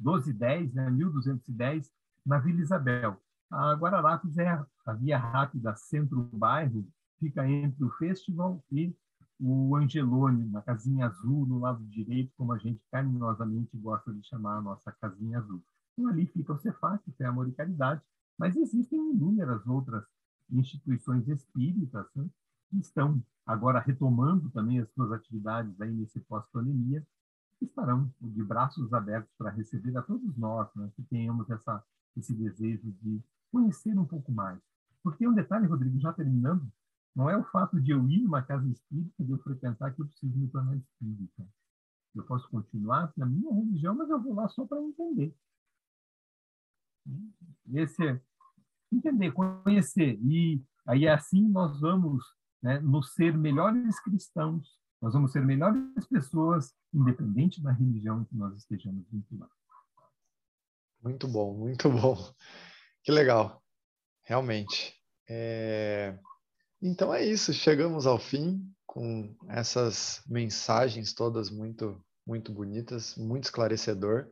1210, 0.00 0.74
né, 0.74 0.90
1210, 0.90 1.88
na 2.26 2.40
Vila 2.40 2.60
Isabel. 2.60 3.16
A 3.48 3.74
Guararapes 3.74 4.36
é 4.38 4.60
a 4.84 4.92
via 4.94 5.18
rápida 5.18 5.76
centro-bairro, 5.76 6.84
fica 7.22 7.48
entre 7.48 7.84
o 7.84 7.90
festival 7.90 8.60
e 8.72 8.92
o 9.38 9.76
Angelone, 9.76 10.44
na 10.50 10.60
casinha 10.60 11.06
azul, 11.06 11.46
no 11.46 11.60
lado 11.60 11.84
direito, 11.84 12.32
como 12.36 12.52
a 12.52 12.58
gente 12.58 12.82
carinhosamente 12.90 13.76
gosta 13.76 14.12
de 14.12 14.26
chamar 14.26 14.58
a 14.58 14.60
nossa 14.60 14.90
casinha 14.92 15.38
azul. 15.38 15.62
Então, 15.92 16.10
ali 16.10 16.26
fica 16.26 16.52
o 16.52 16.58
Cefat, 16.58 17.00
que 17.12 17.22
é 17.22 17.26
Amor 17.26 17.48
e 17.48 17.52
Caridade, 17.52 18.02
mas 18.36 18.56
existem 18.56 18.98
inúmeras 18.98 19.64
outras 19.66 20.04
instituições 20.50 21.28
espíritas 21.28 22.06
né, 22.16 22.26
que 22.70 22.78
estão 22.78 23.22
agora 23.46 23.78
retomando 23.78 24.50
também 24.50 24.80
as 24.80 24.90
suas 24.92 25.12
atividades 25.12 25.80
aí 25.80 25.92
nesse 25.92 26.20
pós-pandemia, 26.20 27.06
estarão 27.60 28.12
de 28.20 28.42
braços 28.42 28.92
abertos 28.92 29.32
para 29.38 29.50
receber 29.50 29.96
a 29.96 30.02
todos 30.02 30.36
nós, 30.36 30.68
né, 30.74 30.90
que 30.96 31.02
tenhamos 31.04 31.48
essa, 31.50 31.82
esse 32.16 32.34
desejo 32.34 32.92
de 33.00 33.22
conhecer 33.52 33.96
um 33.96 34.04
pouco 34.04 34.32
mais. 34.32 34.58
Porque 35.02 35.26
um 35.26 35.34
detalhe, 35.34 35.66
Rodrigo, 35.66 35.98
já 36.00 36.12
terminando, 36.12 36.66
não 37.14 37.28
é 37.28 37.36
o 37.36 37.44
fato 37.44 37.80
de 37.80 37.90
eu 37.90 38.08
ir 38.08 38.22
numa 38.22 38.42
casa 38.42 38.66
espírita, 38.68 39.24
de 39.24 39.30
eu 39.30 39.38
frequentar, 39.38 39.94
que 39.94 40.00
eu 40.00 40.06
preciso 40.06 40.36
me 40.38 40.48
tornar 40.48 40.76
espírita. 40.76 41.46
Eu 42.14 42.24
posso 42.24 42.48
continuar 42.48 43.12
na 43.16 43.26
minha 43.26 43.52
religião, 43.52 43.94
mas 43.94 44.08
eu 44.10 44.20
vou 44.20 44.34
lá 44.34 44.48
só 44.48 44.66
para 44.66 44.82
entender. 44.82 45.34
Esse 47.72 48.06
é 48.06 48.20
entender, 48.92 49.32
conhecer. 49.32 50.18
E 50.22 50.62
aí 50.86 51.08
assim 51.08 51.48
nós 51.48 51.80
vamos 51.80 52.24
né, 52.62 52.78
nos 52.80 53.12
ser 53.14 53.36
melhores 53.36 53.98
cristãos, 54.00 54.78
nós 55.00 55.12
vamos 55.12 55.32
ser 55.32 55.44
melhores 55.44 56.06
pessoas, 56.06 56.74
independente 56.92 57.60
da 57.62 57.72
religião 57.72 58.24
que 58.24 58.36
nós 58.36 58.56
estejamos 58.56 59.04
vinculados. 59.10 59.56
Muito 61.02 61.26
bom, 61.26 61.54
muito 61.54 61.90
bom. 61.90 62.16
Que 63.02 63.10
legal, 63.10 63.60
realmente. 64.22 64.94
É... 65.28 66.16
Então 66.84 67.14
é 67.14 67.24
isso, 67.24 67.52
chegamos 67.52 68.08
ao 68.08 68.18
fim 68.18 68.60
com 68.84 69.32
essas 69.48 70.20
mensagens 70.26 71.12
todas 71.12 71.48
muito, 71.48 72.04
muito 72.26 72.52
bonitas, 72.52 73.14
muito 73.16 73.44
esclarecedor. 73.44 74.26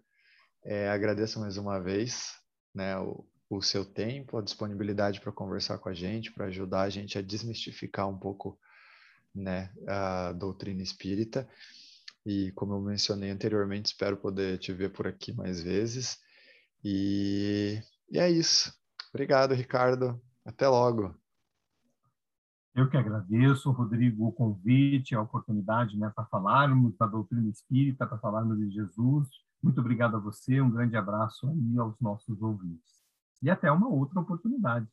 É, 0.64 0.90
agradeço 0.90 1.38
mais 1.38 1.57
uma 1.57 1.78
vez 1.78 2.34
né, 2.74 2.98
o, 2.98 3.24
o 3.48 3.62
seu 3.62 3.84
tempo, 3.84 4.36
a 4.36 4.42
disponibilidade 4.42 5.20
para 5.20 5.30
conversar 5.30 5.78
com 5.78 5.88
a 5.88 5.94
gente, 5.94 6.32
para 6.32 6.46
ajudar 6.46 6.82
a 6.82 6.90
gente 6.90 7.16
a 7.16 7.22
desmistificar 7.22 8.09
um 8.09 8.18
pouco 8.18 8.59
né, 9.32 9.72
a 9.86 10.32
doutrina 10.32 10.82
espírita. 10.82 11.48
E 12.26 12.51
como 12.57 12.74
eu 12.74 12.80
mencionei 12.80 13.30
anteriormente, 13.30 13.92
espero 13.92 14.16
poder 14.16 14.59
te 14.59 14.72
ver 14.72 14.90
por 14.90 15.07
aqui 15.07 15.32
mais 15.32 15.62
vezes. 15.62 16.18
E, 16.82 17.80
e 18.11 18.18
é 18.18 18.28
isso. 18.28 18.74
Obrigado, 19.11 19.55
Ricardo. 19.55 20.20
Até 20.44 20.66
logo. 20.66 21.14
Eu 22.74 22.88
que 22.88 22.96
agradeço, 22.96 23.70
Rodrigo, 23.72 24.26
o 24.26 24.32
convite, 24.32 25.14
a 25.14 25.22
oportunidade 25.22 25.98
né, 25.98 26.10
para 26.14 26.24
falarmos 26.26 26.96
da 26.96 27.06
doutrina 27.06 27.48
espírita, 27.48 28.06
para 28.06 28.18
falarmos 28.18 28.58
de 28.58 28.70
Jesus. 28.70 29.28
Muito 29.62 29.80
obrigado 29.80 30.16
a 30.16 30.20
você, 30.20 30.60
um 30.60 30.70
grande 30.70 30.96
abraço 30.96 31.48
aí 31.48 31.78
aos 31.78 31.98
nossos 32.00 32.40
ouvintes. 32.40 33.00
E 33.42 33.50
até 33.50 33.70
uma 33.72 33.88
outra 33.88 34.20
oportunidade. 34.20 34.86